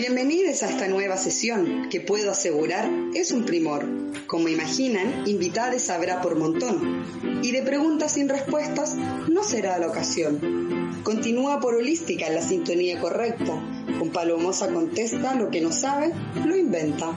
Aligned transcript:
Bienvenidos 0.00 0.62
a 0.62 0.70
esta 0.70 0.88
nueva 0.88 1.18
sesión 1.18 1.90
que 1.90 2.00
puedo 2.00 2.30
asegurar 2.30 2.90
es 3.14 3.32
un 3.32 3.44
primor. 3.44 3.84
Como 4.26 4.48
imaginan, 4.48 5.28
invitados 5.28 5.90
habrá 5.90 6.22
por 6.22 6.38
montón. 6.38 7.04
Y 7.42 7.50
de 7.50 7.60
preguntas 7.60 8.12
sin 8.12 8.30
respuestas 8.30 8.96
no 9.28 9.44
será 9.44 9.78
la 9.78 9.88
ocasión. 9.88 11.02
Continúa 11.02 11.60
por 11.60 11.74
holística 11.74 12.28
en 12.28 12.34
la 12.34 12.40
sintonía 12.40 12.98
correcta. 12.98 13.62
Con 13.98 14.08
Palomosa 14.08 14.72
contesta 14.72 15.34
lo 15.34 15.50
que 15.50 15.60
no 15.60 15.70
sabe, 15.70 16.14
lo 16.46 16.56
inventa. 16.56 17.14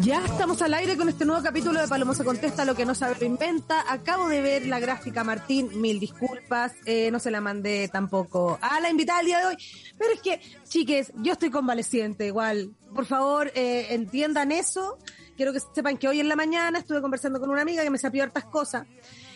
Ya 0.00 0.24
estamos 0.24 0.62
al 0.62 0.72
aire 0.74 0.96
con 0.96 1.08
este 1.08 1.24
nuevo 1.24 1.42
capítulo 1.42 1.80
de 1.80 1.86
Palomo 1.86 2.14
se 2.14 2.24
contesta 2.24 2.64
lo 2.64 2.74
que 2.74 2.86
no 2.86 2.94
sabe 2.94 3.14
lo 3.20 3.26
inventa. 3.26 3.84
Acabo 3.92 4.26
de 4.28 4.40
ver 4.40 4.66
la 4.66 4.80
gráfica 4.80 5.22
Martín, 5.22 5.80
mil 5.80 6.00
disculpas, 6.00 6.72
eh, 6.86 7.10
no 7.10 7.18
se 7.18 7.30
la 7.30 7.40
mandé 7.40 7.88
tampoco 7.88 8.58
a 8.62 8.80
la 8.80 8.90
invitada 8.90 9.18
del 9.18 9.26
día 9.26 9.38
de 9.40 9.46
hoy. 9.46 9.56
Pero 9.98 10.14
es 10.14 10.20
que, 10.20 10.40
chiques, 10.64 11.12
yo 11.16 11.32
estoy 11.32 11.50
convaleciente 11.50 12.26
igual. 12.26 12.72
Por 12.94 13.04
favor, 13.04 13.52
eh, 13.54 13.88
entiendan 13.90 14.50
eso. 14.50 14.98
Quiero 15.36 15.52
que 15.52 15.60
sepan 15.60 15.98
que 15.98 16.08
hoy 16.08 16.20
en 16.20 16.28
la 16.28 16.36
mañana 16.36 16.78
estuve 16.78 17.02
conversando 17.02 17.38
con 17.38 17.50
una 17.50 17.62
amiga 17.62 17.82
que 17.82 17.90
me 17.90 17.98
sapió 17.98 18.22
hartas 18.22 18.44
cosas. 18.44 18.86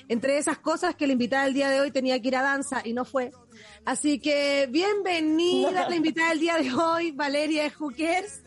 Entre 0.09 0.39
esas 0.39 0.59
cosas 0.59 0.95
que 0.95 1.07
la 1.07 1.13
invitada 1.13 1.45
del 1.45 1.55
día 1.55 1.69
de 1.69 1.81
hoy 1.81 1.91
tenía 1.91 2.21
que 2.21 2.29
ir 2.29 2.37
a 2.37 2.43
danza 2.43 2.81
y 2.85 2.93
no 2.93 3.05
fue. 3.05 3.31
Así 3.85 4.19
que 4.19 4.69
bienvenida 4.71 5.71
la 5.89 5.97
invitada 5.97 6.31
del 6.31 6.41
día 6.41 6.57
de 6.57 6.73
hoy, 6.73 7.13
Valeria 7.13 7.71
Hookers. 7.71 8.46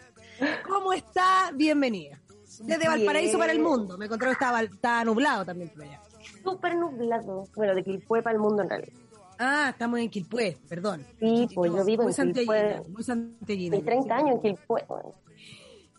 ¿Cómo 0.67 0.93
está? 0.93 1.51
Bienvenida. 1.53 2.19
Desde 2.61 2.87
Valparaíso 2.87 3.37
para 3.37 3.51
el 3.51 3.59
mundo. 3.59 3.97
Me 3.97 4.05
encontré 4.05 4.27
que 4.27 4.33
estaba, 4.33 4.61
estaba 4.61 5.03
nublado 5.05 5.45
también 5.45 5.69
por 5.69 5.83
allá. 5.83 6.01
Súper 6.43 6.75
nublado. 6.75 7.45
Bueno, 7.55 7.75
de 7.75 7.83
Quilpué 7.83 8.21
para 8.21 8.35
el 8.35 8.41
mundo 8.41 8.63
en 8.63 8.69
realidad. 8.69 8.93
Ah, 9.37 9.67
estamos 9.69 9.99
en 9.99 10.09
Quilpué, 10.09 10.57
perdón. 10.67 11.05
Sí, 11.19 11.47
pues 11.53 11.71
yo 11.71 11.85
vivo 11.85 12.03
muy 12.03 12.13
en 12.17 12.33
Quilpué. 12.33 12.81
Muy 12.89 13.03
santellina. 13.03 13.77
Hay 13.77 13.83
30 13.83 14.15
años 14.15 14.35
en 14.35 14.41
Quilpué. 14.41 14.85
Bueno. 14.87 15.13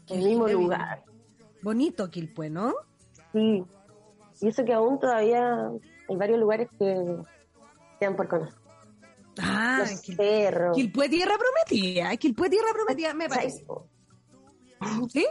El 0.08 0.24
mismo 0.24 0.48
lugar. 0.48 1.04
Bonito 1.62 2.10
Quilpué, 2.10 2.50
¿no? 2.50 2.74
Sí. 3.32 3.64
Y 4.40 4.48
eso 4.48 4.64
que 4.64 4.72
aún 4.72 4.98
todavía 4.98 5.70
hay 6.08 6.16
varios 6.16 6.38
lugares 6.38 6.68
que 6.78 7.16
quedan 7.98 8.16
por 8.16 8.28
conocer. 8.28 8.58
Ah, 9.40 9.78
Los 9.80 10.00
cerros. 10.00 10.76
Quilpué 10.76 11.08
Tierra 11.08 11.34
Prometida. 11.38 12.16
Quilpué 12.16 12.50
Tierra 12.50 12.68
Prometida, 12.74 13.14
me 13.14 13.28
parece. 13.28 13.64
¿Sí? 15.08 15.26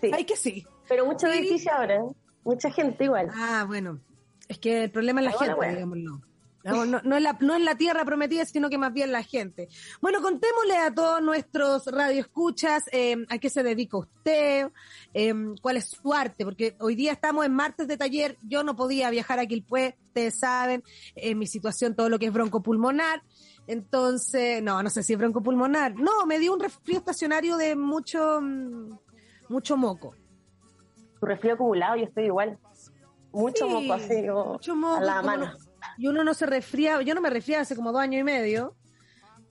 Sí. 0.00 0.10
Ay, 0.12 0.24
que 0.24 0.36
sí. 0.36 0.66
Pero 0.88 1.06
mucho 1.06 1.26
Sí. 1.30 1.38
edificio 1.38 1.72
ahora. 1.72 1.96
¿eh? 1.96 2.02
Mucha 2.44 2.70
gente 2.70 3.04
igual. 3.04 3.30
Ah, 3.34 3.64
bueno. 3.66 4.00
Es 4.48 4.58
que 4.58 4.84
el 4.84 4.90
problema 4.90 5.20
es 5.20 5.26
la 5.26 5.30
Ahora, 5.32 5.44
gente, 5.46 5.56
bueno. 5.56 5.72
digámoslo. 5.74 6.20
No, 6.62 6.84
no, 6.84 7.00
no 7.02 7.16
es 7.16 7.22
la, 7.22 7.38
no 7.40 7.58
la 7.58 7.74
tierra 7.74 8.04
prometida, 8.04 8.44
sino 8.44 8.68
que 8.68 8.76
más 8.76 8.92
bien 8.92 9.12
la 9.12 9.22
gente. 9.22 9.68
Bueno, 10.02 10.20
contémosle 10.20 10.76
a 10.76 10.92
todos 10.94 11.22
nuestros 11.22 11.86
radioescuchas 11.86 12.84
eh, 12.92 13.16
a 13.30 13.38
qué 13.38 13.48
se 13.48 13.62
dedica 13.62 13.96
usted, 13.96 14.68
eh, 15.14 15.34
cuál 15.62 15.78
es 15.78 15.88
su 15.88 16.12
arte, 16.12 16.44
porque 16.44 16.76
hoy 16.80 16.94
día 16.96 17.12
estamos 17.12 17.46
en 17.46 17.54
martes 17.54 17.88
de 17.88 17.96
taller, 17.96 18.36
yo 18.42 18.62
no 18.62 18.76
podía 18.76 19.08
viajar 19.08 19.38
a 19.38 19.46
Quilpué, 19.46 19.96
ustedes 20.04 20.38
saben, 20.38 20.82
en 21.14 21.38
mi 21.38 21.46
situación 21.46 21.94
todo 21.96 22.10
lo 22.10 22.18
que 22.18 22.26
es 22.26 22.32
broncopulmonar, 22.32 23.22
entonces, 23.66 24.62
no, 24.62 24.82
no 24.82 24.90
sé 24.90 25.02
si 25.02 25.14
es 25.14 25.18
broncopulmonar, 25.18 25.94
no, 25.94 26.26
me 26.26 26.38
dio 26.38 26.52
un 26.52 26.60
resfrío 26.60 26.98
estacionario 26.98 27.56
de 27.56 27.74
mucho, 27.76 28.40
mm, 28.42 28.98
mucho 29.48 29.76
moco. 29.76 30.14
Tu 31.20 31.26
resfrío 31.26 31.54
acumulado, 31.54 31.96
yo 31.96 32.04
estoy 32.04 32.24
igual. 32.26 32.58
Mucho 33.32 33.66
Sí, 33.66 33.72
moco 33.72 33.92
así 33.92 34.26
como 34.26 34.44
mucho 34.54 34.74
moco, 34.74 34.96
a 34.96 35.00
la 35.00 35.22
mano. 35.22 35.46
no- 35.46 35.69
y 35.98 36.06
uno 36.06 36.24
no 36.24 36.34
se 36.34 36.46
resfría, 36.46 37.00
yo 37.02 37.14
no 37.14 37.20
me 37.20 37.30
resfriaba 37.30 37.62
hace 37.62 37.76
como 37.76 37.92
dos 37.92 38.00
años 38.00 38.20
y 38.20 38.24
medio. 38.24 38.76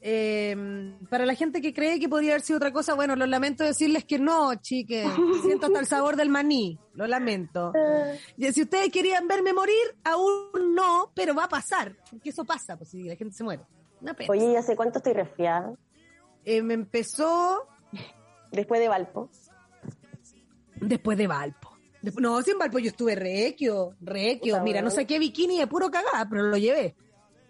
Eh, 0.02 0.96
para 1.10 1.26
la 1.26 1.36
gente 1.36 1.62
que 1.62 1.74
cree 1.74 2.00
que 2.00 2.08
podría 2.08 2.32
haber 2.32 2.42
sido 2.42 2.58
otra 2.58 2.72
cosa, 2.72 2.94
bueno, 2.94 3.16
lo 3.18 3.26
lamento 3.26 3.64
decirles 3.66 4.06
que 4.06 4.18
no, 4.18 4.56
chiques. 4.56 5.06
Siento 5.42 5.66
hasta 5.68 5.80
el 5.80 5.88
sabor 5.88 6.16
del 6.16 6.30
maní, 6.30 6.80
lo 6.94 7.06
lamento. 7.06 7.74
Y 8.38 8.52
si 8.54 8.62
ustedes 8.62 8.92
querían 8.92 9.28
verme 9.28 9.52
morir, 9.52 9.76
aún 10.06 10.74
no, 10.74 11.12
pero 11.14 11.36
va 11.36 11.46
a 11.46 11.50
pasar, 11.50 11.96
porque 12.10 12.30
eso 12.30 12.46
pasa, 12.46 12.78
pues 12.78 12.92
si 12.92 13.04
la 13.04 13.16
gente 13.16 13.36
se 13.36 13.44
muere. 13.44 13.64
Una 14.02 14.14
pena. 14.14 14.32
Oye, 14.32 14.54
¿y 14.54 14.56
hace 14.56 14.76
cuánto 14.78 15.00
estoy 15.00 15.14
resfriada? 15.14 15.74
Eh, 16.46 16.62
me 16.62 16.74
empezó 16.74 17.68
Después 18.52 18.80
de 18.80 18.88
Valpo. 18.88 19.30
después 20.76 21.18
de 21.18 21.28
Valpo. 21.28 21.69
No, 22.18 22.42
sin 22.42 22.58
Valpo 22.58 22.80
yo 22.80 22.88
estuve 22.90 23.16
requio, 23.16 23.96
requio. 24.00 24.54
Puta, 24.56 24.64
Mira, 24.64 24.82
no 24.82 24.90
saqué 24.90 25.20
bikini 25.20 25.60
de 25.60 25.68
puro 25.68 25.92
cagada, 25.92 26.28
pero 26.30 26.44
lo 26.44 26.58
llevé. 26.58 26.96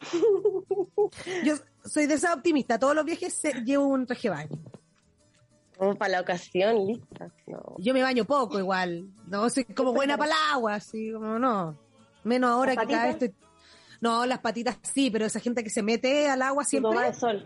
Yo 1.43 1.55
soy 1.83 2.05
de 2.07 2.13
esa 2.15 2.33
optimista. 2.33 2.79
Todos 2.79 2.95
los 2.95 3.05
viajes 3.05 3.33
se- 3.33 3.63
llevo 3.63 3.85
un 3.87 4.05
traje 4.05 4.29
de 4.29 4.35
baño. 4.35 4.59
Como 5.77 5.95
para 5.95 6.13
la 6.13 6.21
ocasión, 6.21 6.87
lista. 6.87 7.31
No. 7.47 7.75
Yo 7.77 7.93
me 7.93 8.01
baño 8.01 8.25
poco 8.25 8.59
igual. 8.59 9.09
No, 9.27 9.49
soy 9.49 9.65
como 9.65 9.93
buena 9.93 10.17
para 10.17 10.31
el 10.31 10.37
agua, 10.53 10.75
así 10.75 11.11
como 11.11 11.39
no. 11.39 11.77
Menos 12.23 12.49
ahora 12.51 12.73
¿Las 12.75 12.85
que 12.85 12.91
cada 12.93 13.05
vez 13.05 13.13
estoy... 13.13 13.33
No, 14.01 14.25
las 14.25 14.39
patitas 14.39 14.77
sí, 14.81 15.09
pero 15.11 15.25
esa 15.25 15.39
gente 15.39 15.63
que 15.63 15.69
se 15.69 15.83
mete 15.83 16.29
al 16.29 16.41
agua 16.41 16.63
siempre, 16.63 16.97
de 16.99 17.13
sol. 17.13 17.45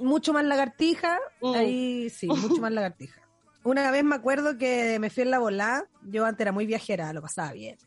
mucho 0.00 0.32
más 0.32 0.44
lagartija, 0.44 1.18
Mm. 1.40 1.54
ahí 1.54 2.10
sí, 2.10 2.26
mucho 2.26 2.60
más 2.60 2.72
lagartija. 2.72 3.20
Una 3.64 3.90
vez 3.90 4.04
me 4.04 4.14
acuerdo 4.14 4.58
que 4.58 4.98
me 4.98 5.08
fui 5.10 5.22
en 5.22 5.30
la 5.30 5.38
volada, 5.38 5.88
yo 6.02 6.26
antes 6.26 6.42
era 6.42 6.52
muy 6.52 6.66
viajera, 6.66 7.12
lo 7.12 7.22
pasaba 7.22 7.52
bien. 7.52 7.78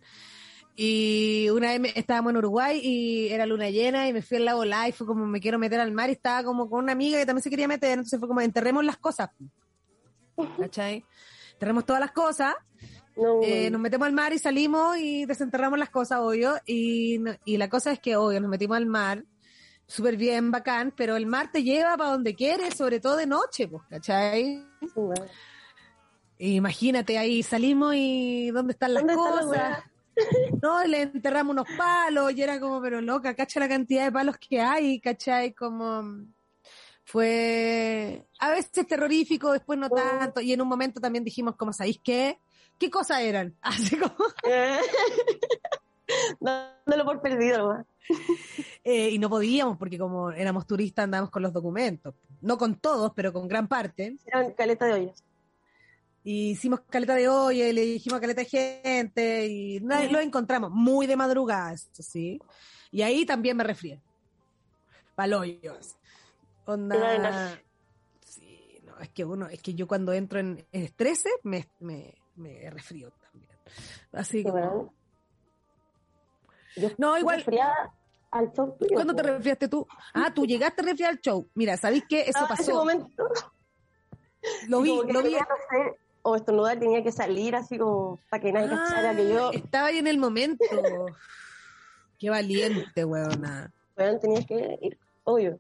Y 0.75 1.49
una 1.51 1.77
vez 1.77 1.93
estábamos 1.95 2.31
en 2.31 2.37
Uruguay 2.37 2.79
y 2.83 3.29
era 3.29 3.45
luna 3.45 3.69
llena 3.69 4.07
y 4.07 4.13
me 4.13 4.21
fui 4.21 4.37
en 4.37 4.45
la 4.45 4.55
volada 4.55 4.87
y 4.87 4.91
fue 4.91 5.07
como 5.07 5.25
me 5.25 5.39
quiero 5.39 5.57
meter 5.57 5.79
al 5.79 5.91
mar 5.91 6.09
y 6.09 6.13
estaba 6.13 6.43
como 6.43 6.69
con 6.69 6.83
una 6.83 6.91
amiga 6.91 7.17
que 7.17 7.25
también 7.25 7.43
se 7.43 7.49
quería 7.49 7.67
meter, 7.67 7.91
entonces 7.91 8.19
fue 8.19 8.27
como 8.27 8.41
enterremos 8.41 8.83
las 8.83 8.97
cosas. 8.97 9.29
¿Cachai? 10.59 11.05
Enterremos 11.53 11.85
todas 11.85 11.99
las 11.99 12.11
cosas, 12.11 12.55
No, 13.15 13.41
eh, 13.41 13.69
nos 13.71 13.81
metemos 13.81 14.07
al 14.07 14.13
mar 14.13 14.33
y 14.33 14.39
salimos 14.39 14.97
y 14.97 15.25
desenterramos 15.25 15.79
las 15.79 15.89
cosas, 15.89 16.19
obvio. 16.19 16.55
Y, 16.65 17.19
y 17.45 17.57
la 17.57 17.69
cosa 17.69 17.91
es 17.91 17.99
que, 17.99 18.15
obvio, 18.15 18.39
nos 18.39 18.49
metimos 18.49 18.77
al 18.77 18.85
mar, 18.85 19.25
súper 19.87 20.17
bien, 20.17 20.51
bacán, 20.51 20.93
pero 20.95 21.15
el 21.15 21.25
mar 21.25 21.51
te 21.51 21.63
lleva 21.63 21.97
para 21.97 22.11
donde 22.11 22.35
quieres, 22.35 22.75
sobre 22.75 22.99
todo 22.99 23.15
de 23.15 23.25
noche, 23.25 23.67
pues, 23.67 23.83
¿cachai? 23.89 24.63
sí, 24.81 24.91
bueno. 24.95 25.25
Imagínate 26.39 27.17
ahí, 27.17 27.41
salimos 27.41 27.95
y 27.95 28.51
¿dónde 28.51 28.73
están 28.73 28.93
las 28.93 29.05
¿Dónde 29.05 29.13
está 29.13 29.35
la 29.35 29.41
cosas? 29.41 29.83
no, 30.61 30.83
le 30.85 31.03
enterramos 31.03 31.53
unos 31.53 31.67
palos 31.77 32.33
y 32.33 32.41
era 32.41 32.59
como, 32.59 32.81
pero 32.81 33.01
loca, 33.01 33.35
cacha 33.35 33.59
la 33.59 33.69
cantidad 33.69 34.05
de 34.05 34.11
palos 34.11 34.37
que 34.37 34.59
hay, 34.61 34.99
¿cachai? 34.99 35.53
Como 35.53 36.27
fue 37.03 38.27
a 38.39 38.51
veces 38.51 38.85
terrorífico, 38.85 39.51
después 39.51 39.79
no 39.79 39.89
tanto, 39.89 40.41
y 40.41 40.53
en 40.53 40.61
un 40.61 40.67
momento 40.67 40.99
también 40.99 41.23
dijimos, 41.23 41.55
como, 41.55 41.71
¿sabéis 41.71 41.99
qué? 42.03 42.39
¿Qué 42.77 42.89
cosas 42.91 43.21
eran? 43.21 43.55
Así 43.61 43.97
como, 43.97 44.15
Dándolo 46.39 47.05
por 47.05 47.21
perdido 47.21 47.85
eh, 48.83 49.09
y 49.09 49.19
no 49.19 49.29
podíamos 49.29 49.77
porque 49.77 49.97
como 49.97 50.31
éramos 50.31 50.65
turistas 50.65 51.03
andábamos 51.03 51.29
con 51.29 51.41
los 51.41 51.51
documentos, 51.51 52.15
no 52.39 52.57
con 52.57 52.75
todos, 52.75 53.11
pero 53.13 53.33
con 53.33 53.47
gran 53.47 53.67
parte. 53.67 54.15
Eran 54.25 54.53
caleta 54.53 54.85
de 54.85 54.93
ollas. 54.93 55.26
Y 56.29 56.49
hicimos 56.51 56.81
caleta 56.89 57.15
de 57.15 57.23
y 57.53 57.71
le 57.71 57.81
dijimos 57.83 58.19
caleta 58.19 58.41
de 58.41 58.47
gente 58.49 59.47
y 59.47 59.79
na- 59.79 60.03
lo 60.11 60.19
encontramos 60.19 60.69
muy 60.71 61.07
de 61.07 61.15
madrugada, 61.15 61.71
eso 61.71 62.03
sí. 62.03 62.37
Y 62.91 63.01
ahí 63.01 63.25
también 63.25 63.55
me 63.55 63.63
resfrié. 63.63 64.01
Paloyos. 65.15 65.95
Onda. 66.65 67.57
Sí, 68.25 68.81
no, 68.83 68.99
es 68.99 69.07
que 69.11 69.23
uno, 69.23 69.47
es 69.47 69.61
que 69.61 69.73
yo 69.73 69.87
cuando 69.87 70.11
entro 70.11 70.39
en, 70.41 70.65
en 70.73 70.83
estrés 70.83 71.23
me, 71.43 71.65
me, 71.79 72.13
me 72.35 72.69
resfrío 72.71 73.09
también. 73.11 73.49
Así 74.11 74.43
como. 74.43 74.93
Yo 76.75 76.89
No, 76.97 77.17
igual- 77.17 77.45
al 78.31 78.51
show 78.51 78.75
tuyo, 78.77 78.95
¿Cuándo 78.95 79.15
te 79.15 79.21
pues. 79.23 79.33
resfriaste 79.35 79.69
tú? 79.69 79.87
Ah, 80.13 80.33
tú 80.33 80.45
llegaste 80.45 80.81
a 80.81 80.85
resfriar 80.85 81.11
al 81.11 81.21
show. 81.21 81.49
Mira, 81.55 81.77
¿sabéis 81.77 82.03
qué? 82.09 82.23
Eso 82.23 82.39
Ah, 82.39 82.47
en 82.49 82.53
ese 82.53 82.63
pasó. 82.65 82.73
momento, 82.75 83.23
Lo 84.67 84.81
vi, 84.81 85.01
que 85.07 85.13
lo 85.13 85.23
vi. 85.23 85.29
que 85.29 85.39
o 86.29 86.35
estornudar 86.35 86.77
tenía 86.77 87.01
que 87.01 87.11
salir 87.11 87.55
así 87.55 87.77
como 87.77 88.19
para 88.29 88.41
que 88.43 88.51
nadie 88.51 88.67
cachara 88.69 89.15
que 89.15 89.29
yo, 89.29 89.47
Ah, 89.47 89.51
Estaba 89.53 89.87
ahí 89.87 89.97
en 89.97 90.07
el 90.07 90.17
momento. 90.17 90.65
Qué 92.19 92.29
valiente, 92.29 93.05
weona. 93.05 93.71
bueno, 93.95 94.19
tenía 94.19 94.43
que 94.45 94.77
ir, 94.81 94.97
obvio. 95.23 95.59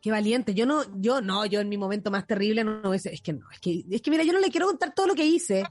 Qué 0.00 0.10
valiente. 0.10 0.54
Yo 0.54 0.64
no, 0.66 0.82
yo 1.00 1.20
no, 1.20 1.44
yo 1.46 1.60
en 1.60 1.68
mi 1.68 1.76
momento 1.76 2.10
más 2.10 2.26
terrible 2.26 2.64
no 2.64 2.80
hubiese, 2.88 3.12
es 3.12 3.20
que 3.20 3.32
no, 3.32 3.44
es 3.52 3.58
que, 3.60 3.84
es 3.90 4.00
que 4.00 4.10
mira, 4.10 4.22
yo 4.22 4.32
no 4.32 4.38
le 4.38 4.50
quiero 4.50 4.66
contar 4.68 4.94
todo 4.94 5.06
lo 5.08 5.14
que 5.14 5.26
hice, 5.26 5.64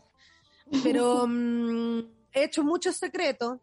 pero 0.83 1.25
mm, 1.27 1.99
he 2.33 2.43
hecho 2.43 2.63
muchos 2.63 2.97
secretos. 2.97 3.57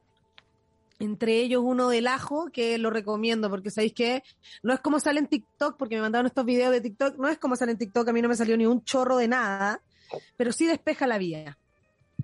entre 0.98 1.36
ellos 1.42 1.62
uno 1.64 1.90
del 1.90 2.06
ajo, 2.06 2.46
que 2.52 2.78
lo 2.78 2.90
recomiendo, 2.90 3.50
porque 3.50 3.70
sabéis 3.70 3.92
que 3.92 4.22
no 4.62 4.72
es 4.72 4.80
como 4.80 4.98
sale 4.98 5.20
en 5.20 5.26
TikTok, 5.26 5.76
porque 5.76 5.96
me 5.96 6.02
mandaron 6.02 6.26
estos 6.26 6.44
videos 6.44 6.72
de 6.72 6.80
TikTok, 6.80 7.18
no 7.18 7.28
es 7.28 7.38
como 7.38 7.54
sale 7.56 7.72
en 7.72 7.78
TikTok, 7.78 8.08
a 8.08 8.12
mí 8.12 8.22
no 8.22 8.28
me 8.28 8.36
salió 8.36 8.56
ni 8.56 8.64
un 8.66 8.82
chorro 8.82 9.16
de 9.18 9.28
nada, 9.28 9.80
pero 10.36 10.52
sí 10.52 10.66
despeja 10.66 11.06
la 11.06 11.18
vía. 11.18 11.58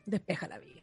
Despeja 0.07 0.49
la 0.49 0.59
vía. 0.59 0.83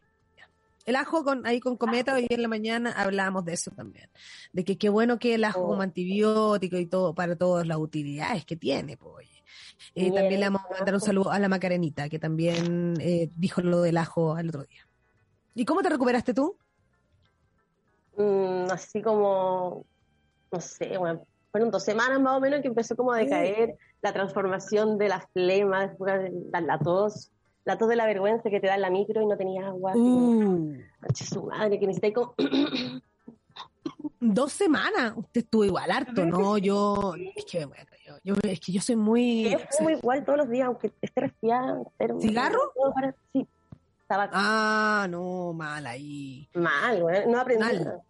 El 0.86 0.96
ajo 0.96 1.24
con, 1.24 1.48
ahí 1.48 1.60
con 1.60 1.78
cometa, 1.78 2.14
hoy 2.14 2.28
en 2.30 2.42
la 2.44 2.48
mañana 2.48 2.92
hablábamos 2.92 3.44
de 3.44 3.54
eso 3.54 3.72
también. 3.72 4.08
De 4.54 4.64
que 4.64 4.78
qué 4.78 4.90
bueno 4.90 5.18
que 5.18 5.34
el 5.34 5.44
ajo 5.44 5.66
como 5.66 5.82
antibiótico 5.82 6.78
y 6.78 6.86
todo, 6.86 7.16
para 7.16 7.36
todas 7.36 7.66
las 7.66 7.78
utilidades 7.78 8.46
que 8.46 8.56
tiene, 8.56 8.96
pues. 8.96 9.28
Eh, 9.96 10.12
también 10.12 10.40
le 10.40 10.50
vamos 10.50 10.62
a 10.70 10.74
mandar 10.74 10.94
un 10.94 11.02
saludo 11.02 11.32
a 11.32 11.40
la 11.40 11.50
Macarenita, 11.50 12.08
que 12.08 12.20
también 12.20 12.94
eh, 13.00 13.30
dijo 13.36 13.62
lo 13.62 13.82
del 13.82 13.98
ajo 13.98 14.38
el 14.38 14.50
otro 14.50 14.64
día. 14.64 14.88
¿Y 15.56 15.66
cómo 15.66 15.82
te 15.82 15.90
recuperaste 15.90 16.36
tú? 16.36 16.56
Mm, 18.18 18.70
así 18.70 19.02
como, 19.02 19.86
no 20.52 20.62
sé, 20.62 20.98
bueno, 20.98 21.26
fueron 21.52 21.72
dos 21.72 21.84
semanas 21.84 22.20
más 22.22 22.38
o 22.38 22.40
menos 22.40 22.62
que 22.62 22.68
empezó 22.68 22.96
como 22.96 23.12
a 23.12 23.18
decaer 23.18 23.76
la 24.06 24.14
transformación 24.14 25.00
de 25.00 25.10
la 25.10 25.20
flema, 25.34 25.92
la, 26.00 26.62
la 26.62 26.78
tos, 26.78 27.32
la 27.66 27.76
tos 27.76 27.90
de 27.90 27.96
la 27.96 28.06
vergüenza 28.06 28.52
que 28.52 28.60
te 28.60 28.68
da 28.68 28.76
en 28.76 28.82
la 28.82 28.92
micro 28.92 29.20
y 29.20 29.26
no 29.26 29.36
tenías 29.36 29.66
agua. 29.66 29.94
Uh. 29.96 30.76
su 31.12 31.44
madre, 31.44 31.80
que 31.80 31.88
necesitáis 31.88 32.14
como... 32.14 32.36
Dos 34.20 34.52
semanas, 34.52 35.14
usted 35.16 35.42
estuvo 35.42 35.66
igual 35.66 35.90
harto, 35.90 36.24
¿no? 36.24 36.60
Yo, 36.60 37.16
es 37.36 37.46
que, 37.46 37.66
bueno, 37.66 37.86
yo, 38.24 38.36
es 38.44 38.60
que 38.60 38.72
yo 38.72 38.80
soy 38.80 38.96
muy... 38.96 39.50
Yo 39.50 39.58
fumo 39.72 39.90
igual 39.90 40.24
todos 40.24 40.38
los 40.38 40.50
días, 40.50 40.68
aunque 40.68 40.92
esté 41.02 41.22
resfriada. 41.22 41.82
¿Cigarro? 42.22 42.60
Sí, 43.34 43.48
tabaco. 44.08 44.34
Ah, 44.36 45.08
no, 45.10 45.52
mal 45.54 45.88
ahí. 45.88 46.48
Mal, 46.54 47.02
güey, 47.02 47.28
no 47.28 47.40
aprendí 47.40 47.64
mal. 47.64 48.02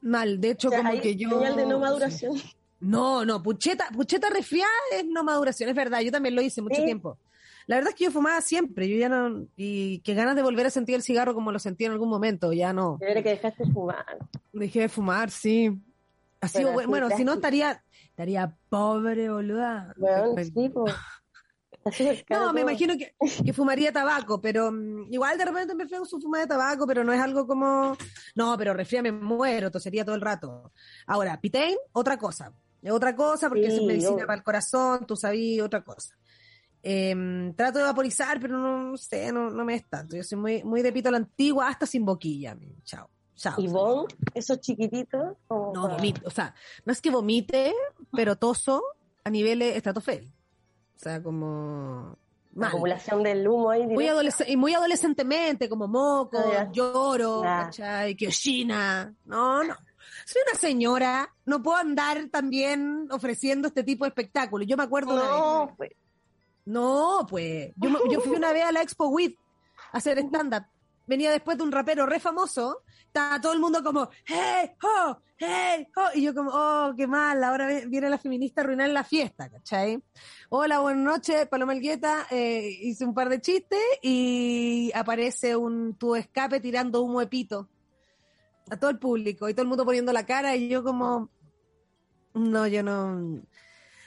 Mal, 0.00 0.40
de 0.40 0.50
hecho, 0.50 0.68
como 0.70 1.00
que 1.00 1.14
yo... 1.14 1.30
Señal 1.30 1.54
de 1.54 1.66
no 1.66 1.78
maduración. 1.78 2.34
No, 2.80 3.24
no, 3.24 3.42
pucheta, 3.42 3.88
pucheta 3.92 4.30
resfriada 4.30 4.70
es 4.92 5.04
no 5.06 5.24
maduración, 5.24 5.68
es 5.68 5.74
verdad, 5.74 6.00
yo 6.00 6.12
también 6.12 6.34
lo 6.34 6.42
hice 6.42 6.62
mucho 6.62 6.82
tiempo. 6.82 7.18
La 7.66 7.76
verdad 7.76 7.90
es 7.90 7.96
que 7.96 8.04
yo 8.04 8.10
fumaba 8.10 8.40
siempre, 8.40 8.88
yo 8.88 8.96
ya 8.96 9.08
no, 9.08 9.46
y 9.56 9.98
qué 10.00 10.14
ganas 10.14 10.36
de 10.36 10.42
volver 10.42 10.66
a 10.66 10.70
sentir 10.70 10.94
el 10.94 11.02
cigarro 11.02 11.34
como 11.34 11.52
lo 11.52 11.58
sentí 11.58 11.84
en 11.84 11.92
algún 11.92 12.08
momento, 12.08 12.52
ya 12.52 12.72
no. 12.72 12.98
Yo 13.00 13.22
que 13.22 13.30
dejaste 13.30 13.64
de 13.64 13.72
fumar. 13.72 14.18
Dejé 14.52 14.80
de 14.80 14.88
fumar, 14.88 15.30
sí. 15.30 15.78
Así, 16.40 16.64
bueno, 16.64 16.88
bueno 16.88 17.10
si 17.16 17.24
no 17.24 17.34
estaría, 17.34 17.82
estaría 18.04 18.56
pobre, 18.70 19.28
boluda. 19.28 19.92
Bueno, 19.98 20.34
sí, 20.42 20.68
pues. 20.68 20.94
No, 22.28 22.52
me 22.52 22.60
imagino 22.60 22.94
que, 22.98 23.14
que, 23.44 23.52
fumaría 23.54 23.90
tabaco, 23.90 24.40
pero 24.42 24.70
mm, 24.70 25.10
igual 25.10 25.38
de 25.38 25.44
repente 25.46 25.74
me 25.74 25.88
fue 25.88 26.04
su 26.04 26.20
fuma 26.20 26.40
de 26.40 26.46
tabaco, 26.46 26.86
pero 26.86 27.02
no 27.02 27.14
es 27.14 27.20
algo 27.20 27.46
como, 27.46 27.96
no, 28.34 28.58
pero 28.58 28.74
resfría 28.74 29.00
me 29.00 29.10
muero, 29.10 29.70
tosería 29.70 30.04
todo 30.04 30.14
el 30.14 30.20
rato. 30.20 30.70
Ahora, 31.06 31.40
Pitain, 31.40 31.76
otra 31.92 32.18
cosa. 32.18 32.52
Es 32.82 32.92
otra 32.92 33.14
cosa 33.16 33.48
porque 33.48 33.66
es 33.66 33.82
medicina 33.82 34.26
para 34.26 34.34
el 34.34 34.42
corazón, 34.42 35.06
tú 35.06 35.16
sabías, 35.16 35.66
otra 35.66 35.82
cosa. 35.82 36.14
Em, 36.82 37.52
trato 37.54 37.78
de 37.78 37.84
vaporizar, 37.84 38.40
pero 38.40 38.56
no, 38.56 38.96
sé, 38.96 39.32
no, 39.32 39.50
no, 39.50 39.64
me 39.64 39.74
es 39.74 39.88
tanto. 39.88 40.16
Yo 40.16 40.22
soy 40.22 40.38
muy, 40.38 40.62
muy 40.62 40.82
de 40.82 40.92
pito 40.92 41.10
la 41.10 41.16
antigua, 41.16 41.68
hasta 41.68 41.86
sin 41.86 42.04
boquilla. 42.04 42.56
Chao. 42.84 43.10
Chao. 43.34 43.54
¿Y 43.58 43.68
vos, 43.68 44.06
esos 44.34 44.60
chiquititos? 44.60 45.36
No, 45.48 45.88
vomito. 45.88 46.22
O 46.24 46.30
sea, 46.30 46.54
no 46.84 46.92
es 46.92 47.00
que 47.00 47.10
vomite, 47.10 47.72
pero 48.12 48.36
toso 48.36 48.82
a 49.24 49.30
niveles 49.30 49.76
estratosféricos. 49.76 50.34
O 50.96 50.98
sea, 50.98 51.22
como... 51.22 52.16
La 52.54 52.68
acumulación 52.68 53.22
del 53.22 53.46
humo 53.46 53.70
ahí. 53.70 53.86
Muy 53.86 54.08
y 54.48 54.56
muy 54.56 54.74
adolescentemente, 54.74 55.68
como 55.68 55.86
moco, 55.86 56.38
ah, 56.38 56.68
lloro, 56.72 57.42
¿cachai? 57.42 58.16
Kioshina. 58.16 59.14
No, 59.24 59.62
no. 59.62 59.76
Soy 60.24 60.42
una 60.48 60.58
señora, 60.58 61.34
no 61.44 61.62
puedo 61.62 61.76
andar 61.76 62.28
también 62.30 63.08
ofreciendo 63.10 63.68
este 63.68 63.84
tipo 63.84 64.04
de 64.04 64.08
espectáculos. 64.08 64.66
Yo 64.66 64.76
me 64.76 64.84
acuerdo 64.84 65.14
no, 65.14 65.74
Pues. 65.76 65.92
No, 66.64 67.26
pues. 67.28 67.72
Yo, 67.76 67.88
yo 68.10 68.20
fui 68.20 68.36
una 68.36 68.52
vez 68.52 68.64
a 68.64 68.72
la 68.72 68.82
Expo 68.82 69.08
WID 69.08 69.34
a 69.92 69.98
hacer 69.98 70.18
stand-up. 70.18 70.66
Venía 71.06 71.30
después 71.30 71.56
de 71.56 71.64
un 71.64 71.72
rapero 71.72 72.04
re 72.04 72.20
famoso. 72.20 72.82
Estaba 73.06 73.40
todo 73.40 73.54
el 73.54 73.58
mundo 73.58 73.82
como, 73.82 74.10
¡Hey, 74.26 74.72
oh! 74.82 75.16
¡Hey, 75.38 75.88
oh! 75.96 76.08
Y 76.14 76.22
yo 76.22 76.34
como, 76.34 76.50
¡Oh, 76.52 76.92
qué 76.94 77.06
mal! 77.06 77.42
Ahora 77.42 77.66
viene 77.86 78.10
la 78.10 78.18
feminista 78.18 78.60
a 78.60 78.64
arruinar 78.64 78.90
la 78.90 79.04
fiesta, 79.04 79.48
¿cachai? 79.48 80.02
Hola, 80.50 80.80
buenas 80.80 81.02
noches, 81.02 81.48
Paloma 81.48 81.72
Elgueta. 81.72 82.26
Eh, 82.30 82.68
hice 82.82 83.06
un 83.06 83.14
par 83.14 83.30
de 83.30 83.40
chistes 83.40 83.80
y 84.02 84.92
aparece 84.94 85.56
un 85.56 85.94
tu 85.94 86.14
escape 86.14 86.60
tirando 86.60 87.00
humo 87.00 87.20
de 87.20 87.28
pito 87.28 87.70
a 88.70 88.76
todo 88.78 88.90
el 88.90 88.98
público 88.98 89.48
y 89.48 89.54
todo 89.54 89.62
el 89.62 89.68
mundo 89.68 89.84
poniendo 89.84 90.12
la 90.12 90.26
cara 90.26 90.56
y 90.56 90.68
yo 90.68 90.82
como, 90.82 91.30
no, 92.34 92.66
yo 92.66 92.82
no 92.82 93.42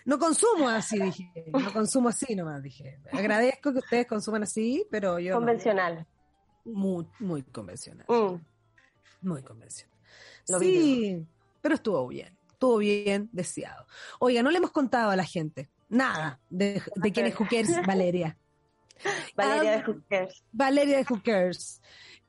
no 0.06 0.18
consumo 0.18 0.68
así, 0.70 1.00
dije. 1.00 1.32
No 1.52 1.72
consumo 1.72 2.10
así 2.10 2.36
nomás, 2.36 2.62
dije. 2.62 3.00
Agradezco 3.12 3.72
que 3.72 3.80
ustedes 3.80 4.08
consuman 4.08 4.44
así, 4.44 4.86
pero 4.90 5.20
yo. 5.20 5.36
Convencional. 5.36 6.08
Muy, 6.66 7.08
muy 7.20 7.44
convencional. 7.44 8.06
Mm. 8.08 9.28
Muy 9.28 9.44
convencional. 9.44 9.98
sí, 10.60 11.26
pero 11.62 11.76
estuvo 11.76 12.08
bien. 12.08 12.38
Estuvo 12.52 12.78
bien 12.78 13.30
deseado. 13.32 13.86
Oiga, 14.20 14.44
no 14.44 14.52
le 14.52 14.58
hemos 14.58 14.72
contado 14.72 15.12
a 15.12 15.16
la 15.16 15.24
gente 15.24 15.70
nada 15.90 16.40
de, 16.50 16.82
de 16.96 17.12
quién 17.12 17.26
es 17.28 17.36
Hookers 17.36 17.86
Valeria. 17.86 18.38
Valeria 19.36 19.72
de 19.72 19.84
Hookers. 19.84 20.44
Valeria 20.52 20.98
de 20.98 21.06
Hookers. 21.06 21.82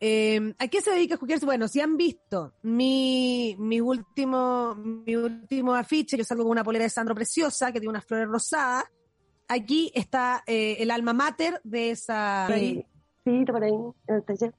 Eh, 0.04 0.52
¿A 0.58 0.66
qué 0.66 0.80
se 0.80 0.90
dedica 0.90 1.16
Hookers? 1.16 1.44
Bueno, 1.44 1.68
si 1.68 1.80
han 1.80 1.96
visto 1.96 2.54
mi, 2.62 3.54
mi, 3.56 3.80
último, 3.80 4.74
mi 4.74 5.14
último 5.14 5.76
afiche, 5.76 6.16
yo 6.16 6.24
salgo 6.24 6.42
con 6.42 6.50
una 6.50 6.64
polera 6.64 6.82
de 6.82 6.88
Sandro 6.88 7.14
preciosa, 7.14 7.70
que 7.70 7.78
tiene 7.78 7.90
unas 7.90 8.04
flores 8.04 8.26
rosadas, 8.26 8.82
aquí 9.46 9.92
está 9.94 10.42
eh, 10.44 10.74
el 10.80 10.90
alma 10.90 11.12
mater 11.12 11.60
de 11.62 11.92
esa... 11.92 12.48
Sí, 12.48 12.84
sí, 13.24 13.44
por 13.44 13.62
ahí, 13.62 13.74
en 14.08 14.14
el 14.16 14.24
taller. 14.24 14.52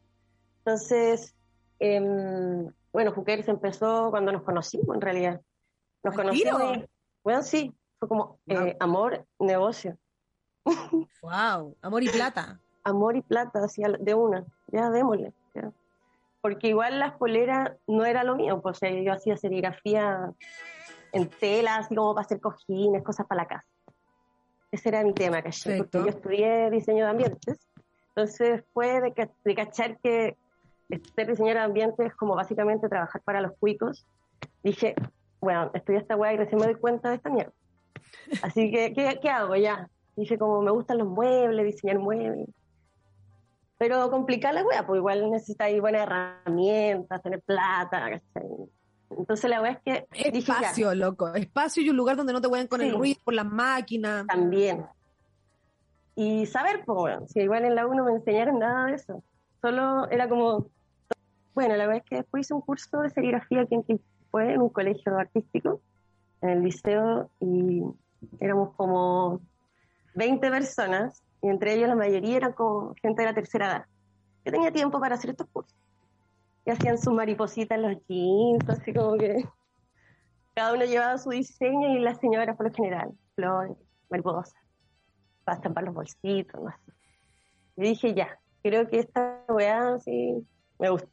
Entonces, 0.60 1.36
em, 1.78 2.72
bueno, 2.94 3.12
Hookers 3.12 3.50
empezó 3.50 4.12
cuando 4.12 4.32
nos 4.32 4.44
conocimos, 4.44 4.96
en 4.96 5.02
realidad. 5.02 5.42
Nos 6.06 6.16
conocimos. 6.16 6.86
Bueno, 7.22 7.44
sí, 7.44 7.76
fue 8.00 8.08
como 8.08 8.40
eh, 8.48 8.78
amor, 8.80 9.28
negocio. 9.40 9.98
wow, 11.22 11.76
amor 11.82 12.02
y 12.02 12.08
plata 12.08 12.63
amor 12.84 13.16
y 13.16 13.22
plata 13.22 13.60
hacia 13.60 13.90
de 13.90 14.14
una, 14.14 14.46
ya 14.68 14.90
démosle. 14.90 15.34
Porque 16.42 16.68
igual 16.68 17.00
las 17.00 17.14
poleras 17.14 17.72
no 17.88 18.04
era 18.04 18.24
lo 18.24 18.36
mío, 18.36 18.62
pues 18.62 18.80
yo 18.82 19.14
hacía 19.14 19.38
serigrafía 19.38 20.34
en 21.14 21.30
tela, 21.30 21.78
así 21.78 21.96
como 21.96 22.14
para 22.14 22.26
hacer 22.26 22.42
cojines, 22.42 23.02
cosas 23.04 23.26
para 23.28 23.44
la 23.44 23.48
casa. 23.48 23.68
Ese 24.72 24.90
era 24.90 25.04
mi 25.04 25.14
tema, 25.14 25.42
¿cachai? 25.42 25.78
Porque 25.78 26.00
yo 26.00 26.08
estudié 26.08 26.70
diseño 26.70 27.06
de 27.06 27.12
ambientes. 27.12 27.70
Entonces 28.10 28.64
fue 28.74 29.00
de, 29.00 29.30
de 29.46 29.56
cachar 29.56 29.98
que 30.00 30.36
ser 31.16 31.28
diseñador 31.28 31.58
de 31.58 31.64
ambientes 31.64 32.08
es 32.08 32.16
como 32.16 32.36
básicamente 32.36 32.90
trabajar 32.90 33.22
para 33.22 33.42
los 33.42 33.54
cuicos. 33.60 34.06
Dije, 34.64 34.96
bueno, 35.40 35.72
estudié 35.74 36.00
esta 36.00 36.16
weá 36.16 36.34
y 36.34 36.38
recién 36.38 36.60
me 36.60 36.66
doy 36.66 36.76
cuenta 36.76 37.10
de 37.10 37.16
esta 37.16 37.30
mierda. 37.30 37.54
Así 38.44 38.72
que, 38.72 38.94
¿qué, 38.94 39.20
¿qué 39.22 39.30
hago 39.30 39.56
ya? 39.56 39.90
Dije, 40.16 40.38
como 40.38 40.62
me 40.62 40.72
gustan 40.72 41.00
los 41.00 41.08
muebles, 41.08 41.66
diseñar 41.66 42.00
muebles. 42.00 42.50
Pero 43.84 44.10
complicar 44.10 44.54
la 44.54 44.64
wea, 44.64 44.88
pues 44.88 45.00
igual 45.00 45.30
necesitáis 45.30 45.82
buenas 45.82 46.04
herramientas, 46.04 47.22
tener 47.22 47.42
plata, 47.42 48.22
Entonces 49.10 49.50
la 49.50 49.62
wea 49.62 49.72
es 49.72 49.80
que... 49.82 50.08
Espacio, 50.38 50.96
loco. 50.96 51.36
Espacio 51.36 51.84
y 51.84 51.90
un 51.90 51.98
lugar 51.98 52.16
donde 52.16 52.32
no 52.32 52.40
te 52.40 52.48
vayan 52.48 52.68
con 52.68 52.80
el 52.80 52.94
ruido 52.94 53.20
por 53.26 53.34
las 53.34 53.46
máquinas. 53.46 54.26
También. 54.26 54.86
Y 56.16 56.46
saber, 56.46 56.86
pues 56.86 56.98
bueno, 56.98 57.28
si 57.28 57.42
igual 57.42 57.66
en 57.66 57.76
la 57.76 57.86
1 57.86 58.06
me 58.06 58.14
enseñaron 58.14 58.58
nada 58.58 58.86
de 58.86 58.94
eso. 58.94 59.22
Solo 59.62 60.10
era 60.10 60.30
como... 60.30 60.68
Bueno, 61.54 61.76
la 61.76 61.86
verdad 61.86 62.04
es 62.06 62.10
que 62.10 62.16
después 62.16 62.46
hice 62.46 62.54
un 62.54 62.62
curso 62.62 63.02
de 63.02 63.10
serigrafía 63.10 63.64
aquí 63.64 63.76
en 63.76 64.00
fue 64.32 64.54
en 64.54 64.62
un 64.62 64.70
colegio 64.70 65.18
artístico, 65.18 65.82
en 66.40 66.52
el 66.52 66.64
liceo, 66.64 67.30
y 67.42 67.84
éramos 68.40 68.74
como 68.78 69.42
20 70.16 70.50
personas 70.50 71.22
y 71.44 71.50
entre 71.50 71.74
ellos 71.74 71.90
la 71.90 71.96
mayoría 71.96 72.38
eran 72.38 72.54
como 72.54 72.96
gente 73.02 73.22
de 73.22 73.28
la 73.28 73.36
tercera 73.36 73.68
edad. 73.68 73.86
Yo 74.46 74.52
tenía 74.54 74.72
tiempo 74.72 75.00
para 75.00 75.16
hacer 75.16 75.32
estos 75.32 75.48
cursos. 75.48 75.78
Y 76.66 76.72
hacían 76.72 76.98
sus 76.98 77.14
maripositas 77.14 77.78
en 77.78 77.82
los 77.82 78.08
jeans, 78.08 78.70
así 78.70 78.94
como 78.94 79.18
que 79.18 79.46
cada 80.56 80.74
uno 80.74 80.86
llevaba 80.86 81.18
su 81.18 81.32
diseño 81.32 81.90
y 81.90 82.00
la 82.00 82.16
señora 82.16 82.56
por 82.56 82.68
lo 82.68 82.74
general, 82.74 83.12
flores, 83.36 83.76
mariposas, 84.10 84.56
para 85.44 85.58
estampar 85.58 85.84
los 85.84 85.94
bolsitos, 85.94 86.62
no 86.62 86.72
sé. 86.72 86.94
Y 87.76 87.82
dije, 87.90 88.14
ya, 88.14 88.40
creo 88.62 88.88
que 88.88 89.00
esta 89.00 89.44
weá 89.50 90.00
sí 90.00 90.48
me 90.80 90.92
gusta. 90.92 91.10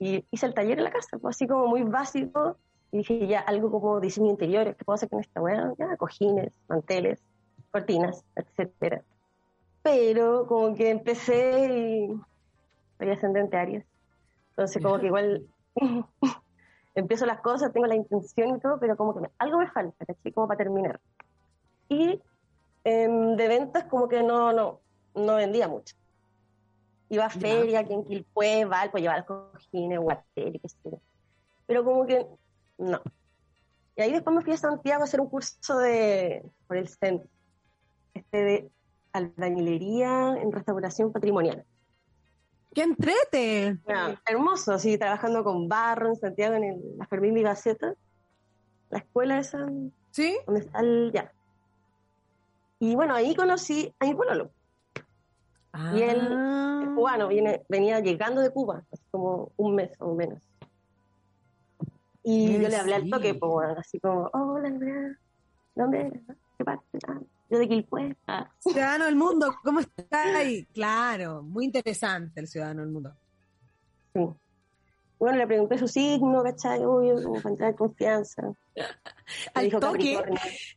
Y 0.00 0.24
hice 0.32 0.46
el 0.46 0.54
taller 0.54 0.78
en 0.78 0.84
la 0.84 0.90
casa, 0.90 1.18
pues 1.18 1.36
así 1.36 1.46
como 1.46 1.68
muy 1.68 1.84
básico. 1.84 2.56
Y 2.90 2.98
dije, 2.98 3.28
ya, 3.28 3.40
algo 3.40 3.70
como 3.70 4.00
diseño 4.00 4.30
interiores, 4.30 4.74
¿qué 4.76 4.84
puedo 4.84 4.96
hacer 4.96 5.08
con 5.08 5.20
esta 5.20 5.40
weá? 5.40 5.72
Ya, 5.78 5.96
cojines, 5.96 6.52
manteles, 6.68 7.22
cortinas, 7.70 8.24
etcétera. 8.36 9.02
Pero 9.82 10.46
como 10.46 10.74
que 10.74 10.90
empecé 10.90 11.68
y 11.72 12.20
soy 12.98 13.10
ascendente 13.10 13.56
Aries. 13.56 13.84
Entonces 14.50 14.82
como 14.82 14.98
que 14.98 15.06
igual 15.06 15.46
empiezo 16.94 17.26
las 17.26 17.40
cosas, 17.40 17.72
tengo 17.72 17.86
la 17.86 17.94
intención 17.94 18.56
y 18.56 18.60
todo, 18.60 18.78
pero 18.78 18.96
como 18.96 19.14
que 19.14 19.28
algo 19.38 19.58
me 19.58 19.70
falta, 19.70 20.04
¿cachai? 20.04 20.32
Como 20.32 20.48
para 20.48 20.58
terminar. 20.58 21.00
Y 21.88 22.20
em, 22.84 23.36
de 23.36 23.48
ventas 23.48 23.84
como 23.84 24.08
que 24.08 24.22
no, 24.22 24.52
no, 24.52 24.80
no 25.14 25.36
vendía 25.36 25.68
mucho. 25.68 25.94
Iba 27.10 27.26
a 27.26 27.30
feria, 27.30 27.80
aquí 27.80 27.94
en 27.94 28.04
Quilpue, 28.04 28.66
Valpo, 28.66 28.98
llevaba 28.98 29.22
cojines, 29.22 29.98
guartel, 29.98 30.60
qué 30.60 30.68
sé 30.68 30.76
yo. 30.84 31.00
Pero 31.66 31.84
como 31.84 32.06
que 32.06 32.26
no. 32.76 33.00
Y 33.96 34.02
ahí 34.02 34.12
después 34.12 34.36
me 34.36 34.42
fui 34.42 34.52
a 34.52 34.56
Santiago 34.56 35.02
a 35.02 35.04
hacer 35.04 35.20
un 35.20 35.28
curso 35.28 35.78
de, 35.78 36.44
por 36.66 36.76
el 36.76 36.88
centro, 36.88 37.28
de 38.32 38.70
albañilería 39.12 40.36
en 40.40 40.52
restauración 40.52 41.12
patrimonial. 41.12 41.64
¡Qué 42.74 42.82
entrete! 42.82 43.78
hermoso, 44.26 44.78
sí, 44.78 44.98
trabajando 44.98 45.42
con 45.42 45.68
barro 45.68 46.08
en 46.08 46.16
Santiago, 46.16 46.54
en 46.54 46.80
la 46.98 47.06
Fermín 47.06 47.34
Vigaceta, 47.34 47.94
la 48.90 48.98
escuela 48.98 49.38
esa. 49.38 49.66
¿Sí? 50.10 50.36
Donde 50.46 50.60
está 50.60 50.80
el, 50.80 51.10
ya. 51.12 51.32
Y 52.78 52.94
bueno, 52.94 53.14
ahí 53.14 53.34
conocí 53.34 53.92
a 53.98 54.06
mi 54.06 54.14
pololo. 54.14 54.50
Y 55.94 56.02
él, 56.02 56.28
ah. 56.32 56.92
cubano, 56.94 57.28
viene, 57.28 57.62
venía 57.68 58.00
llegando 58.00 58.40
de 58.40 58.50
Cuba, 58.50 58.84
hace 58.90 59.04
como 59.10 59.52
un 59.56 59.74
mes 59.74 59.90
o 60.00 60.14
menos. 60.14 60.42
Y 62.22 62.60
yo 62.60 62.68
le 62.68 62.76
hablé 62.76 62.94
al 62.94 63.08
toque, 63.08 63.34
pues, 63.34 63.78
así 63.78 63.98
como, 64.00 64.28
hola, 64.32 64.70
¿dónde 65.74 66.00
eres? 66.00 66.22
¿Qué 66.56 66.64
parte? 66.64 66.98
Yo 67.50 67.58
de 67.58 67.68
Quilpue. 67.68 68.16
Ah. 68.26 68.50
Ciudadano 68.58 69.06
del 69.06 69.16
mundo, 69.16 69.54
¿cómo 69.64 69.80
está 69.80 70.36
ahí? 70.36 70.64
Claro, 70.66 71.42
muy 71.42 71.64
interesante 71.64 72.40
el 72.40 72.46
ciudadano 72.46 72.82
del 72.82 72.90
mundo. 72.90 73.14
Sí. 74.12 74.20
Bueno, 75.18 75.38
le 75.38 75.46
pregunté 75.46 75.78
su 75.78 75.88
signo, 75.88 76.42
¿cachai? 76.42 76.84
Uy, 76.84 77.22
como 77.22 77.40
para 77.40 77.50
entrar 77.50 77.70
en 77.70 77.76
confianza. 77.76 78.42
al 79.54 79.70
toque, 79.70 80.18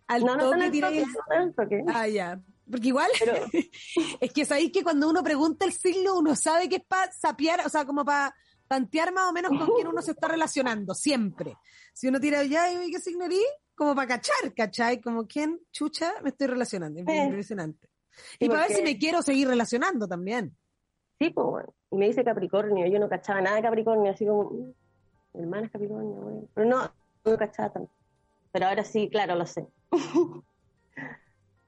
al 0.08 0.22
no, 0.24 0.36
no, 0.36 0.52
toque, 0.52 1.06
no, 1.30 1.54
toque. 1.54 1.84
Ah, 1.88 2.08
ya. 2.08 2.42
Porque 2.70 2.88
igual, 2.88 3.12
es 4.22 4.32
que 4.32 4.46
sabéis 4.46 4.72
que 4.72 4.84
cuando 4.84 5.10
uno 5.10 5.24
pregunta 5.24 5.66
el 5.66 5.74
signo, 5.74 6.18
uno 6.18 6.36
sabe 6.36 6.70
que 6.70 6.78
es 6.78 6.86
para 6.86 7.12
sapear, 7.12 7.66
o 7.66 7.70
sea, 7.70 7.86
como 7.86 8.06
para 8.06 8.34
tantear 8.68 9.12
más 9.12 9.30
o 9.30 9.34
menos 9.34 9.52
con 9.52 9.76
quién 9.76 9.88
uno 9.88 10.02
se 10.02 10.12
está 10.12 10.30
relacionando, 10.30 10.96
siempre. 10.96 11.58
Si 11.94 12.08
uno 12.08 12.20
tira, 12.20 12.44
ya, 12.46 12.68
¿qué 12.90 13.00
signo 13.00 13.26
eres? 13.26 13.40
Como 13.82 13.96
para 13.96 14.10
cachar, 14.10 14.54
¿cachai? 14.56 15.02
Como 15.02 15.26
quién, 15.26 15.60
chucha, 15.72 16.14
me 16.22 16.30
estoy 16.30 16.46
relacionando. 16.46 17.00
Es 17.00 17.26
impresionante. 17.26 17.90
Y 18.38 18.48
para 18.48 18.68
ver 18.68 18.74
si 18.74 18.84
me 18.84 18.96
quiero 19.00 19.24
seguir 19.24 19.48
relacionando 19.48 20.08
también. 20.08 20.56
Sí, 21.18 21.32
pues 21.32 21.48
bueno. 21.48 21.74
Y 21.90 21.98
me 21.98 22.06
dice 22.06 22.24
Capricornio, 22.24 22.86
yo 22.86 23.00
no 23.00 23.10
cachaba 23.10 23.42
nada 23.42 23.56
de 23.56 23.64
Capricornio, 23.64 24.12
así 24.12 24.24
como, 24.24 24.52
mm, 24.52 24.74
mi 25.34 25.42
hermana 25.42 25.66
es 25.66 25.72
Capricornio, 25.72 26.14
bueno. 26.14 26.44
Pero 26.54 26.70
no, 26.70 26.92
no 27.26 27.38
cachaba 27.38 27.74
tanto. 27.74 27.92
Pero 28.52 28.68
ahora 28.68 28.84
sí, 28.84 29.10
claro, 29.10 29.34
lo 29.34 29.48
sé. 29.48 29.66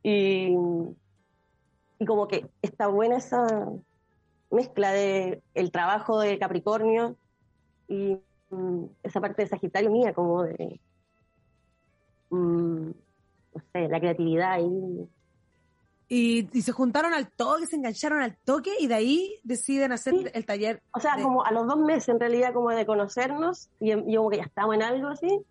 y, 0.04 0.56
y 1.98 2.06
como 2.06 2.28
que 2.28 2.48
está 2.62 2.86
buena 2.90 3.18
esa 3.18 3.72
mezcla 4.52 4.92
de 4.92 5.42
el 5.56 5.72
trabajo 5.72 6.20
de 6.20 6.38
Capricornio 6.38 7.18
y 7.88 8.20
mm, 8.52 8.84
esa 9.02 9.20
parte 9.20 9.42
de 9.42 9.48
Sagitario 9.48 9.90
mía, 9.90 10.14
como 10.14 10.44
de, 10.44 10.80
mm, 12.36 12.88
no 13.56 13.62
sé, 13.72 13.88
la 13.88 14.00
creatividad 14.00 14.60
y 14.60 15.08
y, 16.10 16.48
y, 16.54 16.62
se 16.62 16.72
juntaron 16.72 17.14
al 17.14 17.32
toque, 17.32 17.66
se 17.66 17.76
engancharon 17.76 18.22
al 18.22 18.38
toque 18.46 18.72
y 18.80 18.86
de 18.86 18.94
ahí 18.94 19.40
deciden 19.44 19.92
hacer 19.94 20.32
el 20.36 20.46
taller. 20.46 20.84
O 20.94 21.00
sea, 21.00 21.16
como 21.20 21.44
a 21.44 21.52
los 21.52 21.66
dos 21.66 21.78
meses 21.78 22.10
en 22.10 22.20
realidad 22.20 22.54
como 22.54 22.70
de 22.70 22.86
conocernos 22.86 23.70
y, 23.80 23.90
yo 23.90 24.18
como 24.18 24.30
que 24.30 24.38
ya 24.38 24.44
estamos 24.44 24.76
en 24.76 24.84
algo 24.84 25.08
así. 25.08 25.42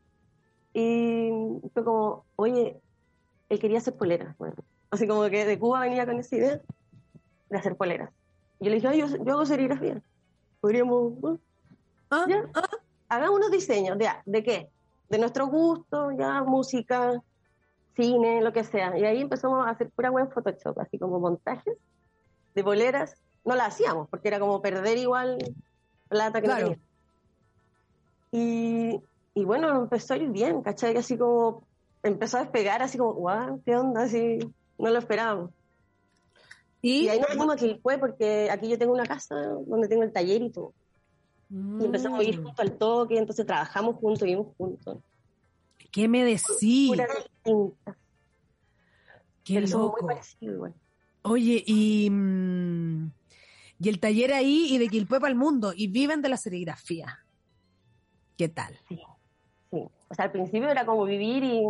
Y 0.73 1.31
fue 1.75 1.85
como, 1.85 2.25
oye, 2.37 2.81
él 3.49 3.59
quería 3.59 3.79
hacer 3.79 3.95
poleras. 3.95 4.37
Bueno, 4.39 4.55
así 4.91 5.09
como 5.09 5.29
que 5.31 5.45
de 5.45 5.59
Cuba 5.59 5.81
venía 5.81 6.07
con 6.07 6.21
esa 6.21 6.37
idea 6.37 6.61
de 7.51 7.59
hacer 7.59 7.75
poleras. 7.75 8.11
Y 8.61 8.67
yo 8.67 8.71
le 8.71 8.77
dije, 8.77 8.89
Ay, 8.89 9.01
yo, 9.01 9.07
yo 9.09 9.33
hago 9.33 9.47
serigrafía. 9.47 10.01
Podríamos, 10.61 11.15
¿Ah? 12.09 12.25
¿Ya? 12.29 12.49
¿Ah? 12.55 12.69
hagamos 13.09 13.37
unos 13.37 13.51
diseños, 13.51 13.99
¿de, 13.99 14.09
¿de 14.27 14.43
qué? 14.45 14.69
De 15.12 15.19
nuestro 15.19 15.47
gusto, 15.47 16.11
ya, 16.12 16.42
música, 16.42 17.23
cine, 17.95 18.40
lo 18.40 18.50
que 18.50 18.64
sea. 18.64 18.99
Y 18.99 19.04
ahí 19.04 19.21
empezamos 19.21 19.66
a 19.66 19.69
hacer 19.69 19.90
pura 19.90 20.11
web 20.11 20.33
Photoshop, 20.33 20.78
así 20.78 20.99
como 20.99 21.21
montajes 21.21 21.76
de 22.54 22.62
boleras. 22.62 23.14
No 23.45 23.54
la 23.54 23.66
hacíamos, 23.66 24.09
porque 24.09 24.28
era 24.28 24.40
como 24.40 24.62
perder 24.62 24.97
igual 24.97 25.37
plata 26.09 26.40
que 26.40 26.47
claro. 26.47 26.76
Y, 28.31 29.02
y 29.35 29.45
bueno, 29.45 29.83
empezó 29.83 30.14
a 30.14 30.16
ir 30.16 30.31
bien, 30.31 30.62
¿cachai? 30.62 30.97
Así 30.97 31.19
como 31.19 31.62
empezó 32.02 32.38
a 32.38 32.45
despegar, 32.45 32.81
así 32.81 32.97
como, 32.97 33.12
guau, 33.12 33.61
¿qué 33.66 33.76
onda? 33.76 34.04
Así, 34.04 34.38
no 34.78 34.88
lo 34.88 34.99
esperábamos. 34.99 35.50
Y, 36.81 37.09
ahí 37.09 37.21
nos 37.21 37.28
fuimos 37.28 37.52
aquí 37.52 37.78
fue 37.83 37.99
porque 37.99 38.50
aquí 38.50 38.66
yo 38.66 38.78
tengo 38.78 38.95
una 38.95 39.04
casa 39.04 39.35
donde 39.66 39.88
tengo 39.88 40.04
el 40.04 40.12
taller 40.12 40.40
y 40.40 40.49
todo. 40.49 40.73
Y 41.52 41.85
empezamos 41.85 42.18
a 42.18 42.23
ir 42.23 42.40
mm. 42.40 42.44
junto 42.44 42.62
al 42.62 42.73
toque, 42.78 43.18
entonces 43.18 43.44
trabajamos 43.44 43.97
juntos, 43.97 44.23
vivimos 44.23 44.49
juntos. 44.56 44.99
¿Qué 45.90 46.09
me 46.09 46.25
decís? 46.25 46.92
Qué 49.44 49.61
loco. 49.61 50.09
Oye, 51.25 51.62
y, 51.66 52.09
mm, 52.11 53.12
y 53.80 53.88
el 53.88 54.00
taller 54.00 54.32
ahí 54.32 54.68
y 54.71 54.78
de 54.78 54.88
Quilpue 54.88 55.21
para 55.21 55.30
el 55.30 55.38
mundo, 55.38 55.73
y 55.76 55.88
viven 55.88 56.23
de 56.23 56.30
la 56.30 56.38
serigrafía. 56.38 57.18
¿Qué 58.38 58.49
tal? 58.49 58.78
Sí, 58.88 59.02
sí. 59.71 59.88
O 60.09 60.14
sea, 60.14 60.25
al 60.25 60.32
principio 60.32 60.71
era 60.71 60.87
como 60.87 61.04
vivir 61.04 61.44
y 61.44 61.62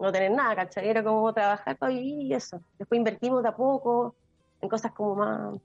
no 0.00 0.12
tener 0.12 0.30
nada, 0.30 0.56
¿cachai? 0.56 0.88
Era 0.88 1.04
como 1.04 1.32
trabajar 1.34 1.76
para 1.76 1.92
vivir 1.92 2.22
y 2.22 2.32
eso. 2.32 2.62
Después 2.78 2.98
invertimos 2.98 3.42
de 3.42 3.50
a 3.50 3.56
poco 3.56 4.14
en 4.62 4.68
cosas 4.70 4.92
como 4.92 5.16
más, 5.16 5.60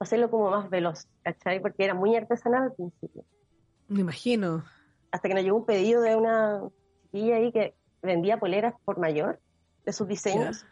hacerlo 0.00 0.30
como 0.30 0.50
más 0.50 0.68
veloz, 0.68 1.06
¿cachai? 1.22 1.60
Porque 1.60 1.84
era 1.84 1.94
muy 1.94 2.16
artesanal 2.16 2.64
al 2.64 2.72
principio. 2.72 3.24
Me 3.88 4.00
imagino. 4.00 4.64
Hasta 5.12 5.28
que 5.28 5.34
nos 5.34 5.44
llegó 5.44 5.58
un 5.58 5.66
pedido 5.66 6.00
de 6.02 6.16
una 6.16 6.62
chiquilla 7.02 7.36
ahí 7.36 7.52
que 7.52 7.74
vendía 8.02 8.38
poleras 8.38 8.74
por 8.84 8.98
mayor 8.98 9.40
de 9.84 9.92
sus 9.92 10.08
diseños, 10.08 10.64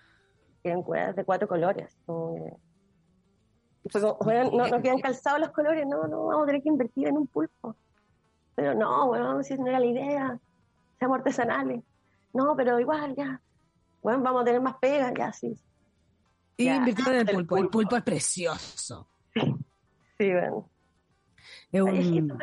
que 0.62 0.70
eran 0.70 1.14
de 1.14 1.24
cuatro 1.24 1.46
colores. 1.46 1.96
y 3.84 3.88
fue 3.90 4.00
como, 4.00 4.32
no, 4.32 4.68
no 4.68 4.82
quedan 4.82 5.00
calzados 5.00 5.40
los 5.40 5.50
colores, 5.50 5.86
no, 5.86 6.06
no, 6.06 6.26
vamos 6.26 6.44
a 6.44 6.46
tener 6.46 6.62
que 6.62 6.68
invertir 6.68 7.08
en 7.08 7.18
un 7.18 7.26
pulpo. 7.26 7.76
Pero 8.54 8.74
no, 8.74 9.08
bueno, 9.08 9.42
si 9.42 9.56
no 9.56 9.66
era 9.66 9.78
la 9.78 9.86
idea, 9.86 10.38
seamos 10.98 11.18
artesanales. 11.18 11.82
No, 12.32 12.56
pero 12.56 12.80
igual, 12.80 13.14
ya. 13.14 13.40
Bueno, 14.02 14.22
vamos 14.22 14.42
a 14.42 14.44
tener 14.44 14.60
más 14.60 14.76
pegas, 14.78 15.12
ya, 15.16 15.32
sí. 15.32 15.56
Y 16.56 16.68
invirtieron 16.68 17.14
en 17.14 17.28
el 17.28 17.46
pulpo. 17.46 17.56
el 17.58 17.68
pulpo. 17.68 17.96
es 17.96 18.02
precioso. 18.02 19.06
Sí, 20.18 20.32
bueno. 20.32 20.68
Es 21.72 21.82
un... 21.82 22.38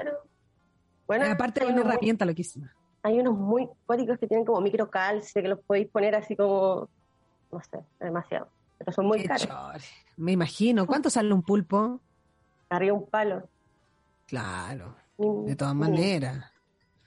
bueno, 1.07 1.25
aparte 1.31 1.63
es 1.63 1.69
una 1.69 1.81
herramienta 1.81 2.25
loquísima 2.25 2.73
hay 3.05 3.19
unos 3.19 3.37
muy 3.37 3.69
cuáticos 3.85 4.17
que 4.17 4.25
tienen 4.25 4.47
como 4.47 4.59
microcalcio, 4.61 5.39
que 5.39 5.47
los 5.47 5.59
podéis 5.59 5.87
poner 5.89 6.15
así 6.15 6.35
como, 6.35 6.89
no 7.51 7.61
sé, 7.61 7.77
demasiado. 7.99 8.49
Pero 8.79 8.91
son 8.91 9.05
muy 9.05 9.23
caros. 9.23 9.47
Me 10.17 10.31
imagino. 10.31 10.87
¿Cuánto 10.87 11.11
sale 11.11 11.31
un 11.31 11.43
pulpo? 11.43 11.99
Arriba 12.67 12.95
un 12.95 13.05
palo. 13.05 13.47
Claro, 14.25 14.95
de 15.19 15.55
todas 15.55 15.75
maneras. 15.75 16.51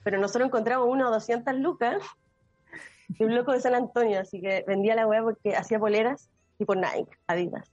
Pero 0.04 0.20
nosotros 0.20 0.46
encontramos 0.46 0.87
uno 0.88 1.08
o 1.08 1.10
200 1.10 1.52
lucas 1.56 2.00
y 3.08 3.25
un 3.25 3.34
loco 3.34 3.50
de 3.50 3.60
San 3.60 3.75
Antonio, 3.75 4.20
así 4.20 4.40
que 4.40 4.64
vendía 4.68 4.94
la 4.94 5.04
weá 5.04 5.25
porque 5.25 5.56
hacía 5.56 5.80
poleras 5.80 6.30
tipo 6.58 6.76
Nike, 6.76 7.10
Adidas. 7.26 7.72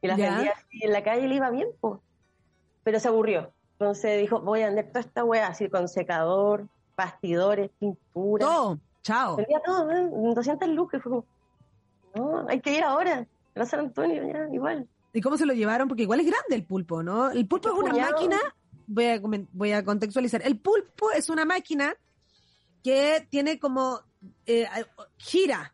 Y 0.00 0.06
las 0.06 0.16
vendía 0.16 0.52
así 0.52 0.84
en 0.84 0.92
la 0.92 1.02
calle 1.02 1.24
y 1.24 1.28
le 1.28 1.34
iba 1.34 1.50
bien, 1.50 1.66
pues. 1.80 1.98
Pero 2.84 3.00
se 3.00 3.08
aburrió. 3.08 3.52
Entonces 3.72 4.20
dijo, 4.20 4.40
voy 4.40 4.62
a 4.62 4.66
vender 4.66 4.88
toda 4.88 5.00
esta 5.00 5.24
weá 5.24 5.48
así 5.48 5.68
con 5.68 5.88
secador, 5.88 6.68
bastidores, 6.96 7.70
pintura. 7.78 8.46
Todo, 8.46 8.78
chao. 9.02 9.36
Vendía 9.36 9.60
todo, 9.64 9.90
¿eh? 9.90 10.08
200 10.34 10.68
lucas. 10.68 11.02
Fue 11.02 11.10
como, 11.10 11.24
no, 12.14 12.46
hay 12.48 12.60
que 12.60 12.76
ir 12.76 12.84
ahora. 12.84 13.26
A 13.56 13.66
San 13.66 13.80
Antonio, 13.80 14.22
ya, 14.26 14.48
igual. 14.52 14.88
¿Y 15.12 15.20
cómo 15.20 15.36
se 15.36 15.46
lo 15.46 15.52
llevaron? 15.52 15.86
Porque 15.86 16.02
igual 16.02 16.20
es 16.20 16.26
grande 16.26 16.56
el 16.56 16.64
pulpo, 16.64 17.02
¿no? 17.02 17.30
El 17.30 17.46
pulpo 17.46 17.68
es 17.68 17.74
una 17.74 17.92
máquina, 17.92 18.38
voy 18.88 19.06
a, 19.06 19.20
voy 19.52 19.72
a 19.72 19.84
contextualizar. 19.84 20.42
El 20.44 20.58
pulpo 20.58 21.12
es 21.12 21.28
una 21.30 21.44
máquina 21.44 21.94
que 22.82 23.24
tiene 23.30 23.60
como, 23.60 24.00
eh, 24.44 24.66
gira, 25.16 25.72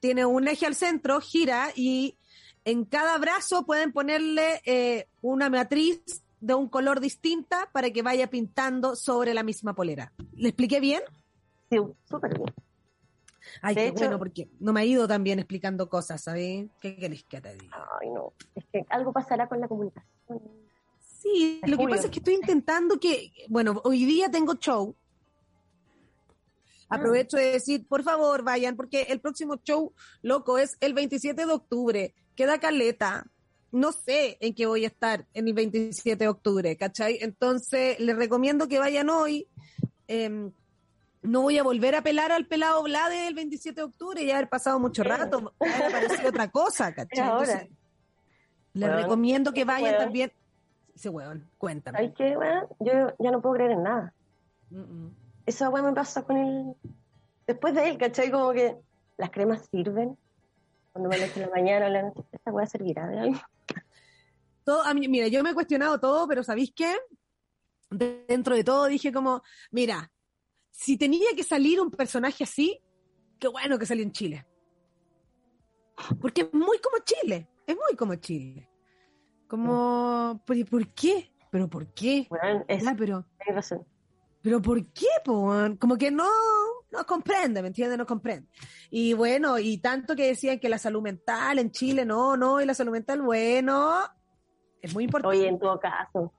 tiene 0.00 0.26
un 0.26 0.48
eje 0.48 0.66
al 0.66 0.74
centro, 0.74 1.20
gira 1.20 1.70
y 1.74 2.18
en 2.64 2.84
cada 2.84 3.16
brazo 3.16 3.64
pueden 3.64 3.92
ponerle 3.92 4.60
eh, 4.66 5.08
una 5.22 5.48
matriz 5.48 6.22
de 6.40 6.54
un 6.54 6.68
color 6.68 7.00
distinta 7.00 7.68
para 7.72 7.90
que 7.90 8.02
vaya 8.02 8.28
pintando 8.28 8.96
sobre 8.96 9.34
la 9.34 9.42
misma 9.42 9.74
polera. 9.74 10.12
¿Le 10.34 10.48
expliqué 10.48 10.80
bien? 10.80 11.02
Sí, 11.70 11.78
súper 12.08 12.36
bien. 12.36 12.54
Ay, 13.62 13.74
qué 13.74 13.90
bueno, 13.92 14.18
porque 14.18 14.48
no 14.60 14.72
me 14.72 14.80
ha 14.80 14.84
ido 14.84 15.08
tan 15.08 15.24
bien 15.24 15.38
explicando 15.38 15.88
cosas, 15.88 16.22
¿sabes? 16.22 16.66
¿Qué 16.80 16.96
querés 16.96 17.24
que 17.24 17.40
te 17.40 17.54
diga? 17.54 17.88
Ay, 18.00 18.10
no, 18.10 18.32
es 18.54 18.64
que 18.72 18.84
algo 18.90 19.12
pasará 19.12 19.48
con 19.48 19.60
la 19.60 19.68
comunicación. 19.68 20.06
Sí, 20.28 20.68
Sí, 21.20 21.60
lo 21.66 21.76
que 21.76 21.88
pasa 21.88 22.04
es 22.04 22.10
que 22.10 22.20
estoy 22.20 22.34
intentando 22.34 23.00
que, 23.00 23.32
bueno, 23.48 23.80
hoy 23.84 24.04
día 24.04 24.30
tengo 24.30 24.54
show. 24.54 24.94
Aprovecho 26.88 27.36
de 27.36 27.52
decir, 27.52 27.86
por 27.86 28.02
favor, 28.02 28.42
vayan, 28.42 28.76
porque 28.76 29.02
el 29.02 29.20
próximo 29.20 29.56
show, 29.56 29.92
loco, 30.22 30.58
es 30.58 30.76
el 30.80 30.94
27 30.94 31.44
de 31.44 31.52
octubre. 31.52 32.14
Queda 32.34 32.58
caleta. 32.58 33.26
No 33.70 33.92
sé 33.92 34.38
en 34.40 34.54
qué 34.54 34.66
voy 34.66 34.84
a 34.84 34.88
estar 34.88 35.26
en 35.34 35.46
el 35.48 35.54
27 35.54 36.24
de 36.24 36.28
octubre, 36.28 36.76
¿cachai? 36.76 37.18
Entonces, 37.20 38.00
les 38.00 38.16
recomiendo 38.16 38.66
que 38.66 38.78
vayan 38.78 39.10
hoy. 39.10 39.46
Em, 40.06 40.52
no 41.22 41.42
voy 41.42 41.58
a 41.58 41.62
volver 41.62 41.94
a 41.94 42.02
pelar 42.02 42.32
al 42.32 42.46
pelado 42.46 42.82
Vlade 42.82 43.26
el 43.26 43.34
27 43.34 43.80
de 43.80 43.84
octubre, 43.84 44.24
ya 44.24 44.36
haber 44.36 44.48
pasado 44.48 44.78
mucho 44.78 45.02
rato, 45.02 45.52
ha 45.60 45.86
aparecido 45.88 46.28
otra 46.30 46.48
cosa, 46.50 46.94
¿cachai? 46.94 47.68
les 48.74 48.94
recomiendo 48.94 49.52
que 49.52 49.64
vayan 49.64 49.98
también. 49.98 50.32
Ese 50.94 51.08
weón, 51.08 51.48
cuéntame. 51.58 51.98
¿Sabes 51.98 52.14
qué, 52.16 52.36
weón? 52.36 52.66
Yo 52.80 53.14
ya 53.18 53.30
no 53.30 53.40
puedo 53.40 53.56
creer 53.56 53.72
en 53.72 53.82
nada. 53.82 54.14
Eso, 55.46 55.68
weón, 55.70 55.86
me 55.86 55.92
pasa 55.92 56.22
con 56.22 56.36
el. 56.36 56.74
Después 57.46 57.74
de 57.74 57.88
él, 57.88 57.98
¿cachai? 57.98 58.30
Como 58.30 58.52
que 58.52 58.76
las 59.16 59.30
cremas 59.30 59.66
sirven. 59.70 60.16
Cuando 60.92 61.08
me 61.08 61.16
levanto 61.16 61.40
en 61.40 61.46
la 61.46 61.52
mañana 61.54 61.86
o 61.86 61.88
la 61.88 62.02
noche, 62.02 62.22
¿esta 62.32 62.52
weá 62.52 62.66
servirá 62.66 63.06
de 63.06 63.18
algo? 63.18 63.38
Todo, 64.68 64.82
a 64.82 64.92
mí, 64.92 65.08
mira, 65.08 65.28
yo 65.28 65.42
me 65.42 65.48
he 65.48 65.54
cuestionado 65.54 65.98
todo, 65.98 66.28
pero 66.28 66.44
¿sabéis 66.44 66.74
qué? 66.76 66.94
Dentro 67.88 68.54
de 68.54 68.62
todo 68.62 68.84
dije 68.84 69.10
como, 69.10 69.42
mira, 69.70 70.12
si 70.70 70.98
tenía 70.98 71.30
que 71.34 71.42
salir 71.42 71.80
un 71.80 71.90
personaje 71.90 72.44
así, 72.44 72.78
qué 73.38 73.48
bueno 73.48 73.78
que 73.78 73.86
salió 73.86 74.04
en 74.04 74.12
Chile. 74.12 74.46
Porque 76.20 76.42
es 76.42 76.52
muy 76.52 76.78
como 76.80 76.98
Chile, 77.02 77.48
es 77.66 77.74
muy 77.74 77.96
como 77.96 78.16
Chile. 78.16 78.68
Como, 79.46 80.42
¿por, 80.46 80.62
¿por 80.66 80.92
qué? 80.92 81.32
¿Pero 81.50 81.70
por 81.70 81.94
qué? 81.94 82.26
Bueno, 82.28 82.62
es, 82.68 82.84
pero, 82.98 83.24
razón. 83.46 83.86
¿Pero 84.42 84.60
por 84.60 84.84
qué, 84.92 85.06
Como 85.24 85.96
que 85.96 86.10
no, 86.10 86.28
no 86.90 87.06
comprende, 87.06 87.62
¿me 87.62 87.68
entiendes? 87.68 87.96
No 87.96 88.04
comprende. 88.04 88.50
Y 88.90 89.14
bueno, 89.14 89.58
y 89.58 89.78
tanto 89.78 90.14
que 90.14 90.26
decían 90.26 90.58
que 90.58 90.68
la 90.68 90.76
salud 90.76 91.00
mental 91.00 91.58
en 91.58 91.70
Chile, 91.70 92.04
no, 92.04 92.36
no, 92.36 92.60
y 92.60 92.66
la 92.66 92.74
salud 92.74 92.92
mental, 92.92 93.22
bueno, 93.22 94.02
es 94.82 94.94
muy 94.94 95.04
importante. 95.04 95.36
Oye, 95.36 95.48
en 95.48 95.58
todo 95.58 95.78
caso, 95.80 96.32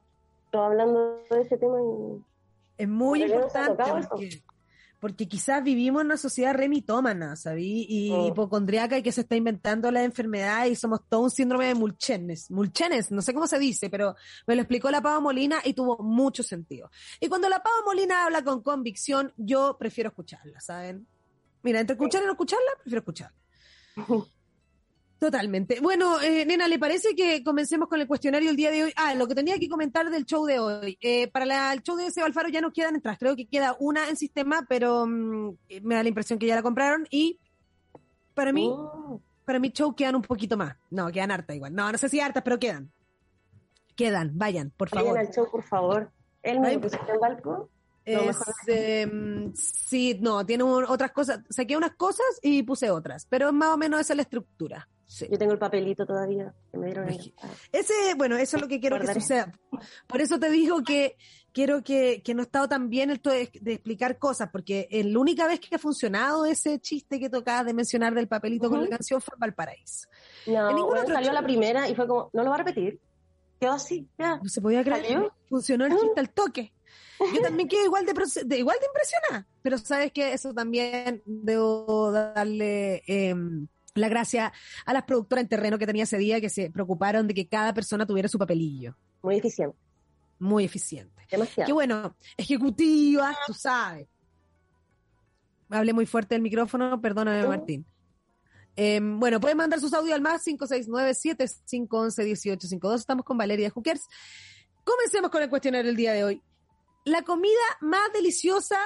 estoy 0.46 0.62
hablando 0.62 1.22
de 1.30 1.42
ese 1.42 1.58
tema 1.58 1.78
y 1.82 2.24
es 2.80 2.88
muy 2.88 3.24
importante 3.24 3.84
porque, 5.02 5.28
quizás 5.30 5.64
vivimos 5.64 6.02
en 6.02 6.08
una 6.08 6.18
sociedad 6.18 6.54
remitómana, 6.54 7.38
¿sabí? 7.38 7.86
Y 7.88 8.12
oh. 8.12 8.28
hipocondriaca 8.28 8.98
y 8.98 9.04
que 9.04 9.14
se 9.14 9.22
está 9.22 9.38
inventando 9.38 9.92
la 9.92 10.04
enfermedad 10.04 10.66
y 10.66 10.76
somos 10.76 11.02
todo 11.08 11.22
un 11.22 11.30
síndrome 11.30 11.68
de 11.68 11.76
Mulchenes. 11.76 12.52
Mulchenes, 12.52 13.10
no 13.12 13.22
sé 13.22 13.34
cómo 13.34 13.48
se 13.48 13.60
dice, 13.60 13.90
pero 13.90 14.16
me 14.46 14.56
lo 14.56 14.62
explicó 14.62 14.92
la 14.92 15.02
Pava 15.02 15.22
Molina 15.22 15.60
y 15.64 15.74
tuvo 15.74 15.98
mucho 16.04 16.44
sentido. 16.44 16.90
Y 17.22 17.28
cuando 17.28 17.48
la 17.48 17.64
Pava 17.64 17.78
Molina 17.86 18.26
habla 18.26 18.44
con 18.44 18.62
convicción, 18.62 19.34
yo 19.38 19.78
prefiero 19.78 20.10
escucharla, 20.10 20.60
¿saben? 20.60 21.08
Mira, 21.64 21.80
entre 21.80 21.94
escuchar 21.94 22.24
y 22.24 22.26
no 22.26 22.32
escucharla, 22.32 22.72
prefiero 22.82 23.00
escucharla. 23.00 23.38
Totalmente. 25.20 25.82
Bueno, 25.82 26.22
eh, 26.22 26.46
nena, 26.46 26.66
¿le 26.70 26.80
parece 26.80 27.14
que 27.14 27.44
comencemos 27.44 27.90
con 27.90 28.00
el 28.00 28.08
cuestionario 28.08 28.50
el 28.50 28.56
día 28.56 28.72
de 28.72 28.86
hoy? 28.86 28.94
Ah, 28.96 29.14
lo 29.16 29.28
que 29.28 29.36
tenía 29.36 29.60
que 29.60 29.68
comentar 29.68 30.10
del 30.10 30.26
show 30.26 30.46
de 30.46 30.60
hoy. 30.60 30.98
Eh, 31.02 31.28
para 31.28 31.74
el 31.74 31.84
show 31.84 31.98
de 31.98 32.10
Seba 32.10 32.26
Alfaro 32.26 32.48
ya 32.48 32.62
no 32.62 32.72
quedan 32.72 32.96
entradas. 32.96 33.20
Creo 33.20 33.36
que 33.36 33.46
queda 33.46 33.76
una 33.80 34.08
en 34.08 34.16
sistema, 34.16 34.66
pero 34.70 35.06
mm, 35.06 35.58
me 35.82 35.96
da 35.96 36.04
la 36.04 36.10
impresión 36.10 36.40
que 36.40 36.48
ya 36.48 36.56
la 36.56 36.64
compraron. 36.64 37.06
Y 37.12 37.38
para 38.34 38.54
mí, 38.54 38.70
oh. 38.72 39.20
para 39.44 39.60
mi 39.60 39.72
show 39.72 39.94
quedan 39.94 40.16
un 40.16 40.22
poquito 40.22 40.56
más. 40.56 40.78
No, 40.90 41.12
quedan 41.12 41.32
hartas 41.32 41.54
igual. 41.54 41.76
No, 41.76 41.92
no 41.92 41.98
sé 41.98 42.08
si 42.08 42.22
hartas, 42.22 42.42
pero 42.42 42.58
quedan. 42.58 42.90
Quedan, 43.98 44.32
vayan, 44.38 44.72
por 44.72 44.88
favor. 44.88 45.16
Vayan 45.16 45.28
al 45.28 45.34
show, 45.34 45.52
por 45.52 45.64
favor. 45.64 46.12
¿El 46.42 46.62
me 46.62 46.80
pusiste 46.80 47.12
en 47.12 47.20
balcón? 47.20 47.68
Em, 48.06 49.54
sí, 49.54 50.18
no, 50.22 50.46
tiene 50.46 50.64
otras 50.64 51.12
cosas. 51.12 51.42
Saqué 51.50 51.76
unas 51.76 51.96
cosas 51.96 52.26
y 52.42 52.64
puse 52.64 52.90
otras, 52.90 53.26
pero 53.26 53.52
más 53.52 53.74
o 53.74 53.78
menos 53.78 54.00
esa 54.00 54.14
es 54.14 54.18
la 54.18 54.24
estructura. 54.24 54.88
Yo 55.10 55.38
tengo 55.40 55.54
el 55.54 55.60
papelito 55.60 56.06
todavía 56.06 56.54
que 56.72 56.78
me 56.78 56.86
dieron. 56.86 57.10
Ese, 57.72 57.94
bueno, 58.16 58.38
eso 58.38 58.58
es 58.58 58.62
lo 58.62 58.68
que 58.68 58.80
quiero 58.80 59.00
que 59.00 59.12
suceda. 59.12 59.52
Por 60.06 60.22
eso 60.22 60.40
te 60.40 60.52
digo 60.52 60.84
que 60.84 61.18
quiero 61.52 61.84
que, 61.84 62.22
que 62.24 62.36
no 62.36 62.42
he 62.42 62.46
estado 62.46 62.70
tan 62.70 62.90
bien 62.90 63.10
esto 63.10 63.32
de, 63.32 63.42
explicar 63.42 64.20
cosas, 64.20 64.50
porque 64.52 64.88
la 64.92 65.20
única 65.20 65.48
vez 65.48 65.60
que 65.60 65.76
ha 65.76 65.80
funcionado 65.80 66.46
ese 66.46 66.80
chiste 66.80 67.20
que 67.20 67.28
tocaba 67.28 67.64
de 67.64 67.74
mencionar 67.74 68.14
del 68.14 68.28
papelito 68.28 68.70
con 68.70 68.84
la 68.84 68.88
canción 68.88 69.20
fue 69.20 69.34
Valparaíso. 69.38 70.08
No, 70.46 70.96
salió 71.08 71.34
la 71.34 71.42
primera 71.42 71.90
y 71.90 71.96
fue 71.96 72.08
como, 72.08 72.30
no 72.32 72.44
lo 72.44 72.50
va 72.50 72.56
a 72.56 72.60
repetir. 72.60 73.00
Quedó 73.60 73.74
así, 73.74 74.08
ya. 74.18 74.38
No 74.38 74.48
se 74.48 74.62
podía 74.62 74.84
creer. 74.84 75.32
Funcionó 75.50 75.88
el 75.88 75.98
chiste 75.98 76.20
al 76.20 76.30
toque. 76.30 76.72
Yo 77.34 77.42
también 77.42 77.68
quedé 77.68 77.86
igual 77.86 78.06
de, 78.06 78.58
igual 78.58 78.78
de 78.80 78.86
impresionada, 78.86 79.48
pero 79.64 79.78
sabes 79.80 80.12
que 80.14 80.34
eso 80.34 80.54
también 80.54 81.24
debo 81.26 82.12
darle... 82.12 83.02
Eh, 83.08 83.36
la 83.96 84.10
gracia 84.10 84.54
a 84.86 84.94
las 84.94 85.04
productoras 85.04 85.44
en 85.44 85.50
terreno 85.50 85.78
que 85.78 85.86
tenía 85.86 86.04
ese 86.04 86.18
día 86.18 86.42
que 86.42 86.50
se 86.50 86.70
preocuparon 86.70 87.28
de 87.28 87.34
que 87.34 87.48
cada 87.48 87.74
persona 87.74 88.06
tuviera 88.06 88.30
su 88.30 88.38
papelillo. 88.38 88.96
Muy 89.22 89.38
eficiente. 89.38 89.78
Muy 90.40 90.66
eficiente. 90.66 91.26
Demasiado. 91.30 91.68
Qué 91.68 91.74
bueno, 91.74 92.16
ejecutiva, 92.38 93.36
tú 93.46 93.54
sabes. 93.54 94.08
Hablé 95.70 95.94
muy 95.94 96.06
fuerte 96.06 96.36
del 96.36 96.42
micrófono, 96.42 97.00
perdóname, 97.00 97.48
Martín. 97.48 97.86
Em, 98.76 99.20
bueno, 99.20 99.40
pueden 99.40 99.58
mandar 99.58 99.80
sus 99.80 99.94
audios 99.94 100.16
al 100.16 100.22
más 100.22 100.46
569-7511-1852. 100.48 102.96
Estamos 102.96 103.26
con 103.26 103.38
Valeria 103.38 103.70
Hookers. 103.70 104.08
Comencemos 104.84 105.30
con 105.30 105.44
el 105.44 105.50
cuestionario 105.50 105.88
del 105.88 105.98
día 105.98 106.14
de 106.14 106.24
hoy. 106.24 106.42
La 107.06 107.22
comida 107.24 107.54
más 107.82 108.12
deliciosa 108.14 108.78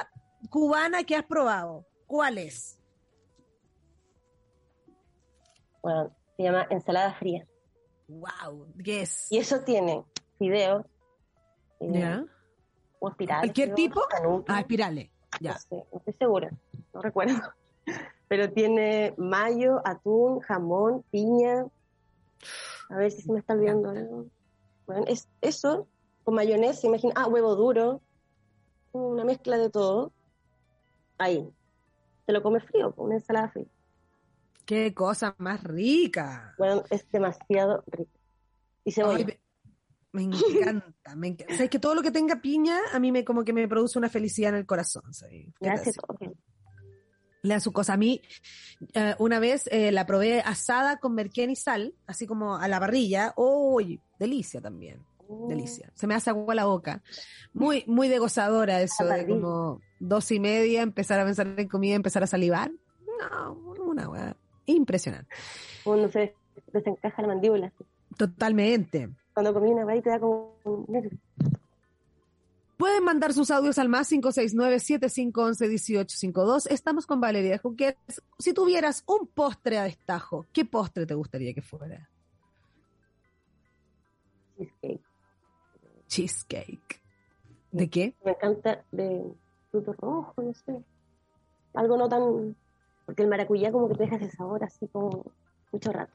cubana 0.50 1.04
que 1.04 1.16
has 1.16 1.26
probado, 1.26 1.86
¿cuál 2.08 2.38
es? 2.38 2.80
Bueno, 5.84 6.16
se 6.38 6.44
llama 6.44 6.66
ensalada 6.70 7.14
fría. 7.16 7.46
Wow, 8.08 8.68
¿qué 8.84 9.02
es? 9.02 9.30
Y 9.30 9.38
eso 9.38 9.60
tiene 9.66 10.04
fideos. 10.40 10.86
Eh, 11.82 11.90
¿Ya? 11.92 12.26
O 13.00 13.10
espirales. 13.10 13.42
¿Cualquier 13.42 13.76
tipo? 13.76 14.02
Ah, 14.48 14.62
espirales. 14.62 15.10
Ya. 15.42 15.52
No, 15.52 15.60
sé, 15.60 15.76
no 15.92 15.98
estoy 15.98 16.14
segura, 16.14 16.52
no 16.94 17.02
recuerdo. 17.02 17.36
Pero 18.30 18.52
tiene 18.52 19.14
mayo, 19.18 19.82
atún, 19.86 20.40
jamón, 20.40 21.04
piña. 21.12 21.68
A 22.90 22.96
ver 22.96 23.12
si 23.12 23.22
se 23.22 23.34
me 23.34 23.40
está 23.40 23.54
olvidando 23.54 23.90
algo. 23.90 24.26
Bueno, 24.88 25.04
es 25.08 25.28
eso, 25.42 25.88
con 26.24 26.36
mayonesa, 26.36 26.88
imagina. 26.88 27.14
Ah, 27.18 27.28
huevo 27.28 27.56
duro. 27.56 28.02
Una 28.94 29.26
mezcla 29.26 29.58
de 29.58 29.70
todo. 29.70 30.14
Ahí. 31.18 31.48
Te 32.26 32.32
lo 32.32 32.42
comes 32.42 32.64
frío, 32.64 32.96
con 32.96 33.08
una 33.08 33.16
ensalada 33.16 33.50
fría. 33.50 33.68
Qué 34.66 34.94
cosa 34.94 35.36
más 35.38 35.64
rica. 35.64 36.56
Bueno, 36.58 36.84
es 36.90 37.06
demasiado 37.12 37.84
rico. 37.88 38.12
Y 38.86 38.92
se 38.92 39.04
me, 39.04 39.40
me 40.14 40.24
encanta, 40.24 41.16
me 41.16 41.28
encanta. 41.30 41.56
Sabes 41.56 41.70
que 41.70 41.80
todo 41.80 41.96
lo 41.96 42.04
que 42.04 42.12
tenga 42.12 42.40
piña 42.42 42.78
a 42.94 43.00
mí 43.00 43.12
me 43.12 43.26
como 43.26 43.44
que 43.44 43.52
me 43.52 43.68
produce 43.68 43.98
una 43.98 44.10
felicidad 44.10 44.50
en 44.50 44.58
el 44.58 44.66
corazón. 44.66 45.04
Gracias. 45.60 45.98
Le 47.42 47.54
da 47.56 47.60
su 47.60 47.74
cosa. 47.74 47.94
A 47.94 47.98
mí, 47.98 48.22
eh, 48.94 49.16
una 49.20 49.40
vez 49.40 49.68
eh, 49.72 49.92
la 49.92 50.06
probé 50.06 50.40
asada 50.42 50.98
con 50.98 51.16
merquén 51.16 51.50
y 51.50 51.56
sal, 51.56 51.96
así 52.06 52.28
como 52.28 52.56
a 52.56 52.68
la 52.68 52.80
parrilla. 52.80 53.34
¡Uy! 53.36 54.00
delicia 54.20 54.62
también. 54.62 55.04
Oh. 55.28 55.48
Delicia. 55.50 55.92
Se 55.96 56.06
me 56.06 56.14
hace 56.16 56.30
agua 56.30 56.54
la 56.54 56.66
boca. 56.66 57.02
Muy, 57.52 57.84
muy 57.88 58.08
de 58.08 58.20
gozadora 58.20 58.82
eso 58.82 59.06
de 59.06 59.28
como 59.28 59.82
dos 60.00 60.32
y 60.32 60.40
media, 60.40 60.84
empezar 60.84 61.20
a 61.20 61.26
pensar 61.26 61.48
en 61.58 61.68
comida, 61.68 61.96
empezar 61.96 62.24
a 62.24 62.28
salivar. 62.28 62.72
No, 63.20 63.54
una 63.84 64.10
weá 64.10 64.38
impresionante. 64.66 65.34
Uno 65.86 66.10
se 66.10 66.36
desencaja 66.72 67.22
la 67.22 67.30
mandíbula. 67.30 67.72
Totalmente. 68.18 69.10
Cuando 69.34 69.54
comí 69.54 69.72
una 69.72 69.86
te 70.02 70.10
da 70.10 70.20
como 70.20 70.58
Pueden 72.78 73.04
mandar 73.04 73.34
sus 73.34 73.52
audios 73.52 73.78
al 73.78 73.88
más 73.88 74.12
569-7511-1852. 74.12 76.68
Estamos 76.70 77.06
con 77.08 77.22
Valeria 77.22 77.58
Junqueras. 77.58 78.22
Si 78.38 78.54
tuvieras 78.54 79.04
un 79.08 79.28
postre 79.28 79.78
a 79.78 79.84
destajo, 79.84 80.46
¿qué 80.52 80.66
postre 80.66 81.06
te 81.06 81.14
gustaría 81.14 81.54
que 81.54 81.62
fuera? 81.62 82.10
Cheesecake. 84.58 85.00
Cheesecake. 86.08 87.00
¿De 87.72 87.90
qué? 87.90 88.16
Me 88.26 88.32
encanta 88.32 88.84
de 88.92 89.24
fruto 89.72 89.94
rojo, 89.94 90.42
no 90.42 90.54
sé. 90.54 90.84
Algo 91.74 91.96
no 91.98 92.10
tan 92.10 92.56
porque 93.06 93.24
el 93.24 93.30
maracuyá 93.30 93.72
como 93.72 93.88
que 93.90 93.96
te 93.96 94.04
deja 94.04 94.16
ese 94.16 94.32
sabor 94.32 94.64
así 94.64 94.88
como 94.88 95.26
mucho 95.72 95.92
rato. 95.92 96.14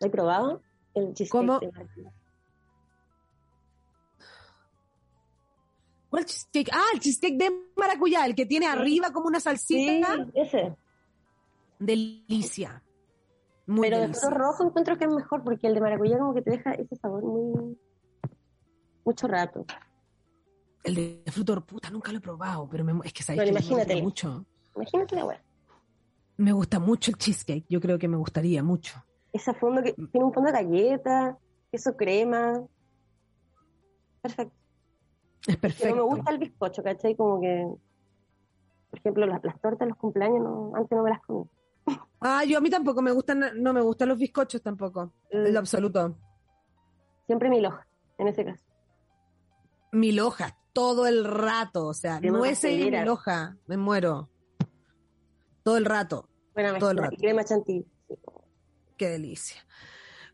¿Lo 0.00 0.06
he 0.06 0.10
probado? 0.10 0.62
El 0.94 1.14
cheesecake 1.14 1.30
¿Cómo? 1.30 1.60
¿Cuál 6.08 6.24
cheesecake? 6.24 6.70
Ah, 6.72 6.90
el 6.92 7.00
cheesecake 7.00 7.38
de 7.38 7.50
maracuyá, 7.76 8.26
el 8.26 8.34
que 8.34 8.46
tiene 8.46 8.66
arriba 8.66 9.12
como 9.12 9.28
una 9.28 9.38
salsita. 9.38 10.16
Sí, 10.16 10.30
ese. 10.34 10.76
Delicia. 11.78 12.82
Pero 13.66 14.00
de 14.00 14.08
fruto 14.08 14.30
rojo 14.30 14.64
encuentro 14.64 14.98
que 14.98 15.04
es 15.04 15.12
mejor 15.12 15.44
porque 15.44 15.68
el 15.68 15.74
de 15.74 15.80
maracuyá 15.80 16.18
como 16.18 16.34
que 16.34 16.42
te 16.42 16.50
deja 16.50 16.72
ese 16.72 16.96
sabor 16.96 17.22
muy... 17.22 17.78
mucho 19.04 19.28
rato. 19.28 19.64
El 20.82 20.94
de 20.94 21.22
fruto 21.30 21.60
puta 21.64 21.90
nunca 21.90 22.10
lo 22.10 22.18
he 22.18 22.20
probado, 22.20 22.68
pero 22.70 23.02
es 23.04 23.12
que 23.12 23.22
sabes 23.22 23.42
que 23.42 23.50
imagínate 23.50 23.94
me 23.94 24.00
gusta 24.00 24.28
mucho. 24.28 24.46
Imagínate 24.76 25.16
la 25.16 25.24
weá. 25.26 25.42
Me 26.38 26.52
gusta 26.52 26.78
mucho 26.78 27.10
el 27.10 27.18
cheesecake, 27.18 27.66
yo 27.68 27.80
creo 27.80 27.98
que 27.98 28.08
me 28.08 28.16
gustaría 28.16 28.62
mucho. 28.62 28.94
Ese 29.32 29.52
fondo 29.54 29.82
que 29.82 29.92
tiene 29.92 30.24
un 30.24 30.32
fondo 30.32 30.50
de 30.50 30.52
galleta, 30.52 31.38
queso 31.70 31.96
crema. 31.96 32.64
Perfecto. 34.22 34.54
Es 35.46 35.56
perfecto. 35.56 35.94
Pero 35.94 35.96
me 35.96 36.14
gusta 36.14 36.30
el 36.30 36.38
bizcocho, 36.38 36.82
¿cachai? 36.82 37.14
Como 37.14 37.40
que, 37.40 37.66
por 38.90 38.98
ejemplo, 38.98 39.26
las, 39.26 39.42
tortas 39.42 39.80
de 39.80 39.86
los 39.86 39.98
cumpleaños 39.98 40.40
no, 40.42 40.72
antes 40.74 40.96
no 40.96 41.02
me 41.02 41.10
las 41.10 41.20
comí. 41.22 41.44
Ah, 42.22 42.44
yo 42.44 42.58
a 42.58 42.60
mí 42.60 42.68
tampoco 42.68 43.00
me 43.00 43.12
gustan, 43.12 43.42
no 43.62 43.72
me 43.72 43.80
gustan 43.80 44.10
los 44.10 44.18
bizcochos 44.18 44.60
tampoco, 44.60 45.14
en 45.30 45.44
lo 45.44 45.52
mm. 45.52 45.56
absoluto. 45.56 46.18
Siempre 47.24 47.48
mi 47.48 47.62
loja, 47.62 47.86
en 48.18 48.28
ese 48.28 48.44
caso. 48.44 48.62
Mi 49.92 50.12
loja, 50.12 50.54
todo 50.72 51.06
el 51.06 51.24
rato, 51.24 51.86
o 51.86 51.94
sea, 51.94 52.20
nueces 52.20 52.72
y 52.72 52.90
me 53.66 53.76
muero. 53.76 54.30
Todo 55.62 55.76
el 55.76 55.84
rato. 55.84 56.28
Todo 56.78 56.90
el 56.90 56.98
rato. 56.98 57.16
crema 57.18 57.44
chantilly. 57.44 57.86
Qué 58.96 59.08
delicia. 59.08 59.64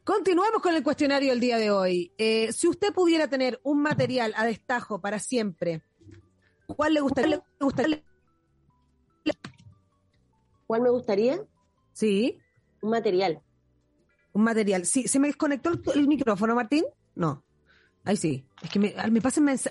Continuamos 0.04 0.62
con 0.62 0.74
el 0.74 0.82
cuestionario 0.82 1.30
del 1.30 1.40
día 1.40 1.58
de 1.58 1.70
hoy. 1.70 2.12
Eh, 2.16 2.52
si 2.52 2.68
usted 2.68 2.92
pudiera 2.92 3.28
tener 3.28 3.60
un 3.64 3.82
material 3.82 4.32
a 4.36 4.44
destajo 4.44 5.00
para 5.00 5.18
siempre, 5.18 5.82
¿cuál 6.66 6.94
le 6.94 7.00
gustaría? 7.00 7.42
¿Cuál 10.66 10.82
me 10.82 10.90
gustaría? 10.90 11.40
Sí. 11.92 12.38
Un 12.82 12.90
material. 12.90 13.42
Un 14.32 14.42
material. 14.42 14.84
Sí, 14.84 15.08
¿se 15.08 15.18
me 15.18 15.28
desconectó 15.28 15.70
el, 15.94 16.08
micrófono, 16.08 16.54
Martín? 16.54 16.84
No. 17.14 17.44
Ahí 18.06 18.16
sí. 18.16 18.46
Es 18.62 18.70
que 18.70 18.78
me, 18.78 18.94
me, 19.10 19.20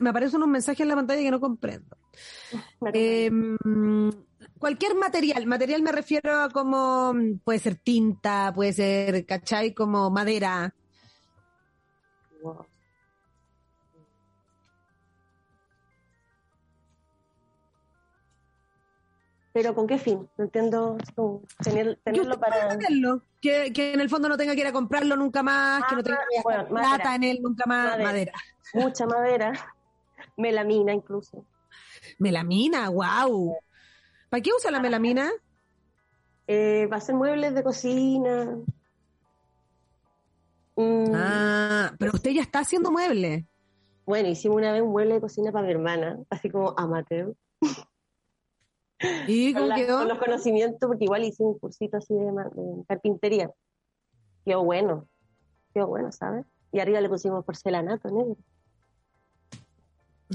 me 0.01 0.09
aparecen 0.09 0.35
unos 0.35 0.49
mensajes 0.49 0.81
en 0.81 0.89
la 0.89 0.95
pantalla 0.95 1.21
que 1.21 1.31
no 1.31 1.39
comprendo. 1.39 1.97
Eh, 2.93 3.31
cualquier 4.59 4.95
material, 4.95 5.47
material 5.47 5.81
me 5.81 5.93
refiero 5.93 6.41
a 6.41 6.49
como, 6.49 7.13
puede 7.45 7.59
ser 7.59 7.75
tinta, 7.77 8.51
puede 8.53 8.73
ser, 8.73 9.25
¿cachai? 9.25 9.73
Como 9.73 10.09
madera. 10.11 10.75
¿Pero 19.55 19.73
con 19.73 19.87
qué 19.87 19.97
fin? 19.97 20.27
No 20.37 20.43
entiendo. 20.43 20.97
tenerlo 22.03 22.37
para. 22.37 22.77
que, 23.39 23.71
que, 23.71 23.93
en 23.93 24.01
el 24.01 24.09
fondo 24.09 24.27
no 24.27 24.35
tenga 24.35 24.53
que 24.53 24.59
ir 24.59 24.67
a 24.67 24.73
comprarlo 24.73 25.15
nunca 25.15 25.43
más, 25.43 25.85
que 25.87 25.95
no 25.95 26.03
tenga 26.03 26.19
que 26.29 26.41
bueno, 26.43 26.67
plata 26.67 27.15
en 27.15 27.23
él 27.23 27.39
nunca 27.41 27.63
más. 27.65 27.97
Madera. 27.97 28.33
Mucha 28.73 29.05
madera. 29.05 29.53
Melamina 30.35 30.93
incluso. 30.93 31.45
Melamina, 32.19 32.89
wow. 32.89 33.55
¿Para 34.27 34.43
qué 34.43 34.51
usa 34.53 34.71
la 34.71 34.81
melamina? 34.81 35.31
Eh, 36.47 36.87
para 36.89 36.97
hacer 36.97 37.15
muebles 37.15 37.55
de 37.55 37.63
cocina. 37.63 38.57
Mm. 40.75 41.13
Ah, 41.15 41.93
pero 41.97 42.11
usted 42.13 42.31
ya 42.31 42.41
está 42.41 42.59
haciendo 42.59 42.91
muebles. 42.91 43.45
Bueno, 44.05 44.27
hicimos 44.27 44.57
una 44.57 44.73
vez 44.73 44.81
un 44.81 44.91
mueble 44.91 45.13
de 45.13 45.21
cocina 45.21 45.53
para 45.53 45.65
mi 45.65 45.71
hermana, 45.71 46.19
así 46.29 46.49
como 46.49 46.73
amateur. 46.77 47.33
¿Y 49.27 49.53
cómo 49.53 49.67
con 49.67 49.75
quedó? 49.75 49.97
Con 49.99 50.07
los 50.07 50.17
conocimientos, 50.19 50.87
porque 50.87 51.05
igual 51.05 51.23
hice 51.23 51.43
un 51.43 51.59
cursito 51.59 51.97
así 51.97 52.13
de, 52.13 52.31
carpintería. 52.87 53.51
Quedó 54.45 54.63
bueno, 54.63 55.07
quedó 55.73 55.87
bueno, 55.87 56.11
¿sabes? 56.11 56.45
Y 56.71 56.79
arriba 56.79 57.01
le 57.01 57.09
pusimos 57.09 57.43
porcelanato 57.43 58.09
negro. 58.09 58.37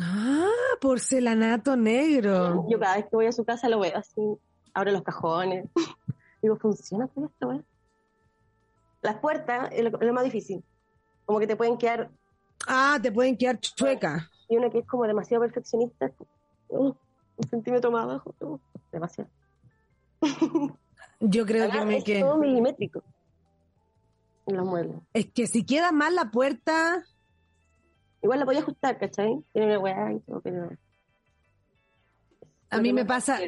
Ah, 0.01 0.49
porcelanato 0.81 1.77
negro. 1.77 2.67
Yo 2.69 2.79
cada 2.79 2.97
vez 2.97 3.05
que 3.07 3.17
voy 3.17 3.27
a 3.27 3.33
su 3.33 3.45
casa 3.45 3.69
lo 3.69 3.81
veo 3.81 3.97
así, 3.97 4.21
abre 4.75 4.93
los 4.93 5.03
cajones. 5.03 5.69
Digo, 6.43 6.57
¿funciona 6.57 7.07
con 7.09 7.25
esto, 7.25 7.65
Las 9.03 9.17
puertas 9.19 9.69
es 9.73 9.85
lo, 9.85 10.13
más 10.13 10.25
difícil. 10.25 10.65
Como 11.25 11.39
que 11.39 11.47
te 11.47 11.57
pueden 11.57 11.77
quedar... 11.77 12.11
Ah, 12.67 12.99
te 13.03 13.13
pueden 13.13 13.37
quedar 13.37 13.59
chuecas. 13.61 14.29
Y 14.49 14.57
una 14.57 14.71
que 14.71 14.79
es 14.79 14.87
como 14.87 15.05
demasiado 15.05 15.43
perfeccionista, 15.43 16.11
uh, 16.69 16.93
un 17.43 17.49
centímetro 17.49 17.91
más 17.91 18.05
abajo, 18.05 18.61
demasiado. 18.93 19.31
Yo 21.21 21.45
creo 21.45 21.71
que 21.71 21.85
me 21.85 21.99
es 21.99 22.05
todo 22.05 22.39
milimétrico 22.39 23.03
en 24.47 24.57
los 24.57 24.67
muebles. 24.67 24.97
Es 25.13 25.27
que 25.31 25.47
si 25.47 25.65
queda 25.65 25.93
mal 25.93 26.15
la 26.15 26.31
puerta, 26.31 27.05
Igual 28.23 28.41
la 28.41 28.45
podía 28.45 28.61
ajustar, 28.61 28.99
¿cachai? 28.99 29.43
Tiene 29.53 29.69
una 29.69 29.79
weá 29.79 30.13
y 30.13 30.21
todo, 30.21 30.41
pero. 30.41 30.71
A 32.69 32.81
mí 32.81 32.93
me 32.93 33.05
pasa. 33.05 33.39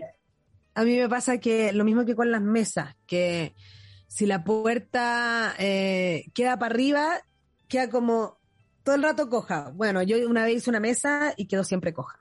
A 0.75 0.85
mí 0.85 0.97
me 0.97 1.09
pasa 1.09 1.39
que 1.39 1.73
lo 1.73 1.85
mismo 1.85 2.07
que 2.07 2.17
con 2.17 2.31
las 2.31 2.41
mesas, 2.41 2.97
que 3.07 3.55
si 4.07 4.25
la 4.25 4.43
puerta 4.43 5.55
eh, 5.59 6.25
queda 6.33 6.59
para 6.59 6.75
arriba, 6.75 7.21
queda 7.69 7.91
como 7.91 8.39
todo 8.83 8.95
el 8.95 9.03
rato 9.03 9.29
coja. 9.29 9.71
Bueno, 9.75 10.03
yo 10.03 10.17
una 10.29 10.45
vez 10.45 10.57
hice 10.57 10.71
una 10.71 10.81
mesa 10.81 11.35
y 11.37 11.47
quedó 11.47 11.63
siempre 11.65 11.93
coja. 11.93 12.19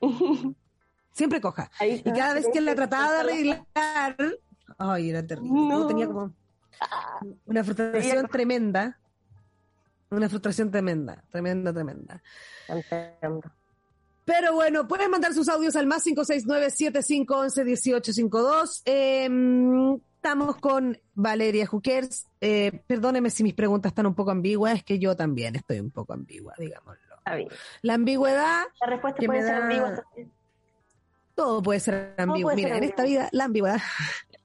siempre 1.12 1.40
coja. 1.40 1.70
y 1.80 2.02
cada 2.02 2.34
vez 2.34 2.46
que 2.52 2.60
la 2.60 2.74
trataba 2.74 3.12
de 3.12 3.20
arreglar, 3.20 4.16
ay, 4.78 5.10
era 5.10 5.24
terrible. 5.26 5.86
Tenía 5.88 6.06
como 6.06 6.32
una 7.46 7.64
frustración 7.64 8.28
tremenda. 8.28 8.98
Una 10.10 10.28
frustración 10.28 10.70
tremenda, 10.70 11.24
tremenda, 11.30 11.72
tremenda. 11.72 12.22
Pero 14.24 14.54
bueno, 14.54 14.88
pueden 14.88 15.10
mandar 15.10 15.34
sus 15.34 15.48
audios 15.48 15.76
al 15.76 15.86
más 15.86 16.04
569-7511-1852. 16.06 18.82
Em, 18.86 19.98
estamos 20.16 20.56
con 20.56 20.98
Valeria 21.14 21.66
Jukers. 21.66 22.26
Eh, 22.40 22.82
perdóneme 22.86 23.28
si 23.30 23.42
mis 23.42 23.54
preguntas 23.54 23.90
están 23.90 24.06
un 24.06 24.14
poco 24.14 24.30
ambiguas, 24.30 24.76
es 24.76 24.84
que 24.84 24.98
yo 24.98 25.14
también 25.14 25.56
estoy 25.56 25.80
un 25.80 25.90
poco 25.90 26.14
ambigua, 26.14 26.54
digámoslo. 26.58 27.16
La 27.82 27.94
ambigüedad. 27.94 28.64
La 28.80 28.86
respuesta 28.86 29.26
puede 29.26 29.42
ser 29.42 29.62
ambigua 29.62 30.02
Todo 31.38 31.62
puede 31.62 31.78
ser 31.78 32.14
ambiguo. 32.18 32.52
Mira, 32.52 32.76
en 32.76 32.82
esta 32.82 33.04
vida, 33.04 33.28
la 33.30 33.44
ambigüedad. 33.44 33.78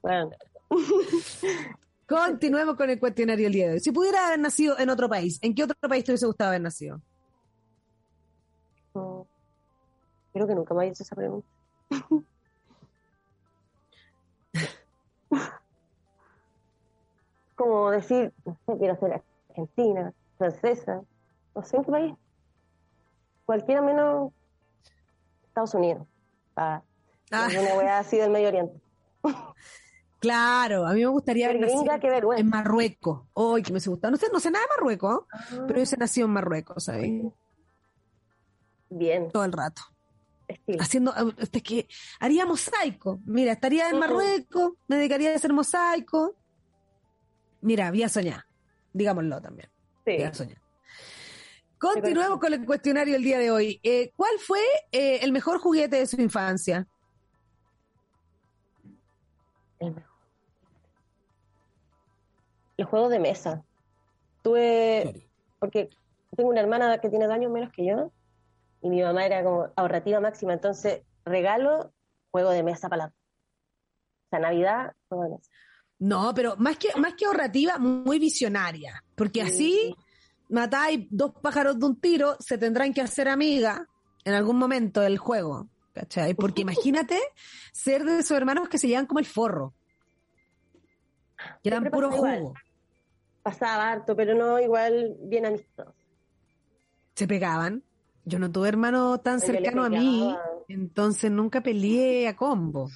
Bueno. 0.00 0.30
Continuemos 2.08 2.76
con 2.76 2.88
el 2.88 3.00
cuestionario 3.00 3.48
el 3.48 3.52
día 3.52 3.66
de 3.66 3.72
hoy. 3.72 3.80
Si 3.80 3.90
pudiera 3.90 4.28
haber 4.28 4.38
nacido 4.38 4.78
en 4.78 4.90
otro 4.90 5.08
país, 5.08 5.40
¿en 5.42 5.56
qué 5.56 5.64
otro 5.64 5.74
país 5.88 6.04
te 6.04 6.12
hubiese 6.12 6.26
gustado 6.26 6.50
haber 6.50 6.60
nacido? 6.60 7.00
creo 10.32 10.46
que 10.46 10.54
nunca 10.54 10.72
me 10.72 10.86
hecho 10.86 11.02
esa 11.02 11.16
pregunta. 11.16 11.48
Como 17.56 17.90
decir, 17.90 18.32
no 18.44 18.56
sé, 18.66 18.78
quiero 18.78 18.96
ser 19.00 19.20
argentina, 19.48 20.12
francesa, 20.38 21.02
no 21.56 21.62
sé 21.64 21.76
en 21.76 21.84
qué 21.84 21.90
país. 21.90 22.14
Cualquiera 23.46 23.82
menos 23.82 24.32
Estados 25.42 25.74
Unidos. 25.74 26.06
Ah, 26.56 26.82
ah. 27.30 27.48
Una 27.50 27.74
wea 27.74 27.98
así 27.98 28.16
del 28.16 28.30
Medio 28.30 28.48
Oriente. 28.48 28.80
Claro, 30.24 30.86
a 30.86 30.94
mí 30.94 31.00
me 31.00 31.06
gustaría 31.08 31.50
haber 31.50 31.60
nacido 31.60 32.32
en 32.34 32.48
Marruecos. 32.48 33.24
Ay, 33.36 33.62
que 33.62 33.70
me 33.70 33.74
hubiese 33.74 33.90
gustado. 33.90 34.10
No 34.10 34.16
sé, 34.16 34.28
no 34.32 34.40
sé 34.40 34.50
nada 34.50 34.64
de 34.64 34.70
Marruecos, 34.74 35.26
pero 35.50 35.68
yo 35.68 35.74
hubiese 35.74 35.98
nacido 35.98 36.26
en 36.26 36.32
Marruecos, 36.32 36.84
¿sabes? 36.84 37.10
Bien. 38.88 39.30
Todo 39.30 39.44
el 39.44 39.52
rato. 39.52 39.82
Haciendo, 40.80 41.12
este, 41.36 41.62
que 41.62 41.88
haría 42.20 42.46
mosaico. 42.46 43.20
Mira, 43.26 43.52
estaría 43.52 43.90
en 43.90 43.98
Marruecos, 43.98 44.72
me 44.88 44.96
dedicaría 44.96 45.30
a 45.30 45.36
hacer 45.36 45.52
mosaico. 45.52 46.34
Mira, 47.60 47.90
voy 47.90 48.04
a 48.04 48.08
soñar, 48.08 48.46
digámoslo 48.94 49.42
también. 49.42 49.68
Sí. 50.06 50.16
Voy 50.16 50.22
a 50.22 50.32
soñar. 50.32 50.63
Continuemos 51.92 52.38
con 52.38 52.52
el 52.52 52.64
cuestionario 52.64 53.16
el 53.16 53.22
día 53.22 53.38
de 53.38 53.50
hoy. 53.50 53.80
Eh, 53.82 54.12
¿Cuál 54.16 54.38
fue 54.38 54.60
eh, 54.90 55.20
el 55.22 55.32
mejor 55.32 55.58
juguete 55.58 55.96
de 55.96 56.06
su 56.06 56.20
infancia? 56.20 56.86
El 59.78 59.92
mejor 59.92 60.14
los 62.76 62.88
juegos 62.88 63.10
de 63.10 63.18
mesa. 63.18 63.64
Tuve, 64.42 65.28
porque 65.58 65.88
tengo 66.36 66.50
una 66.50 66.60
hermana 66.60 66.98
que 66.98 67.08
tiene 67.08 67.26
dos 67.26 67.34
años 67.34 67.52
menos 67.52 67.72
que 67.72 67.86
yo, 67.86 68.12
y 68.82 68.90
mi 68.90 69.02
mamá 69.02 69.24
era 69.24 69.42
como 69.42 69.70
ahorrativa 69.76 70.20
máxima, 70.20 70.52
entonces 70.52 71.02
regalo, 71.24 71.92
juego 72.30 72.50
de 72.50 72.62
mesa 72.62 72.88
para 72.88 73.04
la... 73.04 73.08
O 73.08 74.28
sea, 74.30 74.40
Navidad, 74.40 74.92
juego 75.08 75.24
de 75.24 75.30
mesa. 75.30 75.50
No, 75.98 76.34
pero 76.34 76.56
más 76.56 76.76
que, 76.76 76.88
más 76.98 77.14
que 77.14 77.24
ahorrativa, 77.24 77.78
muy 77.78 78.18
visionaria, 78.18 79.02
porque 79.14 79.40
así 79.40 79.94
matáis 80.48 81.06
dos 81.10 81.32
pájaros 81.42 81.78
de 81.78 81.86
un 81.86 82.00
tiro, 82.00 82.36
se 82.40 82.58
tendrán 82.58 82.92
que 82.92 83.00
hacer 83.00 83.28
amiga 83.28 83.86
en 84.24 84.34
algún 84.34 84.58
momento 84.58 85.00
del 85.00 85.18
juego, 85.18 85.68
¿cachai? 85.92 86.34
Porque 86.34 86.62
imagínate 86.62 87.18
ser 87.72 88.04
de 88.04 88.18
esos 88.18 88.36
hermanos 88.36 88.68
que 88.68 88.78
se 88.78 88.88
llevan 88.88 89.06
como 89.06 89.20
el 89.20 89.26
forro. 89.26 89.74
Quedan 91.62 91.82
Siempre 91.82 91.90
puro 91.90 92.14
igual. 92.14 92.38
jugo. 92.40 92.54
Pasaba 93.42 93.90
harto, 93.90 94.16
pero 94.16 94.34
no 94.34 94.58
igual 94.58 95.16
bien 95.20 95.44
amistoso. 95.44 95.94
Se 97.14 97.26
pegaban. 97.26 97.82
Yo 98.24 98.38
no 98.38 98.50
tuve 98.50 98.68
hermano 98.68 99.18
tan 99.20 99.38
cercano 99.38 99.84
a 99.84 99.90
mí, 99.90 100.34
entonces 100.66 101.30
nunca 101.30 101.60
peleé 101.60 102.26
a 102.26 102.34
combo. 102.34 102.88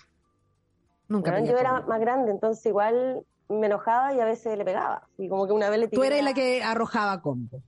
Nunca 1.07 1.33
Bueno, 1.33 1.47
peleé 1.47 1.53
yo 1.53 1.59
a 1.59 1.61
era 1.61 1.87
más 1.87 2.01
grande, 2.01 2.31
entonces 2.31 2.65
igual 2.65 3.27
me 3.49 3.67
enojaba 3.67 4.13
y 4.15 4.21
a 4.21 4.25
veces 4.25 4.57
le 4.59 4.65
pegaba. 4.65 5.07
Y 5.17 5.29
como 5.29 5.47
que 5.47 5.53
una 5.53 5.71
vez 5.71 5.81
le 5.81 5.89
Tú 5.89 6.01
tiré 6.01 6.15
eres 6.17 6.25
la 6.25 6.35
que 6.35 6.63
arrojaba 6.63 7.21
combo. 7.23 7.61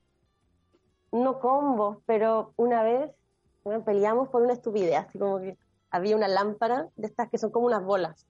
no 1.12 1.40
combos, 1.40 1.98
pero 2.06 2.52
una 2.56 2.82
vez 2.82 3.10
bueno, 3.64 3.84
peleamos 3.84 4.28
por 4.28 4.42
una 4.42 4.52
estupidez, 4.54 4.96
así 4.96 5.18
como 5.18 5.38
que 5.40 5.56
había 5.90 6.16
una 6.16 6.28
lámpara 6.28 6.88
de 6.96 7.06
estas 7.06 7.28
que 7.28 7.36
son 7.38 7.50
como 7.50 7.66
unas 7.66 7.84
bolas 7.84 8.26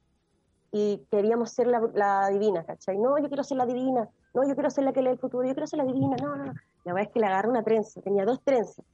y 0.73 1.05
queríamos 1.11 1.51
ser 1.51 1.67
la, 1.67 1.81
la 1.95 2.29
divina, 2.29 2.65
¿cachai? 2.65 2.97
No, 2.97 3.19
yo 3.19 3.29
quiero 3.29 3.43
ser 3.45 3.57
la 3.59 3.67
divina, 3.67 4.09
no, 4.35 4.47
yo 4.47 4.55
quiero 4.55 4.71
ser 4.71 4.85
la 4.85 4.93
que 4.93 5.03
lee 5.03 5.11
el 5.11 5.19
futuro, 5.19 5.45
yo 5.47 5.53
quiero 5.53 5.67
ser 5.67 5.79
la 5.79 5.85
divina, 5.85 6.17
no, 6.23 6.37
no, 6.37 6.45
no. 6.47 6.55
La 6.85 6.95
verdad 6.95 7.09
es 7.09 7.13
que 7.13 7.21
le 7.21 7.27
agarro 7.27 7.51
una 7.51 7.63
trenza, 7.63 8.01
tenía 8.01 8.25
dos 8.25 8.41
trenzas, 8.43 8.85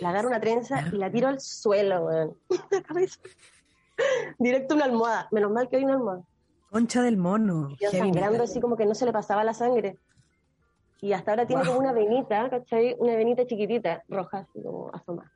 le 0.00 0.06
agarro 0.06 0.28
una 0.28 0.40
trenza 0.40 0.84
y 0.92 0.96
la 0.96 1.10
tiro 1.10 1.28
al 1.28 1.40
suelo, 1.40 2.04
weón, 2.06 2.36
la 2.70 2.82
cabeza, 2.82 3.18
directo 4.38 4.74
a 4.74 4.76
una 4.76 4.84
almohada, 4.84 5.28
menos 5.32 5.50
mal 5.50 5.68
que 5.68 5.76
hay 5.76 5.84
una 5.84 5.94
almohada. 5.94 6.22
Concha 6.70 7.02
del 7.02 7.16
mono. 7.16 7.68
Heavy 7.78 7.96
sangrando 7.98 8.42
así 8.44 8.60
como 8.60 8.76
que 8.76 8.84
no 8.86 8.94
se 8.94 9.06
le 9.06 9.12
pasaba 9.12 9.42
la 9.44 9.54
sangre. 9.54 9.98
Y 11.00 11.12
hasta 11.12 11.30
ahora 11.32 11.46
tiene 11.46 11.62
Wow. 11.62 11.74
como 11.74 11.80
una 11.80 11.92
venita, 11.92 12.50
¿cachai? 12.50 12.96
Una 12.98 13.14
venita 13.14 13.46
chiquitita, 13.46 14.02
roja, 14.08 14.38
así 14.38 14.62
como 14.62 14.90
asomada. 14.92 15.32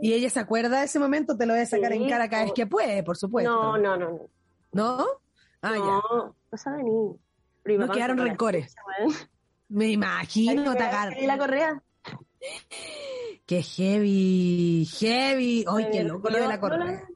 ¿Y 0.00 0.12
ella 0.14 0.30
se 0.30 0.40
acuerda 0.40 0.80
de 0.80 0.84
ese 0.86 0.98
momento? 0.98 1.36
Te 1.36 1.46
lo 1.46 1.54
voy 1.54 1.62
a 1.62 1.66
sacar 1.66 1.92
Sí, 1.92 2.02
en 2.02 2.08
cara 2.08 2.28
cada 2.28 2.44
vez 2.44 2.52
que 2.52 2.66
puede, 2.66 3.02
por 3.02 3.16
supuesto. 3.16 3.50
No, 3.50 3.78
no, 3.78 3.96
no. 3.96 4.10
No, 4.72 4.96
¿No? 4.98 5.06
Ah, 5.62 5.72
ya. 5.74 5.78
no, 5.78 6.34
no 6.50 6.58
sabe 6.58 6.82
ni. 6.82 7.16
Pero 7.62 7.86
No 7.86 7.92
quedaron 7.92 8.18
rencores. 8.18 8.74
Me 9.68 9.88
imagino, 9.90 10.74
caí 10.76 11.26
la 11.26 11.38
correa. 11.38 11.82
Qué 13.46 13.62
heavy, 13.62 14.84
heavy. 14.98 15.64
Ay, 15.68 15.88
qué 15.92 16.04
loco 16.04 16.28
lo 16.28 16.38
de 16.38 16.48
la 16.48 16.54
no 16.56 16.60
correa. 16.60 17.08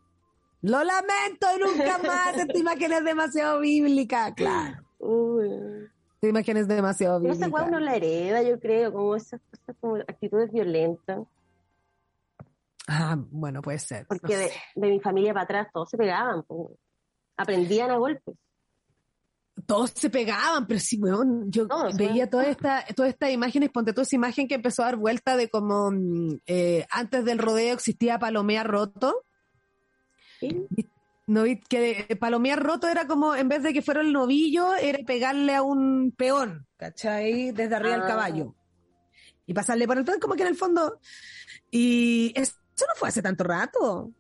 Lo 0.66 0.82
lamento, 0.82 1.46
nunca 1.60 1.96
más. 1.98 2.36
Esta 2.36 2.58
imagen 2.58 2.92
es 2.92 3.04
demasiado 3.04 3.60
bíblica, 3.60 4.34
claro. 4.34 4.82
Uy. 4.98 5.48
Esta 6.14 6.26
imagen 6.26 6.56
es 6.56 6.66
demasiado 6.66 7.20
Pero 7.20 7.34
esa 7.34 7.46
bíblica. 7.46 7.62
weá 7.62 7.68
uno 7.68 7.78
la 7.78 7.94
hereda, 7.94 8.42
yo 8.42 8.58
creo, 8.58 8.92
como 8.92 9.14
esas 9.14 9.40
cosas, 9.48 9.76
como 9.80 9.94
actitudes 9.96 10.50
violentas. 10.50 11.20
Ah, 12.88 13.16
bueno, 13.16 13.62
puede 13.62 13.78
ser. 13.78 14.06
Porque 14.08 14.50
no 14.74 14.82
de, 14.86 14.90
mi 14.90 14.98
familia 14.98 15.32
para 15.32 15.44
atrás 15.44 15.68
todos 15.72 15.88
se 15.88 15.96
pegaban, 15.96 16.44
aprendían 17.36 17.92
a 17.92 17.98
golpes. 17.98 18.34
Todos 19.66 19.92
se 19.94 20.10
pegaban, 20.10 20.66
pero 20.66 20.80
sí, 20.80 20.98
weón, 21.00 21.48
yo 21.48 21.68
Todos, 21.68 21.96
veía 21.96 22.12
weón. 22.12 22.30
toda 22.30 22.46
esta, 22.46 22.84
todas 22.96 23.12
estas 23.12 23.30
imágenes, 23.30 23.70
ponte 23.70 23.92
toda 23.92 24.02
esa 24.02 24.16
imagen 24.16 24.48
que 24.48 24.56
empezó 24.56 24.82
a 24.82 24.86
dar 24.86 24.96
vuelta 24.96 25.36
de 25.36 25.48
como 25.48 25.92
mm, 25.92 26.40
eh, 26.46 26.86
antes 26.90 27.24
del 27.24 27.38
rodeo 27.38 27.74
existía 27.74 28.18
Palomea 28.18 28.64
Roto. 28.64 29.25
¿Sí? 30.40 30.66
¿No 31.26 31.42
que 31.68 32.06
eh, 32.08 32.16
Palomea 32.16 32.54
Roto 32.56 32.86
era 32.88 33.06
como, 33.08 33.34
en 33.34 33.48
vez 33.48 33.62
de 33.62 33.72
que 33.72 33.82
fuera 33.82 34.00
el 34.00 34.12
novillo, 34.12 34.74
era 34.76 35.00
pegarle 35.04 35.54
a 35.56 35.62
un 35.62 36.14
peón, 36.16 36.66
¿cachai? 36.76 37.50
Desde 37.50 37.74
arriba 37.74 37.94
del 37.94 38.04
Ah. 38.04 38.08
caballo. 38.08 38.54
Y 39.44 39.52
pasarle 39.54 39.86
por 39.86 39.98
el 39.98 40.04
tren, 40.04 40.20
como 40.20 40.34
que 40.34 40.42
en 40.42 40.48
el 40.48 40.56
fondo. 40.56 41.00
Y 41.70 42.32
eso 42.36 42.54
no 42.80 42.94
fue 42.96 43.08
hace 43.08 43.22
tanto 43.22 43.42
rato. 43.44 44.12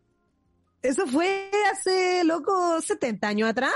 Eso 0.82 1.06
fue 1.06 1.50
hace, 1.72 2.24
loco, 2.24 2.80
70 2.80 3.28
años 3.28 3.50
atrás. 3.50 3.72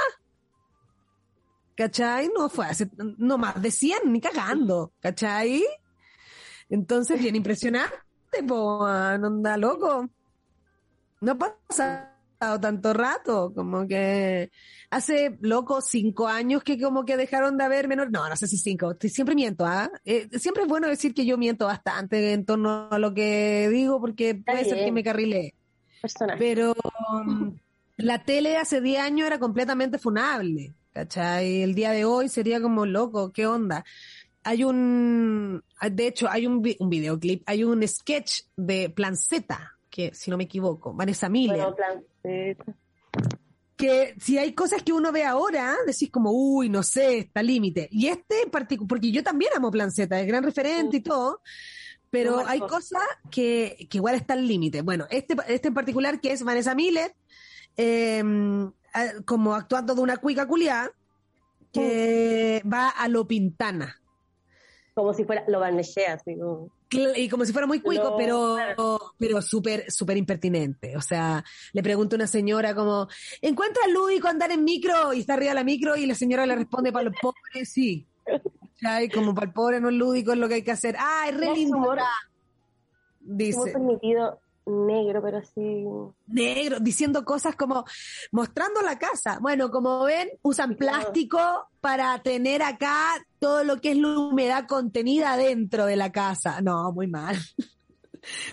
¿Cachai? 1.76 2.31
No 2.37 2.48
fue 2.48 2.66
hace, 2.66 2.90
no 3.18 3.38
más 3.38 3.61
de 3.61 3.70
100, 3.70 4.12
ni 4.12 4.20
cagando. 4.20 4.92
¿Cachai? 5.00 5.64
Entonces, 6.68 7.20
bien 7.20 7.37
impresionante, 7.37 7.96
po, 8.46 8.87
no 8.88 9.57
loco. 9.57 10.09
No 11.20 11.33
ha 11.33 12.10
pasado 12.40 12.61
tanto 12.61 12.92
rato, 12.94 13.53
como 13.55 13.87
que 13.87 14.50
hace, 14.88 15.37
loco, 15.42 15.81
cinco 15.83 16.26
años 16.26 16.62
que 16.62 16.81
como 16.81 17.05
que 17.05 17.16
dejaron 17.16 17.59
de 17.59 17.64
haber 17.64 17.87
menor, 17.87 18.11
no, 18.11 18.29
no 18.29 18.37
sé 18.37 18.46
si 18.46 18.57
cinco, 18.57 18.96
siempre 18.98 19.35
miento, 19.35 19.66
¿ah? 19.66 19.90
Eh, 20.05 20.26
siempre 20.38 20.62
es 20.62 20.68
bueno 20.68 20.88
decir 20.88 21.12
que 21.12 21.26
yo 21.26 21.37
miento 21.37 21.66
bastante 21.66 22.33
en 22.33 22.46
torno 22.46 22.88
a 22.90 22.98
lo 22.98 23.12
que 23.12 23.68
digo, 23.70 24.00
porque 24.00 24.35
puede 24.35 24.64
ser 24.64 24.85
que 24.85 24.92
me 24.92 25.05
carrile. 25.05 25.55
Personaje. 26.00 26.38
Pero 26.38 26.74
um, 27.12 27.59
la 27.98 28.24
tele 28.24 28.57
hace 28.57 28.81
10 28.81 29.00
años 29.00 29.26
era 29.26 29.38
completamente 29.38 29.98
funable, 29.98 30.72
¿cachai? 30.92 31.61
El 31.62 31.74
día 31.74 31.90
de 31.90 32.07
hoy 32.07 32.31
sería 32.31 32.61
como 32.61 32.87
loco, 32.87 33.33
¿qué 33.33 33.46
onda? 33.46 33.85
Hay 34.42 34.64
un, 34.64 35.62
de 35.90 36.07
hecho, 36.07 36.26
hay 36.31 36.46
un, 36.46 36.66
un 36.79 36.88
videoclip, 36.88 37.42
hay 37.44 37.64
un 37.64 37.87
sketch 37.87 38.44
de 38.57 38.88
Plan 38.88 39.14
Z, 39.14 39.76
que 39.90 40.14
si 40.14 40.31
no 40.31 40.37
me 40.37 40.44
equivoco, 40.44 40.94
Vanessa 40.94 41.29
Miller, 41.29 41.74
Bueno, 42.22 42.57
que 43.76 44.14
si 44.20 44.37
hay 44.37 44.53
cosas 44.53 44.83
que 44.83 44.92
uno 44.92 45.11
ve 45.11 45.24
ahora, 45.24 45.74
decís 45.87 46.11
como, 46.11 46.31
uy, 46.33 46.68
no 46.68 46.83
sé, 46.83 47.18
está 47.18 47.42
límite. 47.42 47.88
Y 47.90 48.09
este 48.09 48.42
en 48.42 48.50
particular, 48.50 48.88
porque 48.88 49.11
yo 49.11 49.22
también 49.22 49.50
amo 49.57 49.70
Plan 49.70 49.90
Z, 49.90 50.20
es 50.20 50.26
gran 50.26 50.44
referente 50.44 50.98
y 50.98 51.00
todo, 51.00 51.40
pero 52.11 52.46
hay 52.46 52.61
cosa. 52.61 52.74
cosas 52.74 53.03
que, 53.31 53.88
que 53.90 53.98
igual 53.98 54.16
están 54.16 54.46
límite. 54.46 54.83
Bueno, 54.83 55.07
este, 55.11 55.35
este 55.48 55.68
en 55.68 55.74
particular 55.74 56.20
que 56.20 56.33
es 56.33 56.42
Vanessa 56.42 56.74
Miller, 56.74 57.14
eh, 57.79 58.22
ah, 58.92 59.07
como 59.24 59.55
actuando 59.55 59.94
de 59.94 60.03
una 60.03 60.18
cuica 60.18 60.46
culiada, 60.46 60.92
que 61.72 62.62
va 62.70 62.88
a 62.90 63.09
lo 63.09 63.26
pintana. 63.26 64.00
Como 64.94 65.14
si 65.14 65.24
fuera, 65.24 65.44
lo 65.48 65.61
barnechea, 65.61 66.14
así 66.14 66.37
como. 66.37 66.70
Y 66.92 67.29
como 67.29 67.44
si 67.44 67.53
fuera 67.53 67.66
muy 67.66 67.81
cuico, 67.81 68.03
No, 68.11 68.16
pero, 68.16 68.55
claro. 68.57 69.12
pero 69.18 69.40
súper, 69.42 69.90
súper 69.90 70.16
impertinente. 70.16 70.96
O 70.96 71.00
sea, 71.00 71.44
le 71.72 71.83
pregunta 71.83 72.16
a 72.16 72.18
una 72.18 72.26
señora 72.26 72.74
como, 72.74 73.07
¿encuentra 73.40 73.87
lúdico 73.88 74.26
andar 74.29 74.50
en 74.50 74.64
micro? 74.64 75.12
Y 75.12 75.20
está 75.20 75.35
arriba 75.35 75.50
de 75.50 75.55
la 75.55 75.64
micro 75.64 75.96
y 75.96 76.07
la 76.07 76.14
señora 76.14 76.46
le 76.46 76.57
responde, 76.57 76.92
para 76.92 77.05
los 77.05 77.14
pobres, 77.20 77.70
sí. 77.72 78.07
¿Cachai? 78.81 79.09
Como 79.09 79.35
para 79.35 79.46
el 79.46 79.53
pobre 79.53 79.81
no 79.81 79.88
es 79.88 79.94
lúdico, 79.94 80.33
es 80.33 80.38
lo 80.38 80.48
que 80.48 80.55
hay 80.55 80.62
que 80.62 80.72
hacer. 80.72 80.96
¡Ah, 80.98 81.26
es 81.29 81.37
re 81.37 81.55
lindo 81.55 81.76
humor- 81.76 81.98
acá", 82.00 82.09
Muy 83.20 83.37
Dice, 83.37 83.70
permitido 83.72 84.40
negro, 84.71 85.21
pero 85.23 85.39
así. 85.39 85.85
negro, 86.27 86.79
diciendo 86.81 87.25
cosas 87.25 87.57
como, 87.57 87.85
mostrando 88.33 88.81
la 88.83 88.99
casa. 88.99 89.39
Bueno, 89.41 89.71
como 89.71 90.05
ven, 90.05 90.29
usan 90.43 90.77
plástico 90.77 91.39
para 91.81 92.19
tener 92.23 92.63
acá 92.63 93.13
todo 93.39 93.65
lo 93.65 93.81
que 93.81 93.93
es 93.93 93.99
la 93.99 94.19
humedad 94.19 94.67
contenida 94.69 95.37
dentro 95.37 95.87
de 95.87 95.97
la 95.97 96.13
casa. 96.13 96.61
No, 96.61 96.93
muy 96.93 97.07
mal. 97.07 97.37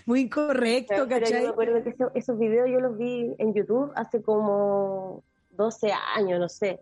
Muy 0.06 0.22
incorrecto, 0.22 0.94
Pero, 0.96 1.08
pero 1.10 1.20
yo 1.20 1.26
¿cachai? 1.26 1.44
me 1.44 1.50
acuerdo 1.50 1.84
que 1.84 1.90
eso- 1.90 2.12
esos 2.16 2.40
videos 2.40 2.70
yo 2.72 2.80
los 2.80 2.98
vi 2.98 3.36
en 3.38 3.54
YouTube 3.54 3.92
hace 3.96 4.22
como 4.22 5.24
12 5.52 5.92
años, 6.16 6.40
no 6.40 6.48
sé. 6.48 6.80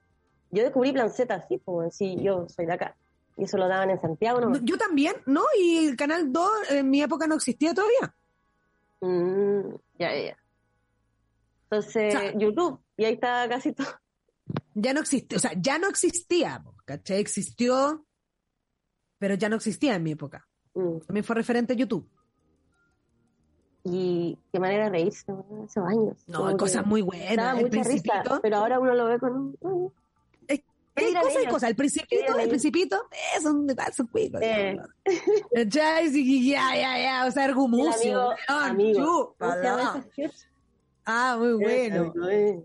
Yo 0.52 0.62
descubrí 0.62 0.91
Plan 0.91 1.10
Z 1.10 1.34
así, 1.34 1.60
como 1.65 1.89
sí, 1.89 2.15
yo 2.21 2.45
soy 2.48 2.67
de 2.67 2.74
acá. 2.74 2.95
Y 3.38 3.45
eso 3.45 3.58
lo 3.58 3.67
daban 3.67 3.89
en 3.89 4.00
Santiago, 4.00 4.39
¿no? 4.39 4.50
No, 4.52 4.60
Yo 4.62 4.78
también, 4.78 5.15
¿no? 5.26 5.41
Y 5.60 5.88
el 5.88 5.95
Canal 5.98 6.32
2 6.32 6.50
en 6.69 6.89
mi 6.91 7.02
época 7.02 7.26
no 7.26 7.36
existía 7.36 7.74
todavía. 7.74 8.13
Mm, 9.05 9.75
ya, 9.99 10.15
ya. 10.15 10.37
Entonces, 11.69 12.15
O 12.15 12.19
sea- 12.19 12.33
YouTube, 12.37 12.79
y 12.97 13.05
ahí 13.05 13.13
está 13.13 13.47
casi 13.49 13.73
todo. 13.73 13.87
Ya 14.73 14.93
no 14.93 15.01
existía, 15.01 15.37
o 15.37 15.39
sea, 15.39 15.51
ya 15.57 15.77
no 15.79 15.87
existía, 15.87 16.63
¿cachai? 16.85 17.19
Existió, 17.19 18.05
pero 19.17 19.35
ya 19.35 19.49
no 19.49 19.55
existía 19.55 19.95
en 19.95 20.03
mi 20.03 20.11
época. 20.11 20.47
Mm. 20.73 20.99
También 21.07 21.23
fue 21.23 21.35
referente 21.35 21.75
YouTube. 21.75 22.09
Y 23.83 24.37
qué 24.51 24.59
manera 24.59 24.85
de 24.85 24.89
reírse, 24.89 25.31
¿no? 25.31 25.45
esos 25.65 25.85
años. 25.85 26.17
No, 26.27 26.57
cosas 26.57 26.85
muy 26.85 27.01
daba 27.01 27.53
buenas. 27.53 27.59
El 27.59 27.77
mucha 27.77 27.89
risa, 27.89 28.39
pero 28.41 28.57
ahora 28.57 28.79
uno 28.79 28.95
lo 28.95 29.05
ve 29.05 29.19
con 29.19 29.55
un... 29.59 29.93
Hay 30.95 31.13
cosas 31.13 31.34
y 31.34 31.38
ellos? 31.38 31.53
cosas. 31.53 31.69
El 31.69 31.75
¿Qué 31.75 31.77
Principito, 31.77 32.39
el? 32.39 32.49
Principito, 32.49 33.10
eh, 33.12 33.41
son 33.41 33.67
de 33.67 33.75
son 33.95 34.08
cuicos. 34.08 34.41
Eh. 34.43 34.77
Sí, 36.12 36.49
ya, 36.49 36.75
ya, 36.75 36.99
ya. 36.99 37.25
O 37.27 37.31
sea, 37.31 37.45
El 37.45 37.51
Argumucio. 37.51 38.31
amigo. 38.47 39.36
Ah, 41.05 41.36
muy 41.38 41.53
bueno. 41.53 42.13
Eh, 42.29 42.63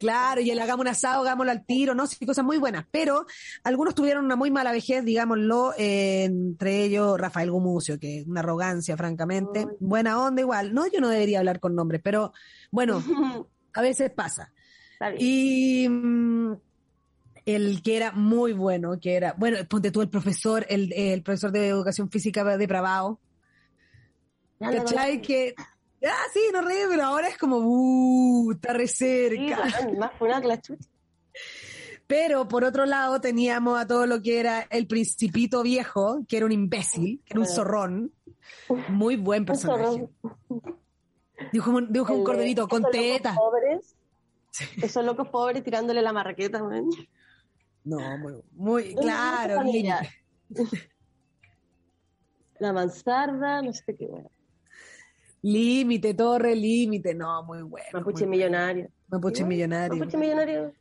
Claro, 0.00 0.40
y 0.40 0.50
el 0.50 0.58
hagamos 0.58 0.80
un 0.80 0.88
asado, 0.88 1.20
hagámoslo 1.20 1.52
al 1.52 1.66
tiro, 1.66 1.94
¿no? 1.94 2.06
Sí, 2.06 2.24
cosas 2.24 2.42
muy 2.42 2.56
buenas. 2.56 2.86
Pero 2.90 3.26
algunos 3.64 3.94
tuvieron 3.94 4.24
una 4.24 4.34
muy 4.34 4.50
mala 4.50 4.72
vejez, 4.72 5.04
digámoslo, 5.04 5.74
eh, 5.76 6.24
entre 6.24 6.84
ellos 6.84 7.20
Rafael 7.20 7.50
Gumucio, 7.50 7.98
que 8.00 8.20
es 8.20 8.26
una 8.26 8.40
arrogancia, 8.40 8.96
francamente. 8.96 9.66
Buena 9.78 10.18
onda 10.18 10.40
igual. 10.40 10.72
No, 10.72 10.86
yo 10.86 11.02
no 11.02 11.10
debería 11.10 11.40
hablar 11.40 11.60
con 11.60 11.74
nombres, 11.74 12.00
pero 12.02 12.32
bueno, 12.70 13.02
a 13.74 13.82
veces 13.82 14.10
pasa. 14.10 14.50
Está 14.94 15.10
bien. 15.10 15.18
Y 15.20 15.88
mm, 15.90 16.52
el 17.56 17.82
que 17.82 17.96
era 17.96 18.12
muy 18.12 18.52
bueno, 18.52 18.98
que 19.00 19.14
era, 19.14 19.34
bueno, 19.36 19.58
ponte 19.68 19.90
tú 19.90 20.02
el 20.02 20.08
profesor, 20.08 20.66
el, 20.68 20.92
el 20.92 21.22
profesor 21.22 21.52
de 21.52 21.68
educación 21.68 22.10
física 22.10 22.44
depravado, 22.56 23.18
¿cachai? 24.58 25.20
Que, 25.22 25.54
ah, 25.58 26.24
sí, 26.32 26.40
no 26.52 26.62
ríe, 26.62 26.86
pero 26.88 27.04
ahora 27.04 27.28
es 27.28 27.38
como, 27.38 27.58
uh, 27.58 28.52
está 28.52 28.72
re 28.72 28.86
Sí, 28.86 28.96
cerca. 28.96 29.90
más 29.98 30.12
funado 30.18 30.42
que 30.42 30.48
la 30.48 30.60
chucha. 30.60 30.88
Pero 32.06 32.48
por 32.48 32.64
otro 32.64 32.86
lado 32.86 33.20
teníamos 33.20 33.80
a 33.80 33.86
todo 33.86 34.04
lo 34.04 34.20
que 34.20 34.40
era 34.40 34.66
el 34.70 34.88
principito 34.88 35.62
viejo, 35.62 36.24
que 36.28 36.38
era 36.38 36.46
un 36.46 36.50
imbécil, 36.50 37.22
que 37.24 37.34
era 37.34 37.40
un 37.40 37.46
zorrón. 37.46 38.12
Muy 38.88 39.16
buen 39.16 39.44
personaje. 39.44 40.08
Dijo, 41.52 41.70
un, 41.70 41.92
dijo 41.92 42.12
un 42.12 42.24
corderito 42.24 42.66
con 42.66 42.82
tetas. 42.90 43.36
pobres, 43.36 43.96
esos 44.82 45.04
locos 45.04 45.28
pobres 45.28 45.62
tirándole 45.62 46.02
la 46.02 46.12
marraqueta, 46.12 46.62
man. 46.62 46.88
No, 47.84 48.18
muy, 48.18 48.34
muy 48.52 48.94
claro. 48.94 49.62
La 52.58 52.72
mansarda, 52.72 53.62
no 53.62 53.72
sé 53.72 53.96
qué 53.96 54.06
bueno. 54.06 54.30
Límite, 55.42 56.12
torre, 56.14 56.54
límite. 56.54 57.14
No, 57.14 57.42
muy 57.44 57.62
bueno. 57.62 57.86
Mapuche 57.94 58.26
millonario. 58.26 58.90
Mapuche 59.08 59.44
millonario. 59.44 59.96
Mapuche 59.96 60.18
millonario. 60.18 60.74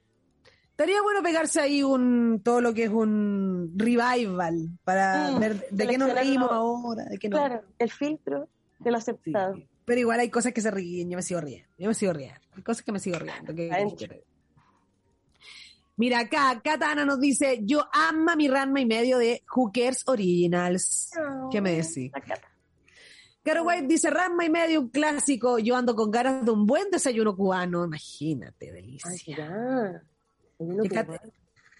Estaría 0.71 1.01
bueno 1.01 1.21
pegarse 1.21 1.59
ahí 1.59 1.83
un 1.83 2.41
todo 2.43 2.61
lo 2.61 2.73
que 2.73 2.85
es 2.85 2.89
un 2.89 3.73
revival 3.75 4.69
para 4.85 5.31
mm, 5.31 5.39
ver 5.39 5.69
de 5.69 5.87
qué 5.87 5.97
nos 5.97 6.13
reímos 6.13 6.49
ahora, 6.51 7.03
de 7.03 7.17
qué 7.17 7.27
no. 7.27 7.35
Claro, 7.35 7.63
el 7.77 7.91
filtro 7.91 8.47
de 8.79 8.91
lo 8.91 8.97
aceptado. 8.97 9.55
pero 9.83 9.99
igual 9.99 10.21
hay 10.21 10.29
cosas 10.29 10.53
que 10.53 10.61
se 10.61 10.71
ríen, 10.71 11.09
yo 11.09 11.17
me 11.17 11.21
sigo 11.21 11.41
riendo, 11.41 11.67
yo 11.77 11.87
me 11.89 11.93
sigo 11.93 12.13
riendo. 12.13 12.39
Hay 12.55 12.63
cosas 12.63 12.83
que 12.83 12.93
me 12.93 12.99
sigo 12.99 13.19
riendo. 13.19 13.53
Mira, 15.99 16.19
acá 16.19 16.61
Katana 16.63 17.03
nos 17.03 17.19
dice, 17.19 17.59
yo 17.63 17.85
ama 17.91 18.37
mi 18.37 18.47
Ranma 18.47 18.79
y 18.79 18.85
medio 18.85 19.17
de 19.17 19.43
Hookers 19.49 20.07
Originals. 20.07 21.11
¿Qué 21.51 21.59
me 21.59 21.73
decís? 21.73 22.09
Caro 23.43 23.63
White 23.63 23.85
dice, 23.85 24.09
Ranma 24.09 24.45
y 24.45 24.49
medio, 24.49 24.79
un 24.79 24.89
clásico. 24.91 25.59
Yo 25.59 25.75
ando 25.75 25.95
con 25.95 26.09
ganas 26.09 26.45
de 26.45 26.51
un 26.51 26.65
buen 26.65 26.89
desayuno 26.89 27.35
cubano. 27.35 27.83
Imagínate, 27.83 28.71
delicia. 28.71 29.11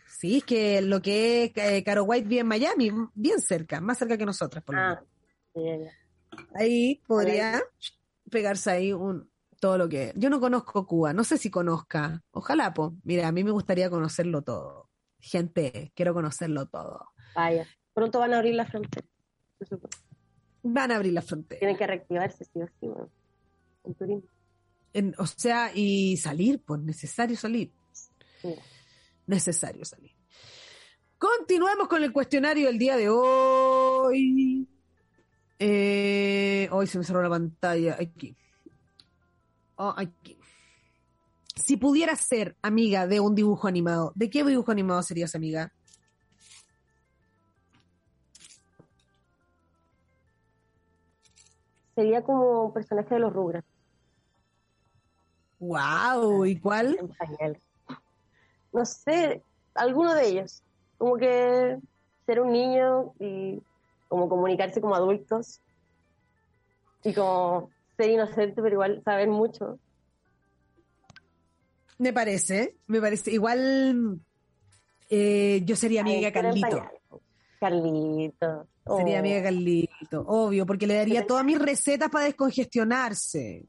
sí, 0.05 0.39
es 0.39 0.43
que 0.43 0.81
lo 0.81 1.01
que 1.01 1.45
es 1.45 1.51
eh, 1.55 1.81
Caro 1.85 2.03
White 2.03 2.27
vive 2.27 2.41
en 2.41 2.47
Miami, 2.47 2.91
bien 3.13 3.39
cerca, 3.39 3.79
más 3.79 3.99
cerca 3.99 4.17
que 4.17 4.25
nosotras, 4.25 4.61
por 4.65 4.75
lo 4.75 4.81
ah, 4.81 5.01
Ahí 6.55 7.01
podría 7.07 7.63
pegarse 8.29 8.69
ahí 8.69 8.91
un 8.91 9.29
todo 9.59 9.77
lo 9.77 9.89
que. 9.89 10.13
Yo 10.15 10.29
no 10.29 10.39
conozco 10.39 10.85
Cuba, 10.85 11.13
no 11.13 11.23
sé 11.23 11.37
si 11.37 11.49
conozca. 11.49 12.23
Ojalá, 12.31 12.73
pues. 12.73 12.91
Mira, 13.03 13.27
a 13.27 13.31
mí 13.31 13.43
me 13.43 13.51
gustaría 13.51 13.89
conocerlo 13.89 14.41
todo. 14.41 14.89
Gente, 15.19 15.91
quiero 15.95 16.13
conocerlo 16.13 16.67
todo. 16.67 17.11
Vaya, 17.35 17.67
pronto 17.93 18.19
van 18.19 18.33
a 18.33 18.37
abrir 18.37 18.55
la 18.55 18.65
frontera. 18.65 19.05
Van 20.63 20.91
a 20.91 20.95
abrir 20.95 21.13
la 21.13 21.21
frontera. 21.21 21.59
Tienen 21.59 21.77
que 21.77 21.87
reactivarse, 21.87 22.45
sí 22.45 22.61
o 22.61 22.67
sí, 22.67 22.87
bueno, 22.87 23.09
turismo. 23.97 24.29
o 25.17 25.25
sea, 25.25 25.71
y 25.73 26.17
salir, 26.17 26.61
pues 26.63 26.81
necesario 26.81 27.35
salir. 27.37 27.73
Necesario 29.27 29.85
salir. 29.85 30.11
Continuamos 31.17 31.87
con 31.89 32.03
el 32.03 32.13
cuestionario 32.13 32.67
del 32.67 32.77
día 32.77 32.95
de 32.95 33.09
hoy. 33.09 34.67
Eh, 35.59 36.69
hoy 36.71 36.87
se 36.87 36.97
me 36.97 37.03
cerró 37.03 37.21
la 37.21 37.29
pantalla. 37.29 37.97
Aquí. 37.99 38.37
Oh, 39.81 39.93
aquí. 39.95 40.37
Si 41.55 41.77
pudieras 41.77 42.19
ser 42.19 42.57
amiga 42.61 43.07
de 43.07 43.21
un 43.21 43.33
dibujo 43.33 43.65
animado, 43.65 44.11
¿de 44.13 44.29
qué 44.29 44.43
dibujo 44.43 44.73
animado 44.73 45.01
serías 45.03 45.35
amiga? 45.35 45.71
Sería 51.95 52.21
como 52.21 52.65
un 52.65 52.73
personaje 52.73 53.15
de 53.15 53.21
los 53.21 53.31
Rubras. 53.31 53.63
Wow, 55.59 56.45
¿y 56.45 56.59
cuál? 56.59 56.99
No 58.73 58.85
sé, 58.85 59.41
alguno 59.75 60.13
de 60.13 60.27
ellos. 60.27 60.61
Como 60.97 61.15
que 61.15 61.77
ser 62.25 62.41
un 62.41 62.51
niño 62.51 63.13
y 63.17 63.61
como 64.09 64.27
comunicarse 64.27 64.81
como 64.81 64.95
adultos 64.95 65.61
y 67.01 67.13
como 67.13 67.69
ser 67.99 68.11
inocente, 68.11 68.61
pero 68.61 68.75
igual 68.75 69.01
saber 69.03 69.27
mucho. 69.27 69.77
Me 71.97 72.13
parece, 72.13 72.77
me 72.87 73.01
parece. 73.01 73.31
Igual 73.31 74.21
eh, 75.09 75.61
yo 75.65 75.75
sería 75.75 76.01
amiga 76.01 76.27
de 76.27 76.31
Carlito. 76.31 76.89
Carlito. 77.59 78.67
Sería 78.97 79.19
amiga 79.19 79.35
de 79.35 79.43
Carlito, 79.43 80.23
obvio, 80.25 80.65
porque 80.65 80.87
le 80.87 80.95
daría 80.95 81.27
todas 81.27 81.43
mis 81.43 81.59
recetas 81.59 82.09
para 82.09 82.25
descongestionarse. 82.25 83.65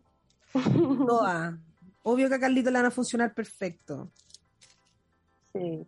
Todas. 1.06 1.54
Obvio 2.02 2.28
que 2.28 2.34
a 2.36 2.40
Carlito 2.40 2.70
le 2.70 2.78
van 2.78 2.86
a 2.86 2.90
funcionar 2.90 3.34
perfecto. 3.34 4.10
Sí. 5.52 5.84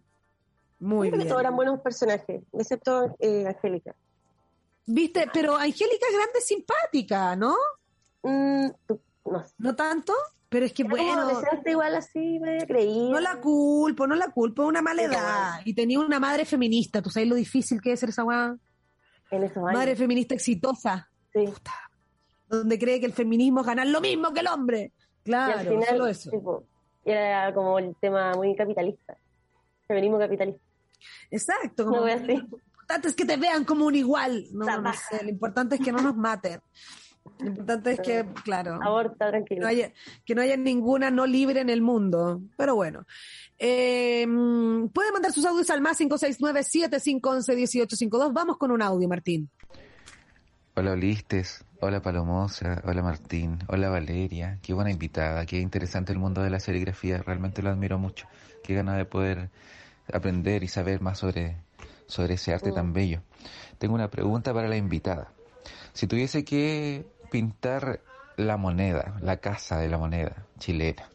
Muy 0.81 1.11
bien. 1.11 1.29
todos 1.29 1.41
eran 1.41 1.55
buenos 1.55 1.81
personajes, 1.81 2.43
excepto 2.53 3.17
eh, 3.21 3.47
Angélica. 3.47 3.95
Viste, 4.85 5.29
pero 5.33 5.57
Angélica 5.57 6.07
es 6.11 6.17
grande 6.17 6.41
simpática, 6.41 7.37
¿no? 7.37 7.55
Mm, 8.23 8.69
no, 9.59 9.77
tanto? 9.77 10.13
Pero 10.49 10.67
es 10.67 10.73
que 10.73 10.85
bueno. 10.85 11.31
igual 11.67 11.95
así 11.95 12.39
me 12.39 12.67
creí. 12.67 13.11
No 13.11 13.21
la 13.21 13.41
culpo, 13.41 14.07
no 14.07 14.15
la 14.15 14.29
culpo, 14.29 14.67
una 14.67 14.83
mala 14.83 15.03
edad. 15.03 15.61
Y 15.65 15.75
tenía 15.75 15.99
una 15.99 16.21
madre 16.21 16.45
feminista, 16.45 17.01
¿tú 17.01 17.11
sabes 17.11 17.29
lo 17.29 17.35
difícil 17.35 17.81
que 17.81 17.93
es 17.93 18.01
ser 18.01 18.11
esa 18.11 18.25
weá? 18.25 18.57
Madre 19.73 19.97
feminista 19.97 20.35
exitosa. 20.35 21.09
Sí. 21.33 21.47
donde 22.49 22.79
cree 22.79 23.01
que 23.01 23.07
el 23.07 23.15
feminismo 23.15 23.61
es 23.61 23.67
ganar 23.67 23.87
lo 23.87 24.03
mismo 24.03 24.33
que 24.35 24.41
el 24.41 24.49
hombre. 24.49 24.93
Claro, 25.25 25.81
solo 25.89 26.07
eso. 26.07 26.31
era 27.05 27.55
como 27.55 27.79
el 27.79 27.97
tema 27.97 28.35
muy 28.35 28.55
capitalista. 28.55 29.17
Feminismo 29.87 30.19
capitalista. 30.19 30.63
Exacto. 31.31 31.87
Como 31.87 32.01
lo 32.01 32.33
importante 32.33 33.09
es 33.09 33.15
que 33.15 33.25
te 33.25 33.37
vean 33.37 33.65
como 33.65 33.87
un 33.87 33.95
igual. 33.95 34.45
No, 34.53 34.67
no 34.81 34.93
sé, 34.93 35.25
lo 35.25 35.31
importante 35.31 35.77
es 35.77 35.81
que 35.81 35.93
no 35.93 36.03
nos 36.03 36.17
maten. 36.17 36.61
Lo 37.39 37.47
importante 37.47 37.93
es 37.93 38.01
que, 38.01 38.27
claro, 38.45 38.81
Aborta, 38.83 39.31
tranquilo. 39.31 39.63
No 39.63 39.69
haya, 39.69 39.93
que 40.25 40.35
no 40.35 40.43
haya 40.43 40.57
ninguna 40.57 41.11
no 41.11 41.27
libre 41.27 41.61
en 41.61 41.71
el 41.71 41.83
mundo. 41.83 42.41
Pero 42.57 42.75
bueno. 42.75 43.07
Eh, 43.59 44.27
puede 44.93 45.13
mandar 45.13 45.31
sus 45.33 45.47
audios 45.47 45.71
al 45.71 45.81
más 45.81 46.01
569-7511-1852. 46.01 48.33
Vamos 48.33 48.59
con 48.59 48.71
un 48.71 48.83
audio, 48.83 49.09
Martín. 49.09 49.51
Hola 50.75 50.93
Olistes, 50.93 51.67
hola 51.81 52.01
Palomosa, 52.01 52.81
hola 52.87 53.03
Martín, 53.03 53.59
hola 53.69 53.91
Valeria, 53.91 54.59
qué 54.63 54.73
buena 54.73 54.91
invitada, 54.91 55.45
qué 55.45 55.61
interesante 55.61 56.15
el 56.15 56.19
mundo 56.19 56.43
de 56.43 56.49
la 56.49 56.61
serigrafía, 56.61 57.19
realmente 57.19 57.61
lo 57.61 57.69
admiro 57.69 57.99
mucho, 57.99 58.27
qué 58.65 58.75
ganas 58.75 58.97
de 58.97 59.05
poder 59.05 59.51
aprender 60.11 60.63
y 60.63 60.69
saber 60.69 61.03
más 61.03 61.19
sobre, 61.19 61.59
sobre 62.07 62.35
ese 62.35 62.55
arte 62.55 62.73
tan 62.73 62.95
bello. 62.95 63.21
Tengo 63.77 63.95
una 63.95 64.09
pregunta 64.09 64.55
para 64.55 64.67
la 64.67 64.79
invitada. 64.79 65.31
Si 65.93 66.07
tuviese 66.07 66.45
que 66.45 67.07
pintar 67.31 68.01
la 68.37 68.57
moneda, 68.57 69.17
la 69.21 69.39
casa 69.39 69.79
de 69.79 69.89
la 69.89 69.99
moneda 69.99 70.47
chilena, 70.59 71.09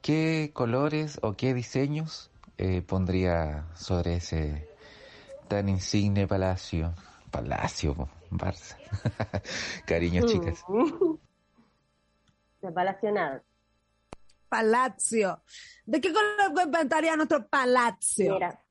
¿qué 0.00 0.50
colores 0.52 1.18
o 1.22 1.34
qué 1.34 1.54
diseños 1.54 2.30
eh, 2.58 2.82
pondría 2.82 3.66
sobre 3.74 4.16
ese 4.16 4.68
tan 5.48 5.68
insigne 5.68 6.26
palacio? 6.26 6.94
Palacio, 7.30 8.08
Barça. 8.30 8.76
Cariño, 9.86 10.26
chicas. 10.26 10.62
De 12.60 12.72
palacio 12.72 13.10
nada. 13.10 13.42
Palacio. 14.48 15.42
¿De 15.86 16.00
qué 16.00 16.12
color 16.12 16.70
pintaría 16.70 17.16
nuestro 17.16 17.46
palacio? 17.48 18.34
Mira, 18.34 18.62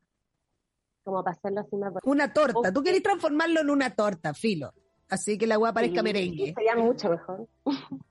como 1.03 1.23
para 1.23 1.35
hacerlo 1.35 1.61
así 1.61 1.75
más... 1.75 1.93
Una 2.03 2.31
torta. 2.31 2.71
Tú 2.71 2.83
querés 2.83 3.01
transformarlo 3.01 3.61
en 3.61 3.69
una 3.69 3.89
torta, 3.95 4.33
filo. 4.33 4.73
Así 5.11 5.37
que 5.37 5.45
la 5.45 5.55
agua 5.55 5.73
parezca 5.73 6.01
merengue. 6.01 6.53
Sería 6.55 6.75
mucho 6.77 7.09
mejor. 7.09 7.45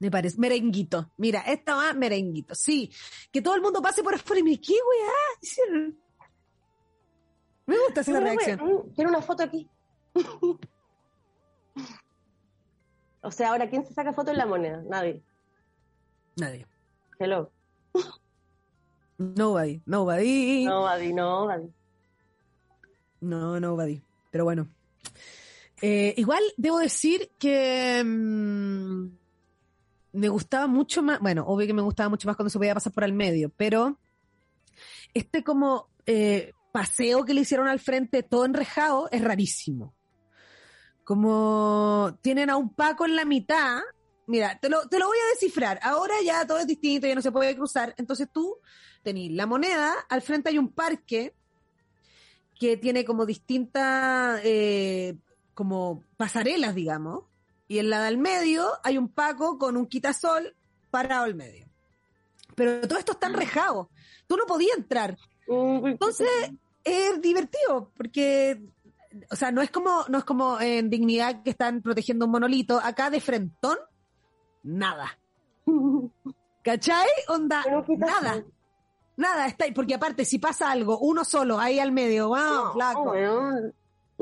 Me 0.00 0.10
parece, 0.10 0.40
merenguito. 0.40 1.12
Mira, 1.18 1.42
esta 1.42 1.76
va 1.76 1.92
merenguito. 1.92 2.54
Sí, 2.54 2.90
que 3.30 3.40
todo 3.40 3.54
el 3.54 3.62
mundo 3.62 3.80
pase 3.80 4.02
por 4.02 4.14
afuera 4.14 4.40
y 4.40 4.42
me 4.42 4.58
¿qué 4.58 4.72
weá? 4.72 5.92
Me 7.66 7.78
gusta 7.78 8.00
esa 8.00 8.18
reacción. 8.18 8.60
Mm, 8.60 8.94
quiero 8.94 9.10
una 9.10 9.20
foto 9.20 9.42
aquí. 9.42 9.68
o 13.20 13.30
sea, 13.30 13.50
ahora, 13.50 13.68
¿quién 13.68 13.84
se 13.86 13.92
saca 13.92 14.14
foto 14.14 14.30
en 14.30 14.38
la 14.38 14.46
moneda? 14.46 14.82
Nadie. 14.86 15.22
Nadie. 16.36 16.66
Hello. 17.18 17.52
Nobody, 19.18 19.82
nobody. 19.84 20.64
Nobody, 20.64 21.12
nobody. 21.12 21.70
No, 23.20 23.60
nobody. 23.60 24.02
Pero 24.30 24.44
bueno. 24.44 24.66
Eh, 25.82 26.14
igual 26.16 26.42
debo 26.56 26.78
decir 26.78 27.30
que 27.38 28.02
mm, 28.04 29.06
me 30.12 30.28
gustaba 30.28 30.66
mucho 30.66 31.02
más, 31.02 31.20
bueno, 31.20 31.44
obvio 31.46 31.66
que 31.66 31.72
me 31.72 31.82
gustaba 31.82 32.08
mucho 32.08 32.28
más 32.28 32.36
cuando 32.36 32.50
se 32.50 32.58
podía 32.58 32.74
pasar 32.74 32.92
por 32.92 33.04
el 33.04 33.12
medio, 33.12 33.50
pero 33.56 33.98
este 35.14 35.42
como 35.42 35.88
eh, 36.06 36.52
paseo 36.72 37.24
que 37.24 37.34
le 37.34 37.42
hicieron 37.42 37.68
al 37.68 37.80
frente 37.80 38.22
todo 38.22 38.44
enrejado 38.44 39.08
es 39.10 39.22
rarísimo. 39.22 39.94
Como 41.04 42.18
tienen 42.20 42.50
a 42.50 42.56
un 42.56 42.74
Paco 42.74 43.04
en 43.04 43.16
la 43.16 43.24
mitad, 43.24 43.80
mira, 44.26 44.58
te 44.60 44.68
lo, 44.68 44.88
te 44.88 44.98
lo 44.98 45.08
voy 45.08 45.18
a 45.18 45.30
descifrar. 45.30 45.80
Ahora 45.82 46.14
ya 46.24 46.46
todo 46.46 46.58
es 46.58 46.66
distinto, 46.66 47.06
ya 47.06 47.14
no 47.14 47.22
se 47.22 47.32
puede 47.32 47.56
cruzar. 47.56 47.94
Entonces 47.96 48.28
tú 48.32 48.58
tenés 49.02 49.32
la 49.32 49.46
moneda, 49.46 49.94
al 50.08 50.22
frente 50.22 50.50
hay 50.50 50.58
un 50.58 50.72
parque 50.72 51.34
que 52.58 52.76
tiene 52.76 53.04
como 53.04 53.26
distintas, 53.26 54.40
eh, 54.44 55.16
como 55.54 56.02
pasarelas, 56.16 56.74
digamos. 56.74 57.24
Y 57.68 57.78
en 57.78 57.90
la 57.90 58.02
del 58.02 58.18
medio 58.18 58.68
hay 58.82 58.98
un 58.98 59.08
Paco 59.08 59.58
con 59.58 59.76
un 59.76 59.86
quitasol 59.86 60.56
parado 60.90 61.24
al 61.24 61.34
medio. 61.34 61.68
Pero 62.54 62.80
todo 62.86 62.98
esto 62.98 63.12
está 63.12 63.28
enrejado. 63.28 63.90
Tú 64.26 64.36
no 64.36 64.44
podías 64.46 64.76
entrar. 64.76 65.16
Entonces, 65.46 66.28
es 66.84 67.20
divertido, 67.20 67.92
porque, 67.96 68.62
o 69.30 69.36
sea, 69.36 69.50
no 69.50 69.62
es 69.62 69.70
como, 69.70 70.04
no 70.08 70.18
es 70.18 70.24
como 70.24 70.60
en 70.60 70.90
Dignidad 70.90 71.42
que 71.42 71.50
están 71.50 71.82
protegiendo 71.82 72.26
un 72.26 72.32
monolito. 72.32 72.80
Acá 72.82 73.10
de 73.10 73.20
frentón, 73.20 73.78
nada. 74.62 75.18
¿Cachai? 76.62 77.08
Onda, 77.28 77.64
nada. 77.98 78.44
Nada, 79.16 79.46
está 79.46 79.64
ahí, 79.66 79.72
porque 79.72 79.94
aparte, 79.94 80.24
si 80.24 80.38
pasa 80.38 80.70
algo, 80.70 80.98
uno 80.98 81.24
solo, 81.24 81.58
ahí 81.58 81.78
al 81.78 81.92
medio, 81.92 82.28
wow, 82.28 82.72
flaco. 82.72 83.12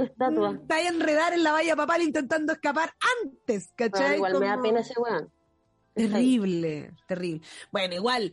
Estatua. 0.02 0.52
Está 0.52 0.76
ahí 0.76 0.86
a 0.86 0.90
enredar 0.90 1.32
en 1.32 1.42
la 1.42 1.52
valla 1.52 1.76
papal 1.76 2.02
intentando 2.02 2.52
escapar 2.52 2.92
antes, 3.22 3.72
¿cachai? 3.74 4.16
igual 4.16 4.38
me 4.38 4.46
da 4.46 4.60
pena 4.60 4.80
ese 4.80 4.94
weón. 4.98 5.30
Terrible, 5.94 6.92
terrible. 7.06 7.46
Bueno, 7.72 7.94
igual, 7.94 8.32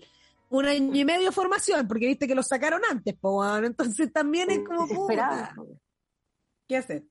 un 0.50 0.66
año 0.66 0.96
y 0.96 1.06
medio 1.06 1.26
de 1.26 1.32
formación, 1.32 1.88
porque 1.88 2.08
viste 2.08 2.28
que 2.28 2.36
lo 2.36 2.44
sacaron 2.44 2.82
antes, 2.90 3.16
po, 3.16 3.34
bueno, 3.34 3.68
entonces 3.68 4.12
también 4.14 4.52
es 4.52 4.60
como 4.60 4.88
puta. 4.88 5.56
¿Qué 6.68 6.78
hacer? 6.78 7.04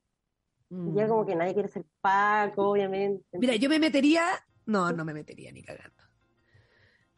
Ya 0.69 1.07
como 1.07 1.25
que 1.25 1.35
nadie 1.35 1.53
quiere 1.53 1.69
ser 1.69 1.85
Paco, 2.01 2.71
obviamente. 2.71 3.25
Mira, 3.33 3.55
yo 3.55 3.69
me 3.69 3.79
metería, 3.79 4.23
no, 4.65 4.91
no 4.91 5.05
me 5.05 5.13
metería 5.13 5.51
ni 5.51 5.61
cagando. 5.61 6.03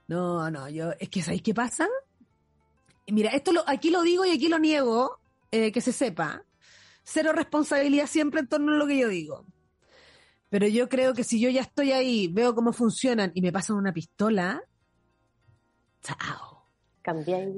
No, 0.08 0.50
no, 0.50 0.70
yo, 0.70 0.92
es 1.00 1.10
que 1.10 1.22
¿sabéis 1.22 1.42
qué 1.42 1.54
pasa? 1.54 1.88
Mira, 3.08 3.32
esto 3.32 3.52
lo, 3.54 3.64
aquí 3.68 3.90
lo 3.90 4.02
digo 4.02 4.26
y 4.26 4.32
aquí 4.32 4.48
lo 4.48 4.60
niego, 4.60 5.20
eh, 5.52 5.72
que 5.72 5.82
se 5.82 5.94
sepa. 5.94 6.44
Cero 7.10 7.32
responsabilidad 7.32 8.06
siempre 8.06 8.42
en 8.42 8.48
torno 8.48 8.74
a 8.74 8.76
lo 8.76 8.86
que 8.86 8.98
yo 8.98 9.08
digo. 9.08 9.46
Pero 10.50 10.68
yo 10.68 10.90
creo 10.90 11.14
que 11.14 11.24
si 11.24 11.40
yo 11.40 11.50
ya 11.50 11.62
estoy 11.62 11.94
ahí, 11.94 12.28
veo 12.28 12.54
cómo 12.54 12.74
funcionan 12.74 13.32
y 13.34 13.42
me 13.42 13.54
pasan 13.54 13.78
una 13.78 13.94
pistola, 13.94 14.62
chao. 16.04 16.66
Cambié. 17.02 17.54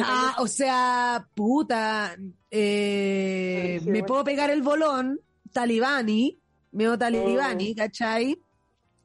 Ah, 0.00 0.34
o 0.40 0.48
sea, 0.48 1.28
puta, 1.32 2.16
eh, 2.50 3.80
me 3.86 4.02
puedo 4.02 4.24
pegar 4.24 4.50
el 4.50 4.62
bolón, 4.62 5.20
talibani, 5.52 6.36
meo 6.72 6.98
talibani, 6.98 7.72
Mm. 7.72 7.76
¿cachai? 7.76 8.36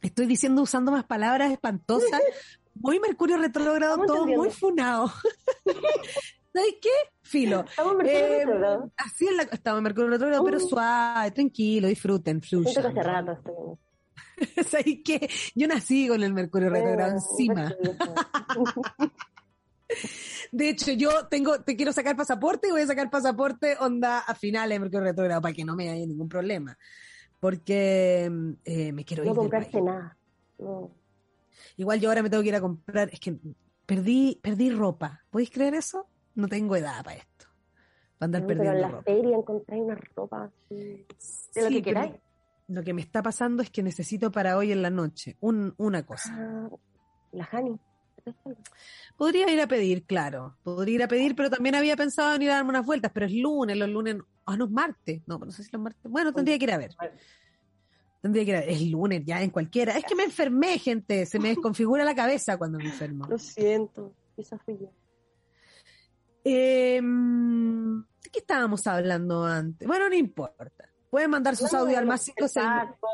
Estoy 0.02 0.26
diciendo 0.26 0.64
usando 0.64 0.92
más 0.92 1.04
palabras 1.06 1.52
espantosas, 1.52 2.20
muy 2.74 3.00
Mercurio 3.00 3.38
retrógrado, 3.38 4.04
todo 4.08 4.26
muy 4.26 4.50
funado. 4.50 5.12
¿Sabes 6.54 6.76
qué? 6.82 6.90
Filo. 7.22 7.62
Estamos 7.68 7.92
en 7.94 7.98
Mercurio 7.98 8.26
Eh, 8.26 8.38
retrógrado. 8.46 8.92
Así 8.98 9.28
es 9.28 9.36
la, 9.36 9.44
estamos 9.44 9.78
en 9.80 9.84
Mercurio 9.84 10.10
retrógrado, 10.10 10.44
pero 10.44 10.58
Uh. 10.58 10.68
suave, 10.68 11.32
tranquilo, 11.32 11.88
disfruten, 11.88 12.42
Siento 12.42 12.70
que 12.70 12.82
fluyan. 12.82 12.92
hace 13.00 13.04
rato 13.10 13.32
estoy. 13.34 13.78
¿Sabes 14.68 14.98
qué? 15.06 15.30
Yo 15.56 15.68
nací 15.68 16.08
con 16.08 16.22
el 16.24 16.34
Mercurio 16.34 16.70
retrógrado 16.70 17.12
Eh, 17.12 17.16
encima. 17.16 17.64
Mercurio. 17.66 17.96
De 20.54 20.70
hecho, 20.70 20.92
yo 20.94 21.28
tengo, 21.28 21.62
te 21.64 21.76
quiero 21.76 21.92
sacar 21.94 22.16
pasaporte 22.16 22.68
y 22.68 22.72
voy 22.72 22.82
a 22.82 22.88
sacar 22.88 23.10
pasaporte 23.10 23.76
onda 23.80 24.20
a 24.20 24.36
finales 24.36 24.76
de 24.76 24.80
Mercurio 24.80 25.06
retrógrado 25.06 25.42
para 25.42 25.54
que 25.54 25.66
no 25.66 25.76
me 25.76 25.90
haya 25.90 26.06
ningún 26.06 26.30
problema. 26.30 26.78
Porque 27.40 28.30
eh, 28.66 28.92
me 28.92 29.04
quiero 29.06 29.24
ir. 29.24 29.34
No 29.34 29.50
país. 29.50 29.68
nada. 29.84 30.18
No. 30.60 30.92
Igual 31.78 32.00
yo 32.00 32.10
ahora 32.10 32.24
me 32.24 32.30
tengo 32.30 32.44
que 32.44 32.50
ir 32.50 32.56
a 32.56 32.62
comprar, 32.62 33.10
es 33.12 33.20
que 33.20 33.38
perdí, 33.86 34.40
perdí 34.42 34.70
ropa. 34.72 35.24
¿Podéis 35.30 35.50
creer 35.50 35.74
eso? 35.74 36.08
No 36.36 36.48
tengo 36.48 36.76
edad 36.76 37.04
para 37.04 37.18
esto. 37.18 37.46
Para 38.18 38.26
andar 38.28 38.42
No, 38.42 38.48
pero 38.48 38.60
en 38.62 38.66
perdiendo 38.68 38.88
la 38.88 38.94
ropa. 39.00 39.04
feria 39.04 39.38
encontráis 39.38 39.82
una 39.84 39.96
ropa 40.16 40.44
así. 40.46 40.76
De 41.56 41.62
lo 41.62 41.68
Sí, 41.68 41.74
que 41.76 41.82
queráis. 41.82 42.14
Lo 42.68 42.84
que 42.84 42.94
me 42.94 43.02
está 43.02 43.22
pasando 43.22 43.64
es 43.64 43.70
que 43.70 43.84
necesito 43.84 44.32
para 44.32 44.56
hoy 44.58 44.72
en 44.72 44.82
la 44.82 44.90
noche 44.90 45.36
un, 45.42 45.74
una 45.78 46.06
cosa. 46.06 46.30
Ah, 46.38 46.70
la 47.34 47.50
Hani. 47.52 47.78
Podría 49.18 49.52
ir 49.52 49.60
a 49.60 49.68
pedir, 49.68 50.06
claro. 50.06 50.56
Podría 50.64 50.96
ir 50.96 51.04
a 51.04 51.08
pedir, 51.08 51.36
pero 51.36 51.50
también 51.50 51.76
había 51.76 51.96
pensado 51.98 52.36
en 52.36 52.42
ir 52.44 52.52
a 52.52 52.56
darme 52.56 52.70
unas 52.70 52.86
vueltas, 52.86 53.12
pero 53.14 53.26
es 53.26 53.34
lunes, 53.34 53.76
los 53.76 53.90
lunes. 53.90 54.18
Ah, 54.46 54.56
no 54.56 54.66
es 54.66 54.72
martes. 54.72 55.22
No, 55.26 55.38
no 55.40 55.52
sé 55.52 55.64
si 55.64 55.70
los 55.72 55.82
martes. 55.82 56.10
Bueno, 56.10 56.32
tendría 56.32 56.58
que 56.58 56.66
ir 56.66 56.72
a 56.72 56.78
ver. 56.78 56.96
Tendría 58.22 58.46
que 58.46 58.52
ir 58.52 58.56
a 58.58 58.60
ver. 58.62 58.70
Es 58.70 58.82
lunes 58.84 59.24
ya, 59.26 59.42
en 59.42 59.50
cualquiera. 59.50 59.98
Es 59.98 60.06
que 60.06 60.16
me 60.16 60.24
enfermé, 60.24 60.78
gente. 60.78 61.26
Se 61.26 61.40
me 61.40 61.50
desconfigura 61.56 62.04
la 62.06 62.16
cabeza 62.16 62.58
cuando 62.58 62.78
me 62.78 62.86
enfermo. 62.86 63.26
Lo 63.28 63.38
siento. 63.40 64.14
Quizás 64.36 64.62
fui 64.64 64.78
yo. 64.80 64.92
Eh, 66.44 67.02
¿De 67.02 68.30
qué 68.32 68.40
estábamos 68.40 68.86
hablando 68.88 69.44
antes? 69.46 69.88
Bueno, 69.88 70.10
no 70.10 70.16
importa. 70.16 70.90
Pueden 71.10 71.30
mandar 71.30 71.58
sus 71.58 71.74
audios 71.74 71.98
al 71.98 72.06
más 72.06 72.22
56. 72.22 72.66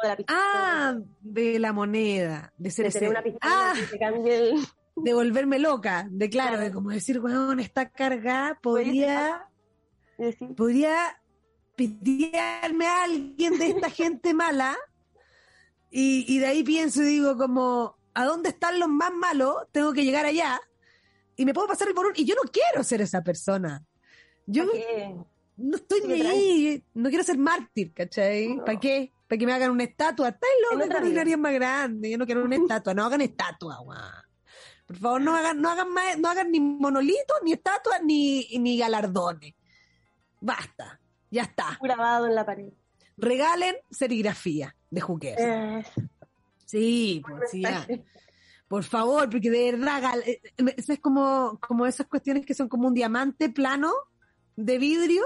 De 0.03 0.25
Ah, 0.27 0.95
de 1.19 1.57
la 1.57 1.73
moneda, 1.73 2.53
de 2.57 2.69
ser 2.69 2.91
de 2.93 3.09
una 3.09 3.23
pistola 3.23 3.41
Ah, 3.41 3.73
que 3.89 4.37
el... 4.37 4.59
de 4.95 5.13
volverme 5.13 5.57
loca. 5.57 6.07
De 6.11 6.29
claro, 6.29 6.59
de 6.59 6.71
como 6.71 6.91
decir, 6.91 7.19
weón, 7.19 7.59
está 7.59 7.89
cargada, 7.89 8.59
podría. 8.61 9.49
podría 10.55 11.19
pitearme 11.75 12.85
a 12.85 13.03
alguien 13.03 13.57
de 13.57 13.67
esta 13.69 13.89
gente 13.89 14.33
mala 14.33 14.77
y, 15.89 16.25
y 16.27 16.39
de 16.39 16.47
ahí 16.47 16.63
pienso 16.63 17.01
y 17.01 17.05
digo 17.05 17.37
como, 17.37 17.97
¿a 18.13 18.25
dónde 18.25 18.49
están 18.49 18.79
los 18.79 18.89
más 18.89 19.11
malos? 19.11 19.55
Tengo 19.71 19.93
que 19.93 20.03
llegar 20.03 20.25
allá 20.25 20.59
y 21.37 21.45
me 21.45 21.53
puedo 21.53 21.67
pasar 21.67 21.87
el 21.87 21.93
bolón 21.93 22.13
y 22.15 22.25
yo 22.25 22.35
no 22.35 22.49
quiero 22.51 22.83
ser 22.83 23.01
esa 23.01 23.23
persona. 23.23 23.85
Yo 24.45 24.65
no 25.57 25.75
estoy 25.77 26.01
ni 26.05 26.21
ahí, 26.21 26.83
no 26.93 27.09
quiero 27.09 27.23
ser 27.23 27.37
mártir, 27.37 27.93
¿cachai? 27.93 28.55
No. 28.55 28.65
¿Para 28.65 28.79
qué? 28.79 29.11
¿Para 29.27 29.39
que 29.39 29.45
me 29.45 29.53
hagan 29.53 29.71
una 29.71 29.83
estatua? 29.83 30.29
Está 30.29 30.47
loco, 30.71 31.01
vida. 31.03 31.21
harían 31.21 31.41
más 31.41 31.53
grande, 31.53 32.09
yo 32.09 32.17
no 32.17 32.25
quiero 32.25 32.43
una 32.43 32.55
estatua, 32.63 32.93
no 32.93 33.05
hagan 33.05 33.21
estatua, 33.21 33.77
guau. 33.77 33.99
Por 34.85 34.97
favor, 34.97 35.21
no 35.21 35.35
hagan, 35.35 35.61
no 35.61 35.69
hagan 35.69 35.91
más, 35.91 36.17
no 36.17 36.29
hagan 36.29 36.51
ni 36.51 36.59
monolitos, 36.59 37.37
ni 37.43 37.53
estatuas, 37.53 38.01
ni, 38.03 38.47
ni 38.57 38.77
galardones. 38.77 39.53
Basta, 40.39 40.99
ya 41.29 41.43
está. 41.43 41.77
grabado 41.81 42.25
en 42.25 42.35
la 42.35 42.45
pared. 42.45 42.69
Regalen 43.17 43.75
serigrafía 43.91 44.75
de 44.89 45.01
juqueo. 45.01 45.35
Eh, 45.37 45.83
Sí, 46.67 47.23
pues, 47.25 47.49
sí, 47.49 47.61
ya. 47.61 47.87
Por 48.67 48.83
favor, 48.83 49.29
porque 49.29 49.49
de 49.49 49.71
verdad, 49.71 50.01
gal- 50.01 50.23
eh, 50.25 50.41
eh, 50.57 50.73
eso 50.77 50.91
es 50.93 50.99
como, 50.99 51.57
como 51.61 51.85
esas 51.85 52.07
cuestiones 52.07 52.45
que 52.45 52.53
son 52.53 52.67
como 52.67 52.87
un 52.87 52.93
diamante 52.93 53.49
plano 53.49 53.91
de 54.57 54.77
vidrio 54.77 55.23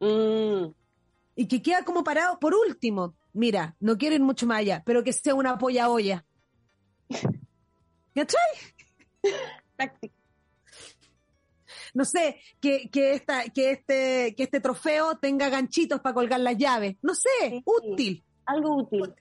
mm, 0.00 0.72
y 1.36 1.46
que 1.46 1.62
queda 1.62 1.84
como 1.84 2.02
parado. 2.02 2.38
Por 2.40 2.54
último, 2.54 3.14
mira, 3.32 3.76
no 3.80 3.96
quiero 3.96 4.16
ir 4.16 4.20
mucho 4.22 4.46
más 4.46 4.58
allá, 4.58 4.82
pero 4.84 5.04
que 5.04 5.12
sea 5.12 5.34
una 5.34 5.56
polla 5.58 5.88
olla. 5.90 6.24
¿Cachai? 8.14 8.40
No 11.94 12.04
sé, 12.04 12.40
que, 12.60 12.88
que, 12.90 13.14
esta, 13.14 13.44
que, 13.50 13.70
este, 13.72 14.34
que 14.36 14.44
este 14.44 14.60
trofeo 14.60 15.18
tenga 15.18 15.48
ganchitos 15.50 16.00
para 16.00 16.14
colgar 16.14 16.40
las 16.40 16.56
llaves. 16.56 16.96
No 17.02 17.14
sé, 17.14 17.28
Sí. 17.48 17.62
útil, 17.64 18.24
Algo 18.46 18.76
útil. 18.82 19.14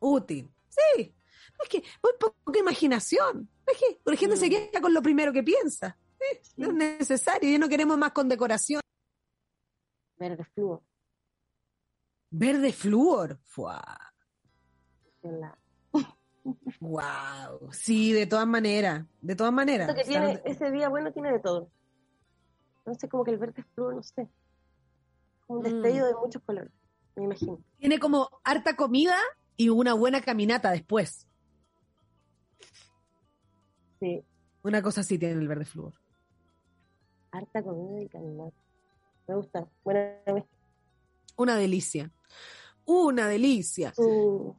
útil. 0.00 0.48
Sí. 0.68 1.12
Es 1.62 1.68
que 1.68 1.82
muy 2.02 2.12
poca 2.18 2.58
imaginación. 2.58 3.48
Es 3.66 3.78
que 3.78 4.00
la 4.04 4.16
gente 4.16 4.36
se 4.36 4.46
Mm. 4.46 4.50
queda 4.50 4.80
con 4.80 4.94
lo 4.94 5.02
primero 5.02 5.32
que 5.32 5.42
piensa. 5.42 5.96
Sí, 6.42 6.52
No 6.56 6.68
es 6.68 6.74
necesario, 6.74 7.50
ya 7.50 7.58
no 7.58 7.68
queremos 7.68 7.96
más 7.98 8.12
condecoración. 8.12 8.80
Verde 10.18 10.44
fluo. 10.54 10.84
Verde 12.30 12.72
flúor. 12.72 13.38
Fuá. 13.44 13.82
Wow. 16.80 17.72
Sí, 17.72 18.12
de 18.12 18.26
todas 18.26 18.46
maneras. 18.46 19.04
De 19.20 19.36
todas 19.36 19.52
maneras. 19.52 19.86
Que 19.94 20.00
O 20.00 20.04
sea, 20.04 20.04
tiene, 20.04 20.42
ese 20.44 20.70
día 20.70 20.88
bueno 20.88 21.12
tiene 21.12 21.32
de 21.32 21.40
todo. 21.40 21.70
No 22.86 22.94
sé, 22.94 23.08
como 23.08 23.24
que 23.24 23.32
el 23.32 23.38
verde 23.38 23.62
fluo, 23.74 23.92
no 23.92 24.02
sé. 24.02 24.28
Un 25.46 25.58
Mm. 25.58 25.62
destello 25.62 26.06
de 26.06 26.14
muchos 26.14 26.42
colores, 26.42 26.72
me 27.16 27.24
imagino. 27.24 27.62
tiene 27.78 27.98
como 27.98 28.28
harta 28.44 28.76
comida 28.76 29.16
y 29.56 29.68
una 29.68 29.94
buena 29.94 30.20
caminata 30.20 30.70
después. 30.70 31.26
Sí, 34.00 34.22
Una 34.62 34.82
cosa 34.82 35.00
así 35.00 35.18
tiene 35.18 35.34
el 35.40 35.48
verde 35.48 35.64
flúor. 35.64 35.92
harta 37.32 37.62
comida 37.62 38.00
y 38.02 38.08
caminar. 38.08 38.52
Me 39.26 39.34
gusta. 39.34 39.66
Buena. 39.84 40.14
Una 41.36 41.56
delicia. 41.56 42.10
Una 42.86 43.26
delicia. 43.28 43.92
su, 43.94 44.56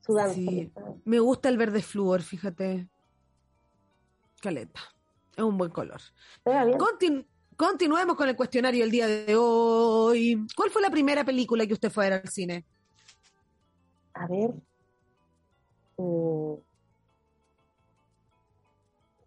su 0.00 0.14
danza. 0.14 0.34
Sí. 0.34 0.72
Me 1.04 1.18
gusta 1.18 1.48
el 1.48 1.56
verde 1.58 1.82
flúor, 1.82 2.22
fíjate. 2.22 2.88
Caleta. 4.40 4.80
Es 5.36 5.42
un 5.44 5.58
buen 5.58 5.70
color. 5.70 6.00
Continu- 6.44 7.26
continuemos 7.56 8.16
con 8.16 8.28
el 8.28 8.36
cuestionario 8.36 8.84
el 8.84 8.90
día 8.90 9.06
de 9.08 9.34
hoy. 9.36 10.46
¿Cuál 10.56 10.70
fue 10.70 10.80
la 10.82 10.90
primera 10.90 11.24
película 11.24 11.66
que 11.66 11.72
usted 11.74 11.90
fue 11.90 12.06
a 12.06 12.10
ver 12.10 12.20
al 12.22 12.28
cine? 12.28 12.64
A 14.14 14.26
ver. 14.28 14.50
mm, 15.98 16.54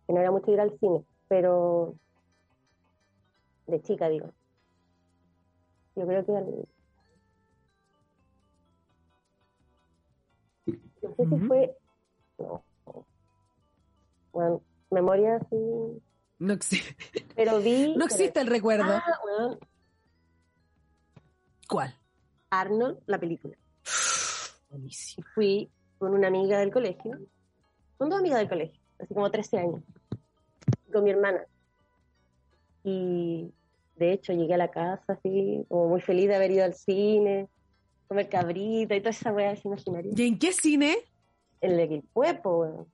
que 0.09 0.13
no 0.13 0.21
era 0.21 0.31
mucho 0.31 0.49
ir 0.51 0.59
al 0.59 0.75
cine, 0.79 1.05
pero 1.27 1.93
de 3.67 3.79
chica 3.83 4.09
digo. 4.09 4.33
Yo 5.95 6.07
creo 6.07 6.25
que 6.25 6.35
al- 6.35 6.67
no 11.03 11.15
sé 11.15 11.25
si 11.27 11.35
Ujú. 11.35 11.45
fue 11.47 11.77
no, 12.39 12.65
bueno, 14.31 14.63
memoria 14.89 15.35
así, 15.35 15.55
No, 16.39 16.53
exi- 16.55 16.81
pero 17.35 17.59
vi 17.59 17.93
no 17.95 18.05
existe 18.05 18.41
el 18.41 18.47
recuerdo. 18.47 18.85
Ah, 18.91 19.57
¿Cuál? 21.67 21.93
Arnold, 22.49 22.97
la 23.05 23.19
película. 23.19 23.55
Buenísimo. 24.71 25.27
fui 25.35 25.71
con 25.99 26.15
una 26.15 26.29
amiga 26.29 26.57
del 26.57 26.71
colegio, 26.71 27.19
con 27.97 28.09
dos 28.09 28.17
amigas 28.19 28.39
del 28.39 28.49
colegio, 28.49 28.81
así 28.97 29.13
como 29.13 29.29
13 29.29 29.59
años, 29.59 29.83
con 30.91 31.03
mi 31.03 31.11
hermana. 31.11 31.45
Y 32.83 33.51
de 33.95 34.13
hecho 34.13 34.33
llegué 34.33 34.53
a 34.53 34.57
la 34.57 34.71
casa 34.71 35.13
así, 35.13 35.65
como 35.67 35.89
muy 35.89 36.01
feliz 36.01 36.27
de 36.27 36.35
haber 36.35 36.51
ido 36.51 36.63
al 36.63 36.73
cine, 36.73 37.47
comer 38.07 38.29
cabrita 38.29 38.95
y 38.95 38.99
toda 38.99 39.11
esa 39.11 39.31
weá, 39.31 39.55
¿se 39.55 39.67
imaginaría? 39.67 40.11
¿Y 40.15 40.27
en 40.27 40.39
qué 40.39 40.51
cine? 40.53 40.97
En 41.61 41.71
el 41.71 41.79
Equipuepo, 41.81 42.59
weón. 42.59 42.87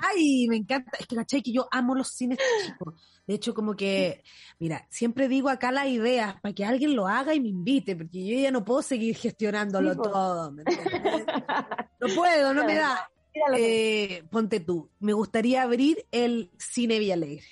Ay, 0.00 0.46
me 0.48 0.56
encanta. 0.56 0.90
Es 0.98 1.06
que, 1.06 1.16
¿cachai? 1.16 1.42
Que 1.42 1.52
yo 1.52 1.68
amo 1.70 1.94
los 1.94 2.08
cines 2.08 2.38
chicos. 2.66 2.94
De 3.26 3.34
hecho, 3.34 3.54
como 3.54 3.76
que, 3.76 4.22
mira, 4.58 4.86
siempre 4.90 5.28
digo 5.28 5.48
acá 5.48 5.70
las 5.70 5.86
ideas 5.86 6.40
para 6.40 6.54
que 6.54 6.64
alguien 6.64 6.96
lo 6.96 7.06
haga 7.06 7.34
y 7.34 7.40
me 7.40 7.48
invite, 7.48 7.94
porque 7.96 8.26
yo 8.26 8.38
ya 8.38 8.50
no 8.50 8.64
puedo 8.64 8.82
seguir 8.82 9.16
gestionándolo 9.16 9.94
Sí, 9.94 10.00
todo. 10.02 10.52
¿me? 10.52 10.64
No 12.00 12.14
puedo, 12.14 12.54
no 12.54 12.64
me 12.64 12.74
da. 12.74 13.10
Eh, 13.56 14.24
ponte 14.30 14.60
tú, 14.60 14.90
me 15.00 15.12
gustaría 15.12 15.62
abrir 15.62 16.06
el 16.10 16.50
Cine 16.58 16.98
Villalegre. 16.98 17.46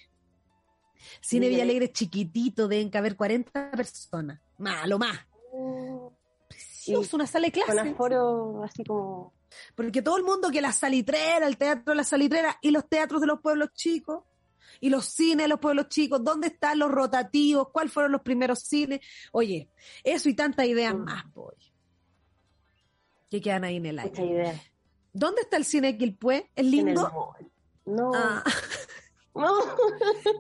Cine 1.20 1.48
Villalegre. 1.48 1.86
Es 1.86 1.92
chiquitito, 1.92 2.68
deben 2.68 2.90
caber 2.90 3.16
40 3.16 3.70
personas. 3.72 4.40
Más, 4.58 4.86
lo 4.88 4.98
más. 4.98 5.18
Precioso, 6.48 7.16
una 7.16 7.26
sala 7.26 7.46
de 7.48 7.52
con 7.52 7.62
clases. 7.62 7.92
aforo 7.92 8.62
así 8.64 8.84
como... 8.84 9.34
Porque 9.74 10.02
todo 10.02 10.16
el 10.16 10.24
mundo 10.24 10.50
que 10.50 10.60
la 10.60 10.72
salitrera, 10.72 11.46
el 11.46 11.56
teatro 11.56 11.92
de 11.92 11.94
la 11.96 12.04
salitrera 12.04 12.58
y 12.60 12.70
los 12.70 12.88
teatros 12.88 13.20
de 13.20 13.26
los 13.26 13.40
pueblos 13.40 13.70
chicos 13.74 14.24
y 14.80 14.90
los 14.90 15.06
cines 15.06 15.44
de 15.44 15.48
los 15.48 15.60
pueblos 15.60 15.88
chicos, 15.88 16.22
¿dónde 16.22 16.48
están 16.48 16.78
los 16.78 16.90
rotativos? 16.90 17.70
¿Cuáles 17.70 17.92
fueron 17.92 18.12
los 18.12 18.20
primeros 18.22 18.60
cines? 18.60 19.00
Oye, 19.32 19.68
eso 20.04 20.28
y 20.28 20.34
tantas 20.34 20.66
ideas 20.66 20.94
Mm. 20.94 21.04
más, 21.04 21.32
boy. 21.32 21.54
Que 23.30 23.40
quedan 23.40 23.64
ahí 23.64 23.76
en 23.76 23.86
el 23.86 23.98
aire. 23.98 24.60
¿Dónde 25.16 25.40
está 25.42 25.56
el 25.56 25.64
cine 25.64 25.96
Quilpué? 25.96 26.50
¿Es 26.54 26.64
En 26.64 26.70
lindo? 26.70 27.34
No, 27.86 28.12
Ah, 28.14 28.44
no. 29.34 29.76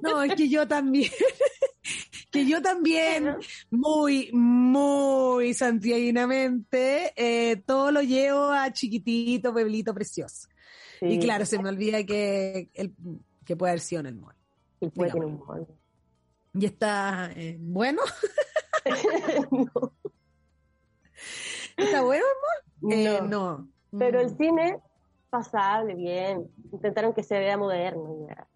no, 0.02 0.22
es 0.22 0.34
que 0.34 0.48
yo 0.50 0.68
también. 0.68 1.10
que 2.30 2.44
yo 2.46 2.60
también, 2.60 3.36
muy, 3.70 4.30
muy 4.32 5.54
santiaguinamente, 5.54 7.12
eh, 7.16 7.56
todo 7.64 7.90
lo 7.90 8.02
llevo 8.02 8.50
a 8.50 8.70
chiquitito, 8.72 9.52
pueblito 9.52 9.94
precioso. 9.94 10.48
Y 11.00 11.18
claro, 11.18 11.46
se 11.46 11.58
me 11.58 11.68
olvida 11.70 12.04
que, 12.04 12.70
el, 12.74 12.94
que 13.44 13.56
puede 13.56 13.70
haber 13.72 13.80
sido 13.80 14.00
en 14.00 14.06
el 14.06 14.16
mall. 14.16 14.36
el 14.80 14.90
puede 14.90 15.12
digamos. 15.12 15.40
un 15.40 15.46
mall. 15.46 15.66
Y 16.52 16.66
está 16.66 17.30
eh, 17.34 17.56
bueno. 17.60 18.02
no. 19.50 19.92
¿Está 21.76 22.02
bueno 22.02 22.24
el 22.26 22.90
mall? 22.90 22.92
Eh, 22.92 23.20
No. 23.22 23.28
no. 23.28 23.68
Pero 23.98 24.20
el 24.20 24.32
Mm, 24.32 24.36
cine, 24.36 24.80
pasable, 25.30 25.94
bien. 25.94 26.50
Intentaron 26.72 27.12
que 27.14 27.22
se 27.22 27.38
vea 27.38 27.56
moderno. 27.56 28.26
Ya. 28.28 28.48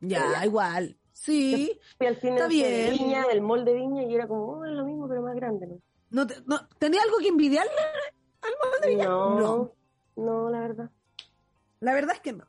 Ya, 0.00 0.44
igual. 0.44 0.96
Sí. 1.12 1.80
Fui 1.96 2.06
al 2.06 2.16
cine 2.16 2.34
Está 2.34 2.48
bien. 2.48 2.92
Viña, 2.92 3.26
del 3.26 3.40
mall 3.40 3.64
de 3.64 3.72
Viña, 3.74 4.02
y 4.04 4.14
era 4.14 4.26
como, 4.28 4.44
oh, 4.44 4.64
es 4.64 4.72
lo 4.72 4.84
mismo, 4.84 5.08
pero 5.08 5.22
más 5.22 5.34
grande. 5.34 5.66
¿no? 5.66 5.80
¿No, 6.10 6.26
te- 6.26 6.40
no, 6.46 6.68
¿Tenía 6.78 7.02
algo 7.02 7.18
que 7.18 7.28
envidiarle? 7.28 7.70
No, 8.98 9.30
No. 9.36 9.72
no, 10.16 10.50
la 10.50 10.60
verdad. 10.60 10.90
La 11.80 11.94
verdad 11.94 12.14
es 12.14 12.20
que 12.20 12.32
no. 12.32 12.46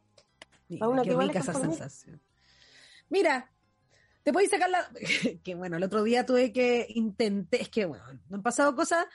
Mira, 0.69 0.88
qué 1.03 1.09
¿qué 1.09 1.15
vale 1.15 1.28
rica 1.30 1.39
esa 1.39 1.53
sensación. 1.53 2.21
Mira, 3.09 3.49
te 4.23 4.34
podéis 4.34 4.51
sacar 4.51 4.69
la... 4.69 4.89
que 5.43 5.55
bueno, 5.55 5.78
el 5.78 5.84
otro 5.84 6.03
día 6.03 6.25
tuve 6.25 6.51
que 6.51 6.86
intenté, 6.89 7.61
es 7.61 7.69
que 7.69 7.86
bueno, 7.86 8.03
me 8.30 8.36
han 8.38 8.43
pasado 8.43 8.75
cosas... 8.75 9.05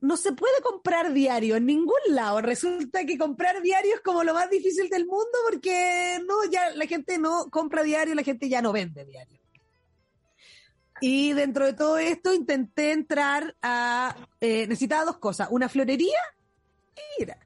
No 0.00 0.16
se 0.16 0.32
puede 0.32 0.62
comprar 0.62 1.12
diario 1.12 1.56
en 1.56 1.66
ningún 1.66 2.00
lado. 2.08 2.40
Resulta 2.40 3.04
que 3.04 3.18
comprar 3.18 3.60
diario 3.60 3.94
es 3.94 4.00
como 4.00 4.24
lo 4.24 4.32
más 4.32 4.48
difícil 4.48 4.88
del 4.88 5.06
mundo 5.06 5.30
porque 5.50 6.18
no, 6.26 6.50
ya 6.50 6.70
la 6.74 6.86
gente 6.86 7.18
no 7.18 7.50
compra 7.50 7.82
diario, 7.82 8.14
la 8.14 8.22
gente 8.22 8.48
ya 8.48 8.62
no 8.62 8.72
vende 8.72 9.04
diario. 9.04 9.38
Y 11.00 11.32
dentro 11.32 11.66
de 11.66 11.72
todo 11.72 11.98
esto 11.98 12.34
intenté 12.34 12.92
entrar 12.92 13.56
a... 13.62 14.14
eh, 14.40 14.66
necesitaba 14.66 15.04
dos 15.04 15.18
cosas, 15.18 15.48
una 15.50 15.68
florería, 15.68 16.18
mira, 17.18 17.38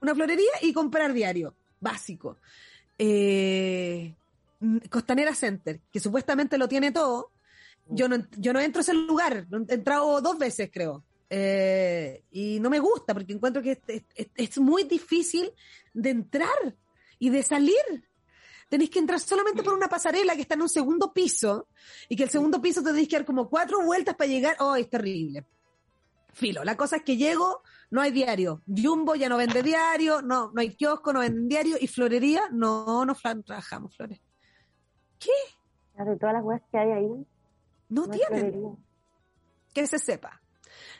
una 0.00 0.14
florería 0.14 0.50
y 0.62 0.72
comprar 0.72 1.12
diario, 1.12 1.54
básico. 1.80 2.38
Eh, 2.98 4.14
Costanera 4.88 5.34
Center, 5.34 5.80
que 5.92 6.00
supuestamente 6.00 6.56
lo 6.56 6.68
tiene 6.68 6.90
todo. 6.90 7.30
Yo 7.88 8.08
no, 8.08 8.16
yo 8.36 8.52
no 8.52 8.60
entro 8.60 8.80
a 8.80 8.82
ese 8.82 8.94
lugar, 8.94 9.46
he 9.68 9.74
entrado 9.74 10.20
dos 10.20 10.38
veces 10.38 10.70
creo. 10.72 11.04
Eh, 11.28 12.24
y 12.30 12.60
no 12.60 12.70
me 12.70 12.78
gusta 12.78 13.12
porque 13.14 13.32
encuentro 13.32 13.60
que 13.62 13.72
es, 13.72 14.04
es- 14.14 14.28
es 14.34 14.58
muy 14.58 14.84
difícil 14.84 15.52
de 15.92 16.10
entrar 16.10 16.76
y 17.18 17.30
de 17.30 17.42
salir. 17.42 17.74
Tenéis 18.68 18.90
que 18.90 18.98
entrar 18.98 19.20
solamente 19.20 19.62
por 19.62 19.74
una 19.74 19.88
pasarela 19.88 20.34
que 20.34 20.42
está 20.42 20.54
en 20.54 20.62
un 20.62 20.68
segundo 20.68 21.12
piso 21.12 21.68
y 22.08 22.16
que 22.16 22.24
el 22.24 22.30
segundo 22.30 22.60
piso 22.60 22.80
te 22.82 22.90
tenéis 22.90 23.08
que 23.08 23.16
dar 23.16 23.24
como 23.24 23.48
cuatro 23.48 23.80
vueltas 23.84 24.16
para 24.16 24.28
llegar. 24.28 24.56
Oh, 24.60 24.74
es 24.76 24.88
terrible. 24.90 25.46
Filo, 26.32 26.64
la 26.64 26.76
cosa 26.76 26.96
es 26.96 27.02
que 27.02 27.16
llego, 27.16 27.62
no 27.90 28.00
hay 28.02 28.10
diario. 28.10 28.62
Jumbo 28.66 29.14
ya 29.14 29.28
no 29.28 29.36
vende 29.38 29.62
diario, 29.62 30.20
no, 30.20 30.50
no 30.52 30.60
hay 30.60 30.74
kiosco, 30.74 31.12
no 31.12 31.20
venden 31.20 31.48
diario. 31.48 31.76
Y 31.80 31.86
florería, 31.86 32.42
no, 32.52 33.04
no 33.06 33.14
trabajamos 33.44 33.96
flores. 33.96 34.20
Ya 35.96 36.04
De 36.04 36.16
todas 36.16 36.34
las 36.34 36.44
weas 36.44 36.60
que 36.70 36.76
hay 36.78 36.90
ahí, 36.92 37.26
No 37.88 38.06
no 38.06 38.10
tienen, 38.10 38.76
que 39.72 39.86
se 39.86 39.98
sepa. 39.98 40.42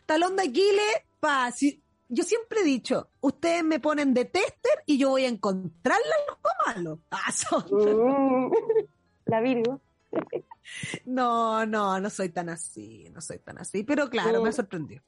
Talón 0.06 0.36
de 0.36 0.42
Aquiles, 0.44 1.02
pa, 1.20 1.50
si, 1.52 1.82
yo 2.08 2.22
siempre 2.24 2.60
he 2.60 2.64
dicho, 2.64 3.08
ustedes 3.20 3.64
me 3.64 3.80
ponen 3.80 4.14
de 4.14 4.24
tester 4.26 4.82
y 4.86 4.98
yo 4.98 5.10
voy 5.10 5.24
a 5.24 5.28
encontrarla 5.28 6.14
algo 6.28 6.40
malo. 6.66 7.00
Ah, 7.10 7.32
son- 7.32 7.64
Mm. 7.70 8.52
La 9.26 9.40
Virgo. 9.40 9.80
No, 11.04 11.64
no, 11.64 12.00
no 12.00 12.10
soy 12.10 12.30
tan 12.30 12.48
así, 12.48 13.08
no 13.14 13.20
soy 13.20 13.38
tan 13.38 13.56
así, 13.58 13.84
pero 13.84 14.10
claro, 14.10 14.42
me 14.42 14.50
Mm. 14.50 14.52
sorprendió. 14.52 15.00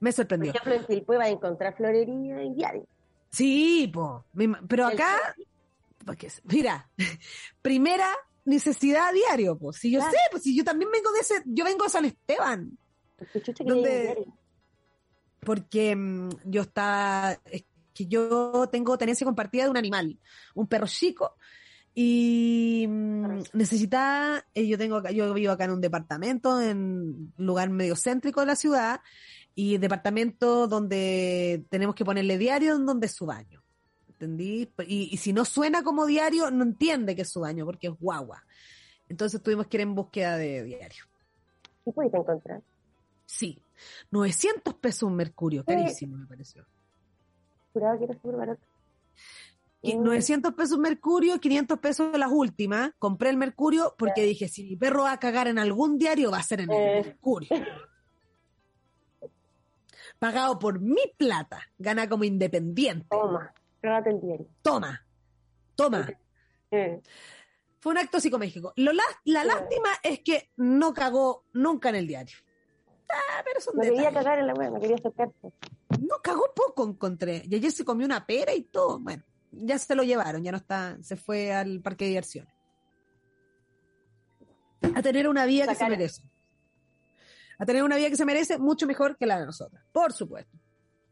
Me 0.00 0.10
Por 0.10 0.16
sorprendió. 0.16 0.50
ejemplo, 0.50 0.74
en 0.74 0.84
Quilpue 0.84 1.16
vas 1.16 1.26
a 1.26 1.30
encontrar 1.30 1.76
florería 1.76 2.42
y 2.42 2.54
diario. 2.54 2.86
Sí, 3.30 3.88
po, 3.92 4.24
pero 4.66 4.86
acá, 4.86 5.16
porque, 6.04 6.28
mira, 6.44 6.90
primera 7.62 8.08
necesidad 8.44 9.12
diario, 9.12 9.56
pues, 9.58 9.76
si 9.76 9.90
yo 9.92 10.00
Claro. 10.00 10.12
sé, 10.12 10.18
pues 10.32 10.42
si 10.42 10.56
yo 10.56 10.64
también 10.64 10.90
vengo 10.90 11.12
de 11.12 11.20
ese, 11.20 11.34
yo 11.44 11.64
vengo 11.64 11.84
de 11.84 11.90
San 11.90 12.04
Esteban, 12.06 12.76
Hay 13.20 13.84
diario. 13.84 14.26
porque 15.40 15.94
mm, 15.96 16.28
yo 16.44 16.62
estaba, 16.62 17.32
es 17.44 17.64
que 17.94 18.06
yo 18.06 18.68
tengo 18.70 18.96
tenencia 18.98 19.24
compartida 19.24 19.64
de 19.64 19.70
un 19.70 19.76
animal, 19.76 20.18
un 20.54 20.66
perro 20.66 20.86
chico, 20.86 21.36
y 21.94 22.86
mm, 22.88 23.22
Perro. 23.22 23.42
necesitaba, 23.52 24.44
eh, 24.54 24.66
yo 24.66 24.78
tengo 24.78 25.02
yo 25.10 25.34
vivo 25.34 25.52
acá 25.52 25.64
en 25.64 25.72
un 25.72 25.80
departamento, 25.80 26.60
en 26.60 26.78
un 26.78 27.46
lugar 27.46 27.70
medio 27.70 27.96
céntrico 27.96 28.40
de 28.40 28.46
la 28.46 28.56
ciudad, 28.56 29.00
y 29.54 29.78
departamento 29.78 30.68
donde 30.68 31.64
tenemos 31.70 31.94
que 31.94 32.04
ponerle 32.04 32.38
diario 32.38 32.76
en 32.76 32.86
donde 32.86 33.06
es 33.06 33.12
su 33.12 33.26
baño. 33.26 33.62
¿Entendí? 34.08 34.70
Y, 34.86 35.08
y 35.12 35.16
si 35.16 35.32
no 35.32 35.44
suena 35.44 35.82
como 35.82 36.06
diario, 36.06 36.50
no 36.50 36.62
entiende 36.62 37.16
que 37.16 37.22
es 37.22 37.30
su 37.30 37.40
baño, 37.40 37.64
porque 37.64 37.88
es 37.88 37.94
guagua. 37.98 38.44
Entonces 39.08 39.42
tuvimos 39.42 39.66
que 39.66 39.78
ir 39.78 39.80
en 39.82 39.94
búsqueda 39.94 40.36
de 40.36 40.62
diario. 40.62 41.04
¿Qué 41.84 41.92
puedes 41.92 42.14
encontrar? 42.14 42.62
Sí, 43.32 43.62
900 44.10 44.74
pesos 44.74 45.04
un 45.04 45.14
mercurio, 45.14 45.64
carísimo 45.64 46.16
me 46.16 46.26
pareció. 46.26 46.66
Juraba 47.72 47.96
que 47.96 48.04
era 48.04 48.14
súper 48.14 48.34
barato. 48.34 48.60
Y 49.82 49.96
Mm. 49.96 50.02
900 50.02 50.52
pesos 50.54 50.78
mercurio, 50.78 51.38
500 51.38 51.78
pesos 51.78 52.18
las 52.18 52.30
últimas. 52.32 52.90
Compré 52.98 53.30
el 53.30 53.36
mercurio 53.36 53.94
porque 53.96 54.24
dije, 54.24 54.48
si 54.48 54.64
mi 54.64 54.74
perro 54.76 55.04
va 55.04 55.12
a 55.12 55.20
cagar 55.20 55.46
en 55.46 55.60
algún 55.60 55.96
diario, 55.96 56.32
va 56.32 56.38
a 56.38 56.42
ser 56.42 56.62
en 56.62 56.72
el 56.72 56.76
Eh. 56.76 57.02
mercurio. 57.04 57.48
Pagado 60.18 60.58
por 60.58 60.80
mi 60.80 61.00
plata, 61.16 61.62
gana 61.78 62.08
como 62.08 62.24
independiente. 62.24 63.06
Toma, 63.10 63.54
trágate 63.80 64.10
el 64.10 64.20
diario. 64.20 64.46
Toma, 64.60 65.06
toma. 65.76 66.10
Eh, 66.72 67.00
Fue 67.78 67.92
un 67.92 67.98
acto 67.98 68.18
psicoméxico. 68.20 68.72
Lo 68.76 68.92
la, 68.92 69.04
la 69.24 69.44
lástima 69.44 69.88
es 70.02 70.18
que 70.20 70.50
no 70.56 70.92
cagó 70.92 71.44
nunca 71.54 71.88
en 71.90 71.94
el 71.94 72.06
diario. 72.08 72.36
Ah, 73.12 73.42
pero 73.44 73.60
son 73.60 73.76
No 73.76 73.82
quería 73.82 73.96
detalles. 74.02 74.24
cagar 74.24 74.38
en 74.38 74.46
la 74.46 74.54
wea, 74.54 74.70
no 74.70 74.80
quería 74.80 74.96
acercarse. 74.96 75.52
No, 76.00 76.16
cagó 76.22 76.52
poco, 76.54 76.84
encontré. 76.86 77.42
Y 77.48 77.54
ayer 77.54 77.72
se 77.72 77.84
comió 77.84 78.06
una 78.06 78.26
pera 78.26 78.54
y 78.54 78.62
todo. 78.62 78.98
Bueno, 79.00 79.22
ya 79.50 79.78
se 79.78 79.94
lo 79.94 80.02
llevaron, 80.02 80.42
ya 80.42 80.52
no 80.52 80.58
está, 80.58 80.96
se 81.02 81.16
fue 81.16 81.52
al 81.52 81.80
parque 81.80 82.04
de 82.04 82.10
diversiones. 82.10 82.54
A 84.94 85.02
tener 85.02 85.28
una 85.28 85.44
vida 85.46 85.66
que 85.66 85.74
se 85.74 85.88
merece. 85.88 86.22
A 87.58 87.66
tener 87.66 87.82
una 87.82 87.96
vida 87.96 88.08
que 88.08 88.16
se 88.16 88.24
merece 88.24 88.58
mucho 88.58 88.86
mejor 88.86 89.16
que 89.18 89.26
la 89.26 89.38
de 89.38 89.46
nosotras, 89.46 89.84
por 89.92 90.12
supuesto. 90.12 90.56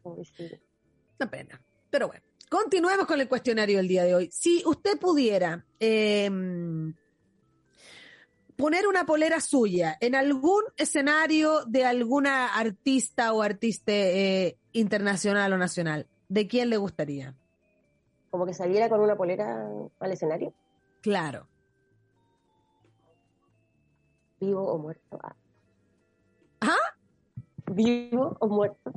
Una 0.05 1.31
pena. 1.31 1.61
Pero 1.91 2.09
bueno, 2.09 2.25
continuemos 2.49 3.07
con 3.07 3.21
el 3.21 3.29
cuestionario 3.29 3.77
del 3.77 3.89
día 3.89 4.05
de 4.05 4.15
hoy. 4.15 4.31
Si 4.33 4.63
usted 4.65 4.99
pudiera 4.99 5.65
em, 5.79 6.95
poner 8.59 8.89
una 8.89 9.07
polera 9.07 9.41
suya 9.41 9.97
en 10.01 10.17
algún 10.17 10.65
escenario 10.77 11.65
de 11.67 11.85
alguna 11.85 12.57
artista 12.59 13.33
o 13.33 13.41
artista 13.41 13.93
eh, 13.93 14.59
internacional 14.73 15.53
o 15.53 15.59
nacional, 15.59 16.09
¿de 16.29 16.49
quién 16.49 16.69
le 16.69 16.77
gustaría? 16.77 17.37
Como 18.31 18.45
que 18.45 18.53
saliera 18.53 18.89
con 18.89 19.01
una 19.01 19.17
polera 19.17 19.65
al 20.01 20.13
escenario. 20.13 20.53
Claro. 21.01 21.47
Vivo 24.41 24.73
o 24.73 24.79
muerto. 24.79 25.19
¿Ah? 25.23 25.37
¿Ah? 26.61 26.97
Vivo 27.71 28.37
o 28.41 28.49
muerto. 28.49 28.93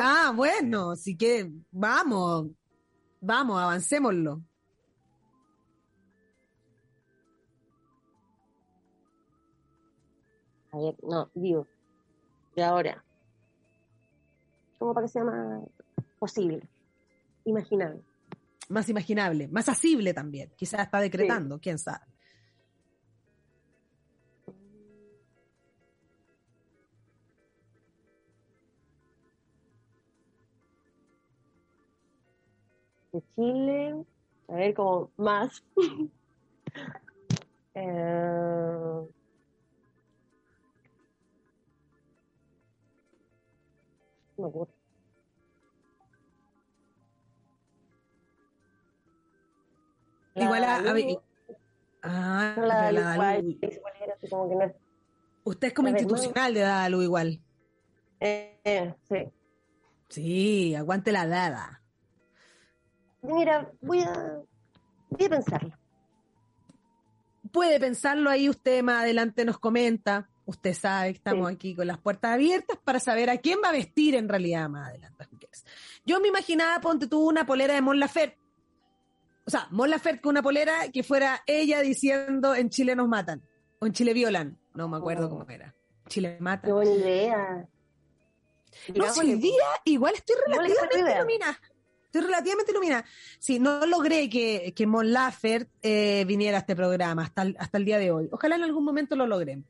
Ah, 0.00 0.32
bueno, 0.34 0.92
así 0.92 1.14
que 1.14 1.52
vamos, 1.70 2.46
vamos, 3.20 3.60
avancémoslo. 3.60 4.40
A 10.72 10.78
ver, 10.78 10.96
no, 11.02 11.30
vivo. 11.34 11.66
De 12.54 12.64
ahora. 12.64 13.04
Como 14.78 14.94
para 14.94 15.06
que 15.06 15.12
sea 15.12 15.24
más 15.24 15.62
posible, 16.18 16.62
imaginable. 17.44 18.02
Más 18.68 18.88
imaginable, 18.88 19.48
más 19.48 19.68
asible 19.68 20.12
también. 20.12 20.52
Quizás 20.56 20.82
está 20.82 21.00
decretando, 21.00 21.58
quién 21.58 21.78
sabe. 21.78 22.04
de 33.12 33.22
Chile, 33.34 34.04
a 34.48 34.54
ver, 34.54 34.74
como 34.74 35.10
más. 35.16 35.64
eh, 37.74 39.08
me 44.42 44.48
acuerdo. 44.48 44.74
Igual 50.34 50.64
a, 50.64 50.82
Ah, 52.02 52.54
la, 52.56 52.92
la, 52.92 53.16
la 53.16 53.42
Usted 55.44 55.68
es 55.68 55.74
como 55.74 55.88
institucional 55.88 56.54
de 56.54 56.60
Dadalu 56.60 57.02
igual. 57.02 57.40
Eh, 58.20 58.60
eh, 58.64 58.94
sí. 59.08 59.32
Sí, 60.08 60.74
aguante 60.74 61.12
la 61.12 61.26
dada. 61.26 61.82
Mira, 63.22 63.70
voy 63.80 64.00
a, 64.02 64.40
voy 65.10 65.24
a 65.24 65.28
pensarlo. 65.28 65.76
Puede 67.52 67.80
pensarlo 67.80 68.30
ahí, 68.30 68.48
usted 68.48 68.82
más 68.82 69.02
adelante 69.02 69.44
nos 69.44 69.58
comenta. 69.58 70.28
Usted 70.48 70.72
sabe 70.72 71.10
que 71.12 71.18
estamos 71.18 71.46
aquí 71.52 71.74
con 71.74 71.86
las 71.86 71.98
puertas 71.98 72.32
abiertas 72.32 72.78
para 72.82 72.98
saber 73.00 73.28
a 73.28 73.36
quién 73.36 73.58
va 73.62 73.68
a 73.68 73.72
vestir 73.72 74.14
en 74.14 74.30
realidad 74.30 74.66
más 74.70 74.88
adelante. 74.88 75.28
Yo 76.06 76.20
me 76.20 76.28
imaginaba, 76.28 76.80
ponte 76.80 77.06
tú 77.06 77.20
una 77.28 77.44
polera 77.44 77.74
de 77.74 77.82
Mon 77.82 78.00
Laferte. 78.00 78.38
O 79.44 79.50
sea, 79.50 79.68
Mon 79.70 79.90
Laferte 79.90 80.22
con 80.22 80.30
una 80.30 80.42
polera 80.42 80.90
que 80.90 81.02
fuera 81.02 81.42
ella 81.46 81.82
diciendo 81.82 82.54
en 82.54 82.70
Chile 82.70 82.96
nos 82.96 83.08
matan. 83.08 83.42
O 83.78 83.84
en 83.84 83.92
Chile 83.92 84.14
violan. 84.14 84.58
No 84.72 84.88
me 84.88 84.96
acuerdo 84.96 85.26
oh. 85.26 85.28
cómo 85.28 85.44
era. 85.50 85.74
Chile 86.08 86.38
matan. 86.40 86.70
Qué 86.70 86.72
buena 86.72 86.92
idea. 86.92 87.68
No, 88.96 89.12
si 89.12 89.20
hoy 89.20 89.34
día 89.34 89.66
igual 89.84 90.14
estoy 90.14 90.36
relativamente 90.46 90.98
iluminada. 90.98 91.60
Estoy 92.06 92.22
relativamente 92.22 92.72
iluminada. 92.72 93.04
Sí, 93.38 93.58
no 93.58 93.84
logré 93.84 94.30
que, 94.30 94.72
que 94.74 94.86
Mon 94.86 95.12
Laferte 95.12 95.70
eh, 95.82 96.24
viniera 96.24 96.56
a 96.56 96.60
este 96.60 96.74
programa 96.74 97.24
hasta 97.24 97.42
el, 97.42 97.54
hasta 97.58 97.76
el 97.76 97.84
día 97.84 97.98
de 97.98 98.12
hoy. 98.12 98.30
Ojalá 98.32 98.56
en 98.56 98.62
algún 98.62 98.86
momento 98.86 99.14
lo 99.14 99.26
logré. 99.26 99.62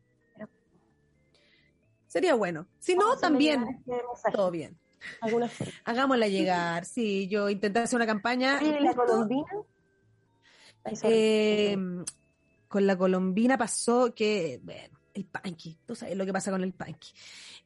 Sería 2.08 2.34
bueno. 2.34 2.66
Si 2.80 2.94
no, 2.94 3.16
también 3.18 3.84
todo 4.32 4.50
bien. 4.50 4.76
Hagámosla 5.84 6.26
llegar. 6.26 6.84
Sí, 6.84 7.28
yo 7.28 7.48
intenté 7.48 7.80
hacer 7.80 7.96
una 7.96 8.06
campaña. 8.06 8.60
¿Y 8.62 8.82
la 8.82 8.94
colombina? 8.94 9.46
Eh, 11.02 11.76
con 12.66 12.86
la 12.86 12.96
colombina 12.96 13.58
pasó 13.58 14.14
que, 14.14 14.58
bueno, 14.62 14.98
el 15.12 15.26
panqui, 15.26 15.78
tú 15.84 15.94
sabes 15.94 16.16
lo 16.16 16.24
que 16.24 16.32
pasa 16.32 16.50
con 16.50 16.62
el 16.62 16.72
panqui. 16.72 17.10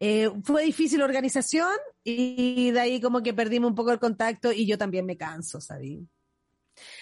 Eh, 0.01 0.31
fue 0.43 0.65
difícil 0.65 0.99
la 0.99 1.05
organización 1.05 1.71
y 2.03 2.73
de 2.73 2.81
ahí 2.81 3.01
como 3.01 3.23
que 3.23 3.33
perdimos 3.33 3.71
un 3.71 3.75
poco 3.77 3.93
el 3.93 4.01
contacto 4.01 4.53
y 4.53 4.67
yo 4.67 4.77
también 4.77 5.07
me 5.07 5.17
canso, 5.17 5.61
¿sabes? 5.61 6.01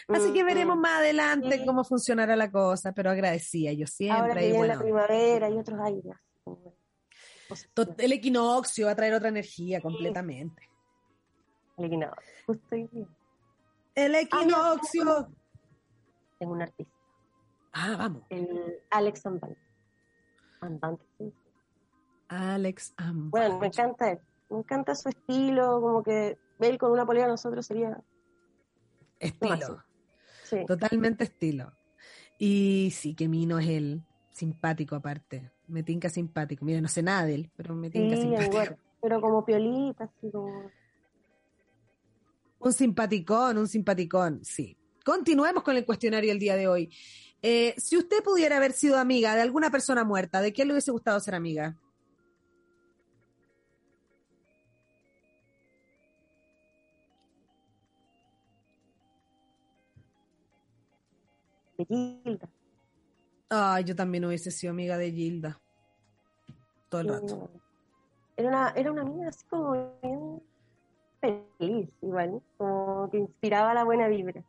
Así 0.09 0.32
que 0.32 0.45
veremos 0.45 0.76
más 0.76 0.99
adelante 0.99 1.64
cómo 1.64 1.84
funcionará 1.84 2.36
la 2.36 2.51
cosa, 2.51 2.93
pero 2.93 3.11
agradecía 3.11 3.72
yo 3.72 3.86
siempre. 3.86 4.20
Ahora 4.20 4.41
que 4.41 4.66
la 4.66 4.78
primavera 4.78 5.49
y 5.49 5.57
otros 5.57 5.80
aires. 5.80 6.16
El 7.98 8.12
equinoccio 8.12 8.86
va 8.86 8.92
a 8.92 8.96
traer 8.96 9.14
otra 9.14 9.28
energía 9.28 9.80
completamente. 9.80 10.68
El 11.76 11.86
equinoccio, 11.86 12.32
justo 12.46 12.76
El 13.94 14.14
equinoccio. 14.14 15.28
Tengo 16.38 16.53
un 16.53 16.62
artista. 16.62 16.92
Ah, 17.72 17.96
vamos. 17.98 18.22
El 18.28 18.80
Alex 18.90 19.26
Ambal. 19.26 19.57
Alex 22.28 22.94
Ambal. 22.96 23.30
Bueno, 23.30 23.59
me 23.59 23.66
encanta 23.66 24.12
él. 24.12 24.20
Me 24.51 24.59
encanta 24.59 24.94
su 24.94 25.09
estilo, 25.09 25.80
como 25.80 26.03
que 26.03 26.36
él 26.59 26.78
con 26.78 26.90
una 26.90 27.07
polera 27.07 27.28
nosotros 27.28 27.64
sería... 27.64 28.01
Estilo. 29.18 29.84
Totalmente 30.66 31.24
estilo. 31.24 31.72
Y 32.38 32.90
sí, 32.92 33.14
que 33.14 33.28
Mino 33.28 33.59
es 33.59 33.68
él, 33.68 34.03
simpático 34.32 34.94
aparte 34.94 35.50
me 35.70 35.82
tinca 35.82 36.08
simpático. 36.08 36.64
Mira, 36.64 36.80
no 36.80 36.88
sé 36.88 37.02
nada 37.02 37.24
de 37.24 37.34
él, 37.36 37.50
pero 37.56 37.74
me 37.74 37.90
tinca 37.90 38.16
simpático. 38.16 38.76
pero 39.00 39.20
como 39.20 39.44
piolita, 39.44 40.04
así 40.04 40.30
como... 40.30 40.70
Un 42.58 42.72
simpaticón, 42.74 43.56
un 43.56 43.68
simpaticón, 43.68 44.44
sí. 44.44 44.76
Continuemos 45.04 45.62
con 45.62 45.76
el 45.76 45.86
cuestionario 45.86 46.30
el 46.30 46.38
día 46.38 46.56
de 46.56 46.68
hoy. 46.68 46.94
Eh, 47.40 47.74
si 47.78 47.96
usted 47.96 48.22
pudiera 48.22 48.58
haber 48.58 48.72
sido 48.72 48.98
amiga 48.98 49.34
de 49.34 49.40
alguna 49.40 49.70
persona 49.70 50.04
muerta, 50.04 50.42
¿de 50.42 50.52
quién 50.52 50.68
le 50.68 50.74
hubiese 50.74 50.90
gustado 50.90 51.18
ser 51.20 51.34
amiga? 51.34 51.78
De 61.78 61.86
Gilda. 61.86 62.50
Ah, 63.51 63.80
yo 63.80 63.96
también 63.96 64.24
hubiese 64.24 64.51
sido 64.53 64.72
amiga 64.72 64.96
de 64.96 65.11
Gilda. 65.11 65.61
Todo 66.88 67.01
el 67.01 67.09
rato. 67.09 67.51
Era 68.36 68.48
una, 68.48 68.72
era 68.76 68.92
una 68.92 69.03
amiga 69.03 69.28
así 69.28 69.44
como 69.51 69.72
bien 70.01 70.42
feliz, 71.20 71.90
igual, 72.01 72.40
como 72.57 73.09
que 73.11 73.18
inspiraba 73.18 73.74
la 73.74 73.84
buena 73.84 74.09
vibra. 74.09 74.42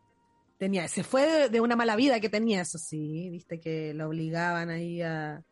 Tenía, 0.58 0.88
se 0.88 1.04
fue 1.04 1.50
de, 1.50 1.60
una 1.60 1.76
mala 1.76 1.96
vida 1.96 2.20
que 2.20 2.30
tenía, 2.30 2.62
eso 2.62 2.78
sí, 2.78 3.30
viste 3.30 3.60
que 3.60 3.94
lo 3.94 4.08
obligaban 4.08 4.70
ahí 4.70 5.02
a, 5.02 5.44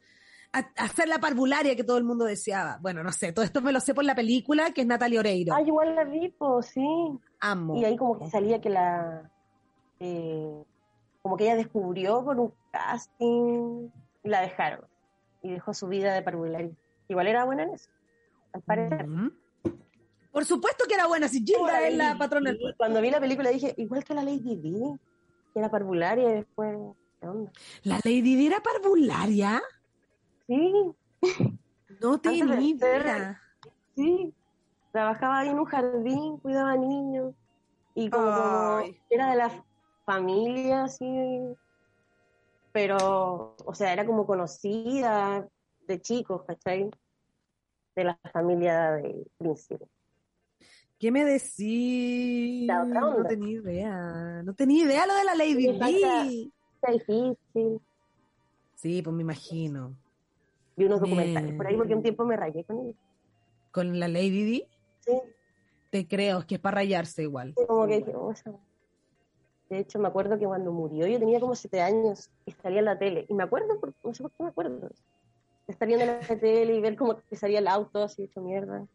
a, 0.54 0.60
hacer 0.78 1.08
la 1.08 1.20
parvularia 1.20 1.76
que 1.76 1.84
todo 1.84 1.98
el 1.98 2.04
mundo 2.04 2.26
deseaba. 2.26 2.78
Bueno, 2.80 3.04
no 3.04 3.12
sé, 3.12 3.34
todo 3.34 3.44
esto 3.44 3.62
me 3.62 3.72
lo 3.72 3.80
sé 3.80 3.94
por 3.94 4.06
la 4.06 4.16
película 4.16 4.72
que 4.72 4.82
es 4.82 4.88
Natalia 4.88 5.20
Oreiro. 5.20 5.54
Ah, 5.56 5.62
igual 5.62 5.96
la 5.96 6.04
vi, 6.04 6.30
pues 6.30 6.68
sí. 6.68 6.86
Amo. 7.40 7.76
Y 7.78 7.86
ahí 7.86 7.98
como 7.98 8.20
que 8.20 8.30
salía 8.30 8.62
que 8.62 8.70
la... 8.70 9.32
Eh, 10.00 10.64
como 11.22 11.38
que 11.38 11.46
ella 11.46 11.56
descubrió 11.56 12.24
por 12.24 12.40
un 12.40 12.54
casting 12.72 13.90
y 14.24 14.30
la 14.30 14.42
dejaron. 14.42 14.86
Y 15.42 15.52
dejó 15.52 15.74
su 15.74 15.88
vida 15.88 16.14
de 16.14 16.22
parvularia. 16.22 16.72
Igual 17.08 17.28
era 17.28 17.46
buena 17.46 17.64
en 17.64 17.74
eso, 17.74 17.90
al 18.54 18.62
parecer. 18.62 19.08
Por 20.32 20.46
supuesto 20.46 20.86
que 20.88 20.94
era 20.94 21.08
buena, 21.08 21.28
si 21.28 21.44
Gilda 21.44 21.88
es 21.88 21.98
la 21.98 22.18
patrona 22.18 22.52
del 22.52 22.76
Cuando 22.78 23.02
vi 23.02 23.10
la 23.10 23.20
película 23.20 23.50
dije, 23.50 23.74
igual 23.78 24.04
que 24.04 24.14
la 24.14 24.24
Lady 24.24 24.56
Di, 24.58 24.80
que 25.54 25.60
era 25.60 25.72
parvularia 25.72 26.30
y 26.30 26.34
después, 26.34 26.78
¿qué 27.20 27.28
onda? 27.28 27.52
¿La 27.84 27.96
Lady 28.04 28.22
Di 28.22 28.48
era 28.48 28.62
parvularia? 28.62 29.62
Sí. 30.48 30.74
No 32.00 32.18
tenía 32.18 32.62
idea. 32.62 33.42
Sí. 33.94 34.34
Trabajaba 34.94 35.40
ahí 35.40 35.50
en 35.50 35.60
un 35.60 35.66
jardín, 35.66 36.38
cuidaba 36.38 36.78
niños. 36.78 37.34
Y 37.94 38.10
como 38.10 38.82
era 39.10 39.32
de 39.32 39.36
la 39.36 39.66
familia, 40.10 40.86
así, 40.86 41.06
pero, 42.72 43.56
o 43.64 43.74
sea, 43.76 43.94
era 43.94 44.06
como 44.08 44.26
conocida 44.26 45.48
de 45.88 46.02
chicos, 46.02 46.44
¿cachai? 46.48 46.90
De 47.96 48.04
la 48.04 48.20
familia 48.34 48.94
de 48.94 49.28
príncipe. 49.38 49.86
¿Qué 50.98 51.12
me 51.12 51.26
decís? 51.26 52.68
No 52.68 53.24
tenía 53.28 53.60
idea. 53.60 54.42
No 54.44 54.54
tenía 54.54 54.84
idea 54.84 55.06
lo 55.06 55.16
de 55.16 55.24
la 55.24 55.36
Lady 55.36 55.68
D. 55.68 56.52
Está 56.76 56.92
difícil. 56.92 57.82
Sí, 58.76 59.02
pues 59.02 59.16
me 59.16 59.22
imagino. 59.22 59.96
Vi 60.76 60.86
unos 60.86 61.02
documentales 61.02 61.54
por 61.56 61.68
ahí 61.68 61.78
porque 61.78 61.94
un 61.94 62.02
tiempo 62.02 62.26
me 62.26 62.36
rayé 62.36 62.64
con 62.64 62.80
ella. 62.80 62.98
¿Con 63.72 64.00
la 64.00 64.08
Lady 64.08 64.44
D? 64.52 64.68
Sí. 65.02 65.14
Te 65.92 66.08
creo, 66.08 66.40
es 66.40 66.46
que 66.46 66.56
es 66.56 66.62
para 66.62 66.76
rayarse 66.76 67.24
igual. 67.24 67.54
Sí, 67.58 67.66
como 67.68 67.88
que 67.88 68.04
oh, 68.16 68.34
De 69.70 69.80
hecho, 69.80 70.00
me 70.00 70.08
acuerdo 70.08 70.38
que 70.40 70.46
cuando 70.46 70.72
murió 70.72 71.06
yo 71.06 71.20
tenía 71.20 71.40
como 71.40 71.56
siete 71.56 71.82
años 71.82 72.32
y 72.46 72.52
estaría 72.52 72.80
en 72.80 72.86
la 72.86 72.98
tele. 72.98 73.26
Y 73.30 73.34
me 73.36 73.44
acuerdo, 73.44 73.80
no 74.04 74.14
sé 74.14 74.24
por 74.24 74.32
qué 74.32 74.44
me 74.44 74.50
acuerdo. 74.50 74.90
Estaría 75.68 76.02
en 76.02 76.08
la 76.08 76.20
tele 76.40 76.76
y 76.76 76.82
ver 76.82 76.96
cómo 76.96 77.22
salía 77.32 77.60
el 77.60 77.68
auto 77.68 78.04
así 78.04 78.24
hecho 78.24 78.42
mierda. 78.42 78.88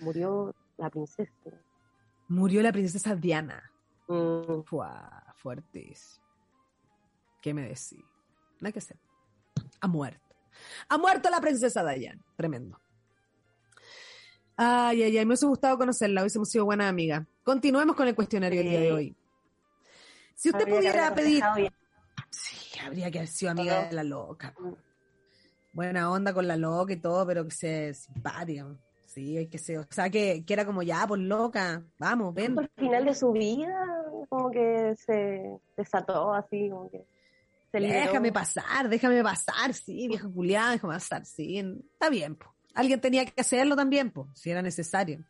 Murió 0.00 0.54
la 0.78 0.88
princesa. 0.88 1.32
Murió 2.28 2.62
la 2.62 2.72
princesa 2.72 3.14
Diana. 3.14 3.70
Mm. 4.08 4.62
fuertes. 5.34 6.22
¿Qué 7.42 7.52
me 7.52 7.62
decís? 7.62 8.04
No 8.60 8.68
hay 8.68 8.72
que 8.72 8.80
ser. 8.80 8.98
Ha 9.80 9.88
muerto. 9.88 10.34
Ha 10.88 10.96
muerto 10.96 11.28
la 11.28 11.40
princesa 11.40 11.84
Diana. 11.84 12.24
Tremendo. 12.36 12.80
Ay, 14.56 15.02
ay, 15.02 15.18
ay, 15.18 15.26
me 15.26 15.32
hubiese 15.32 15.44
gustado 15.46 15.76
conocerla, 15.76 16.22
hubiésemos 16.22 16.48
sido 16.48 16.64
buena 16.64 16.88
amiga. 16.88 17.26
Continuemos 17.42 17.94
con 17.94 18.08
el 18.08 18.14
cuestionario 18.14 18.60
del 18.60 18.70
día 18.70 18.80
de 18.80 18.92
hoy. 18.92 19.16
Si 20.36 20.50
usted 20.50 20.68
pudiera 20.68 21.12
pedir... 21.14 21.42
Sí, 22.30 22.78
habría 22.78 23.10
que 23.10 23.18
haber 23.18 23.28
sido 23.28 23.52
amiga 23.52 23.86
de 23.86 23.92
la 23.92 24.04
loca. 24.04 24.54
Mm. 24.58 24.74
Buena 25.72 26.10
onda 26.10 26.32
con 26.32 26.46
la 26.46 26.56
loca 26.56 26.92
y 26.92 26.96
todo, 26.96 27.26
pero 27.26 27.44
que 27.44 27.50
sea 27.50 27.92
simpática. 27.94 28.66
Sí, 29.06 29.36
hay 29.36 29.46
que 29.48 29.58
ser, 29.58 29.78
o 29.78 29.86
sea, 29.88 30.10
que, 30.10 30.44
que 30.44 30.52
era 30.52 30.66
como 30.66 30.82
ya, 30.82 31.06
pues 31.06 31.22
loca, 31.22 31.82
vamos, 31.98 32.34
ven. 32.34 32.58
Al 32.58 32.70
final 32.76 33.04
de 33.06 33.14
su 33.14 33.32
vida, 33.32 33.74
como 34.28 34.50
que 34.50 34.94
se 34.96 35.58
desató 35.76 36.34
así, 36.34 36.68
como 36.68 36.90
que 36.90 37.06
se 37.72 37.80
Déjame 37.80 38.32
pasar, 38.32 38.88
déjame 38.88 39.22
pasar, 39.22 39.72
sí, 39.72 40.08
vieja 40.08 40.28
Julián, 40.28 40.72
déjame 40.72 40.94
pasar, 40.94 41.24
sí, 41.24 41.58
está 41.92 42.10
bien, 42.10 42.36
pues. 42.36 42.50
Alguien 42.74 43.00
tenía 43.00 43.24
que 43.24 43.40
hacerlo 43.40 43.74
también, 43.74 44.10
pues, 44.10 44.28
si 44.34 44.50
era 44.50 44.60
necesario. 44.60 45.24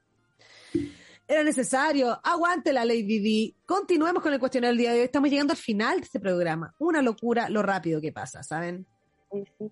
Era 1.29 1.43
necesario. 1.43 2.19
Aguante 2.23 2.73
la 2.73 2.85
Lady 2.85 3.19
D. 3.19 3.55
Continuemos 3.67 4.23
con 4.23 4.33
el 4.33 4.39
cuestionario 4.39 4.71
del 4.71 4.79
día 4.79 4.93
de 4.93 5.01
hoy. 5.01 5.05
Estamos 5.07 5.29
llegando 5.29 5.53
al 5.53 5.59
final 5.59 5.99
de 5.99 6.05
este 6.05 6.21
programa. 6.21 6.75
Una 6.79 7.03
locura 7.03 7.49
lo 7.49 7.63
rápido 7.63 8.01
que 8.01 8.13
pasa, 8.13 8.43
¿saben? 8.43 8.87
Sí, 9.33 9.45
sí. 9.59 9.71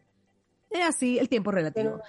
Es 0.71 0.85
así, 0.85 1.19
el 1.19 1.29
tiempo 1.29 1.53
relativo. 1.53 2.01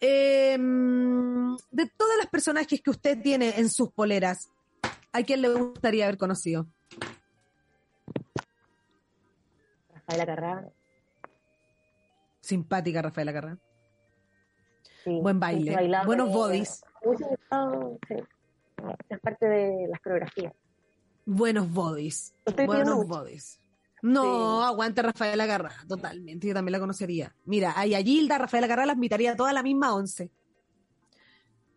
Em, 0.00 1.54
de 1.70 1.86
todas 1.96 2.16
las 2.16 2.28
personajes 2.28 2.80
que 2.80 2.90
usted 2.90 3.20
tiene 3.20 3.58
en 3.58 3.68
sus 3.68 3.92
poleras, 3.92 4.48
¿a 5.12 5.22
quién 5.22 5.42
le 5.42 5.50
gustaría 5.50 6.04
haber 6.04 6.16
conocido? 6.16 6.66
Rafaela 9.92 10.24
Carrá. 10.24 10.68
Simpática 12.40 13.02
Rafaela 13.02 13.32
Carrá. 13.34 13.58
Buen 15.04 15.40
baile, 15.40 15.76
buenos 16.04 16.32
bodies. 16.32 16.82
Es 19.08 19.20
parte 19.20 19.46
de 19.46 19.88
las 19.88 20.00
coreografías. 20.00 20.52
Buenos 21.24 21.70
bodies. 21.72 22.34
Buenos 22.66 23.06
bodies. 23.06 23.60
No, 24.00 24.62
aguante 24.62 25.02
Rafaela 25.02 25.46
Garra, 25.46 25.72
totalmente, 25.88 26.46
yo 26.46 26.54
también 26.54 26.72
la 26.72 26.80
conocería. 26.80 27.34
Mira, 27.44 27.72
a 27.72 27.82
Gilda, 27.82 28.38
Rafaela 28.38 28.68
Garra 28.68 28.86
las 28.86 28.94
invitaría 28.94 29.34
toda 29.34 29.52
la 29.52 29.62
misma 29.62 29.94
once. 29.94 30.30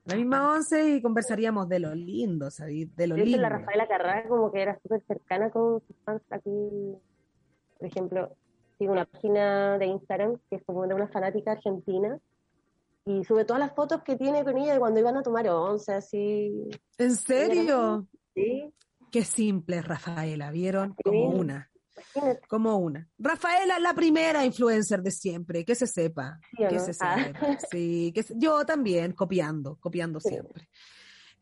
La 0.06 0.16
misma 0.16 0.52
once 0.54 0.96
y 0.96 1.02
conversaríamos 1.02 1.70
de 1.70 1.80
lo 1.80 1.94
lindo, 1.94 2.50
¿sabes? 2.50 2.96
De 2.96 3.08
lo 3.08 3.16
lindo. 3.16 3.38
la 3.38 3.50
Rafaela 3.50 3.88
Carrá 3.88 4.28
como 4.28 4.52
que 4.52 4.62
era 4.62 4.80
súper 4.82 5.04
cercana 5.06 5.52
con 5.52 5.80
sus 5.86 5.96
fans 6.04 6.24
aquí. 6.32 6.98
Por 7.78 7.88
ejemplo, 7.88 8.36
sigo 8.78 8.94
una 8.94 9.06
página 9.06 9.78
de 9.78 9.86
Instagram 9.86 10.38
que 10.50 10.56
es 10.56 10.64
como 10.66 10.88
de 10.88 10.96
una 10.96 11.08
fanática 11.08 11.52
argentina 11.52 12.20
y 13.06 13.24
sube 13.24 13.46
todas 13.46 13.60
las 13.60 13.74
fotos 13.74 14.04
que 14.04 14.16
tiene 14.16 14.44
con 14.44 14.58
ella 14.58 14.74
de 14.74 14.80
cuando 14.80 15.00
iban 15.00 15.18
a 15.18 15.24
tomar 15.24 15.48
once, 15.50 15.94
así. 15.94 16.70
¿En 16.98 17.16
serio? 17.16 18.08
Sí. 18.34 18.74
Qué 19.12 19.26
simple, 19.26 19.82
Rafaela, 19.82 20.52
¿vieron? 20.52 20.96
Como 21.04 21.30
una. 21.30 21.70
Como 22.48 22.78
una. 22.78 23.08
Rafaela, 23.18 23.80
la 23.80 23.94
primera 23.94 24.46
influencer 24.46 25.02
de 25.02 25.12
siempre, 25.12 25.66
que 25.66 25.76
se 25.76 25.88
sepa. 25.88 26.40
que 26.58 26.80
se 26.80 26.92
ah. 27.02 27.26
sepa. 27.26 27.58
Sí, 27.72 28.12
que 28.14 28.26
yo 28.36 28.66
también, 28.66 29.14
copiando, 29.14 29.78
copiando 29.80 30.20
siempre. 30.20 30.70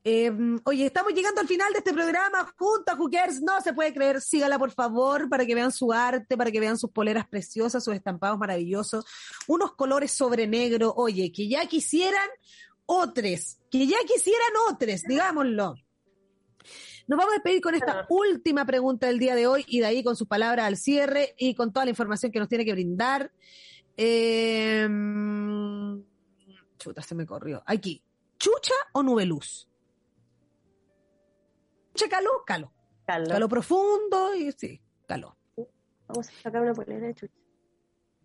Em, 0.03 0.57
oye, 0.63 0.85
estamos 0.85 1.13
llegando 1.13 1.41
al 1.41 1.47
final 1.47 1.73
de 1.73 1.79
este 1.79 1.93
programa 1.93 2.53
junto 2.57 2.91
a 2.91 2.95
Hookers, 2.95 3.41
no 3.41 3.59
se 3.61 3.73
puede 3.73 3.93
creer, 3.93 4.21
sígala 4.21 4.57
por 4.57 4.71
favor 4.71 5.27
para 5.27 5.45
que 5.45 5.53
vean 5.53 5.73
su 5.73 5.91
arte, 5.91 6.37
para 6.37 6.51
que 6.51 6.59
vean 6.59 6.77
sus 6.77 6.89
poleras 6.91 7.27
preciosas, 7.27 7.83
sus 7.83 7.93
estampados 7.93 8.37
maravillosos, 8.37 9.05
unos 9.47 9.73
colores 9.73 10.11
sobre 10.11 10.47
negro, 10.47 10.93
oye, 10.95 11.31
que 11.33 11.49
ya 11.49 11.65
quisieran 11.65 12.29
otros, 12.85 13.57
que 13.69 13.85
ya 13.87 13.97
quisieran 14.07 14.51
otros, 14.71 15.01
digámoslo. 15.01 15.75
Nos 17.07 17.17
vamos 17.17 17.33
a 17.33 17.37
despedir 17.37 17.61
con 17.61 17.75
esta 17.75 18.05
última 18.09 18.65
pregunta 18.65 19.07
del 19.07 19.19
día 19.19 19.35
de 19.35 19.47
hoy 19.47 19.65
y 19.67 19.79
de 19.79 19.87
ahí 19.87 20.03
con 20.03 20.15
sus 20.15 20.27
palabras 20.27 20.65
al 20.65 20.77
cierre 20.77 21.33
y 21.37 21.55
con 21.55 21.73
toda 21.73 21.85
la 21.85 21.89
información 21.91 22.31
que 22.31 22.39
nos 22.39 22.47
tiene 22.47 22.63
que 22.63 22.71
brindar. 22.71 23.31
Em, 23.97 24.93
chuta, 26.77 27.01
se 27.01 27.15
me 27.15 27.25
corrió. 27.25 27.61
Aquí. 27.65 28.01
¿Chucha 28.37 28.75
o 28.93 29.03
nubeluz? 29.03 29.68
¿Chucha 31.93 32.09
caló? 32.09 32.29
Caló. 32.45 32.71
Caló. 33.05 33.49
profundo 33.49 34.35
y 34.35 34.51
sí, 34.51 34.81
caló. 35.07 35.35
Vamos 36.07 36.29
a 36.29 36.31
sacar 36.41 36.61
una 36.61 36.73
polera 36.73 37.07
de 37.07 37.15
chucha. 37.15 37.33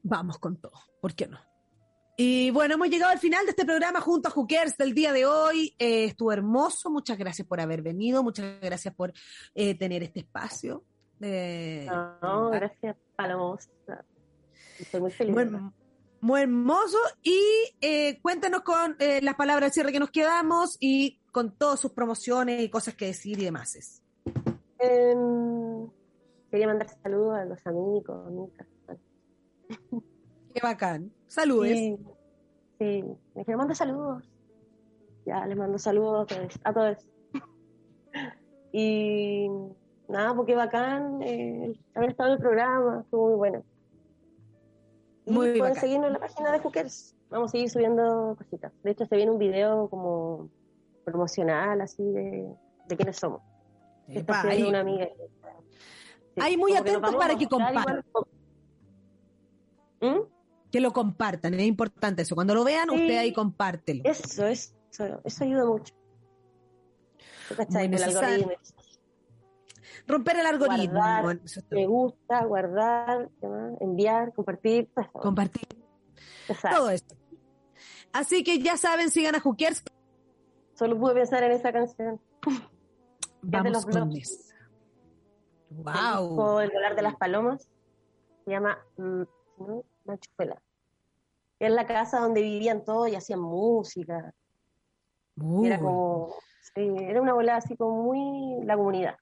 Vamos 0.02 0.38
con 0.38 0.56
todo. 0.56 0.72
¿Por 1.00 1.14
qué 1.14 1.26
no? 1.26 1.38
Y 2.16 2.50
bueno, 2.50 2.74
hemos 2.74 2.88
llegado 2.88 3.10
al 3.10 3.18
final 3.18 3.44
de 3.44 3.50
este 3.50 3.64
programa 3.64 4.00
junto 4.00 4.28
a 4.28 4.30
Hookers 4.30 4.76
del 4.76 4.94
día 4.94 5.12
de 5.12 5.26
hoy. 5.26 5.74
Eh, 5.78 6.04
estuvo 6.04 6.32
hermoso. 6.32 6.90
Muchas 6.90 7.18
gracias 7.18 7.48
por 7.48 7.60
haber 7.60 7.82
venido. 7.82 8.22
Muchas 8.22 8.60
gracias 8.60 8.94
por 8.94 9.12
eh, 9.54 9.76
tener 9.76 10.02
este 10.04 10.20
espacio. 10.20 10.84
no, 11.18 12.50
gracias, 12.50 12.96
Palomos. 13.16 13.68
Estoy 14.78 15.00
muy 15.00 15.10
feliz. 15.10 15.34
Muy, 16.20 16.40
hermoso. 16.40 16.98
Y 17.22 17.40
eh, 17.80 18.20
cuéntanos 18.22 18.60
con 18.60 18.96
las 18.98 19.34
palabras 19.34 19.70
de 19.70 19.74
cierre 19.74 19.92
que 19.92 20.00
nos 20.00 20.10
quedamos 20.10 20.76
y 20.78 21.20
con 21.34 21.50
todas 21.50 21.80
sus 21.80 21.90
promociones 21.90 22.62
y 22.62 22.70
cosas 22.70 22.94
que 22.94 23.06
decir 23.06 23.40
y 23.40 23.44
demás. 23.46 24.00
Em, 24.78 25.90
quería 26.48 26.68
mandar 26.68 26.88
saludos 27.02 27.34
a 27.34 27.44
los 27.44 27.66
amigos, 27.66 28.24
amigas. 28.28 28.68
Qué 30.54 30.60
bacán. 30.62 31.12
Saludos. 31.26 31.66
Sí, 31.66 31.98
sí. 32.78 33.04
me 33.34 33.40
dijeron, 33.40 33.58
manda 33.58 33.74
saludos. 33.74 34.22
Ya, 35.26 35.44
les 35.46 35.58
mando 35.58 35.76
saludos 35.76 36.30
a 36.30 36.36
todos. 36.36 36.60
A 36.62 36.72
todos. 36.72 36.98
y 38.72 39.48
nada, 40.06 40.36
porque 40.36 40.54
bacán 40.54 41.20
eh, 41.20 41.74
haber 41.96 42.10
estado 42.10 42.28
en 42.28 42.36
el 42.36 42.40
programa, 42.42 43.00
estuvo 43.00 43.30
muy 43.30 43.36
bueno. 43.36 43.64
Y 45.26 45.32
muy 45.32 45.58
pueden 45.58 45.74
seguirnos 45.74 46.06
en 46.06 46.12
la 46.12 46.20
página 46.20 46.52
de 46.52 46.60
Hookers. 46.60 47.16
Vamos 47.28 47.50
a 47.50 47.52
seguir 47.52 47.70
subiendo 47.70 48.36
cositas. 48.38 48.72
De 48.84 48.92
hecho, 48.92 49.04
se 49.04 49.16
viene 49.16 49.32
un 49.32 49.38
video 49.40 49.88
como 49.88 50.48
promocional, 51.04 51.80
así 51.80 52.02
de, 52.02 52.48
de 52.86 52.96
quiénes 52.96 53.16
somos. 53.16 53.40
Epa, 54.08 54.42
ahí, 54.42 54.62
una 54.62 54.80
amiga. 54.80 55.08
ahí 56.36 56.56
muy 56.56 56.74
atento 56.74 57.16
para 57.18 57.36
que 57.36 57.46
compartan. 57.46 58.04
¿Mm? 60.00 60.34
que 60.74 60.80
lo 60.80 60.92
compartan, 60.92 61.54
es 61.54 61.62
importante 61.62 62.22
eso. 62.22 62.34
Cuando 62.34 62.52
lo 62.52 62.64
vean, 62.64 62.90
usted 62.90 63.16
ahí 63.16 63.32
compártelo. 63.32 64.02
Eso, 64.02 64.44
eso, 64.44 64.74
eso 65.22 65.44
ayuda 65.44 65.66
mucho. 65.66 65.94
El. 67.78 68.46
Romper 70.04 70.38
el 70.38 70.46
algoritmo. 70.46 71.00
me 71.70 71.86
gusta, 71.86 72.44
guardar, 72.44 73.30
enviar, 73.78 74.32
compartir. 74.34 74.90
Compartir. 75.12 75.68
Todo 76.72 76.90
esto. 76.90 77.14
Así 78.12 78.42
que 78.42 78.58
ya 78.58 78.76
saben, 78.76 79.10
sigan 79.10 79.36
a 79.36 79.40
Jukiers. 79.40 79.84
Solo 80.74 80.98
pude 80.98 81.14
pensar 81.14 81.42
en 81.44 81.52
esa 81.52 81.72
canción. 81.72 82.20
Vamos 83.42 83.86
con 83.86 84.12
eso. 84.16 84.54
Wow. 85.70 86.60
El, 86.60 86.70
volar 86.70 86.96
de 86.96 87.02
las 87.02 87.16
palomas. 87.16 87.68
Se 88.44 88.50
llama 88.50 88.78
mm, 88.96 89.22
Machuela. 90.04 90.62
Es 91.58 91.70
la 91.70 91.86
casa 91.86 92.20
donde 92.20 92.42
vivían 92.42 92.84
todos 92.84 93.08
y 93.08 93.14
hacían 93.14 93.40
música. 93.40 94.34
Era 95.62 95.78
como, 95.78 96.34
era 96.74 97.20
una 97.20 97.34
bola 97.34 97.56
así 97.56 97.76
como 97.76 98.02
muy 98.02 98.64
la 98.64 98.76
comunidad. 98.76 99.16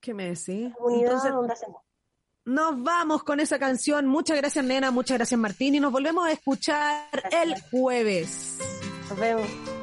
¿Qué 0.00 0.14
me 0.14 0.28
decís? 0.28 0.70
La 0.70 0.74
comunidad 0.74 1.30
donde 1.30 1.52
hacemos. 1.52 1.82
Nos 2.44 2.82
vamos 2.82 3.24
con 3.24 3.40
esa 3.40 3.58
canción. 3.58 4.06
Muchas 4.06 4.36
gracias, 4.36 4.64
nena. 4.64 4.90
Muchas 4.90 5.16
gracias, 5.16 5.40
Martín. 5.40 5.74
Y 5.74 5.80
nos 5.80 5.92
volvemos 5.92 6.26
a 6.26 6.32
escuchar 6.32 7.08
el 7.30 7.54
jueves. 7.70 8.58
Nos 9.08 9.18
vemos. 9.18 9.73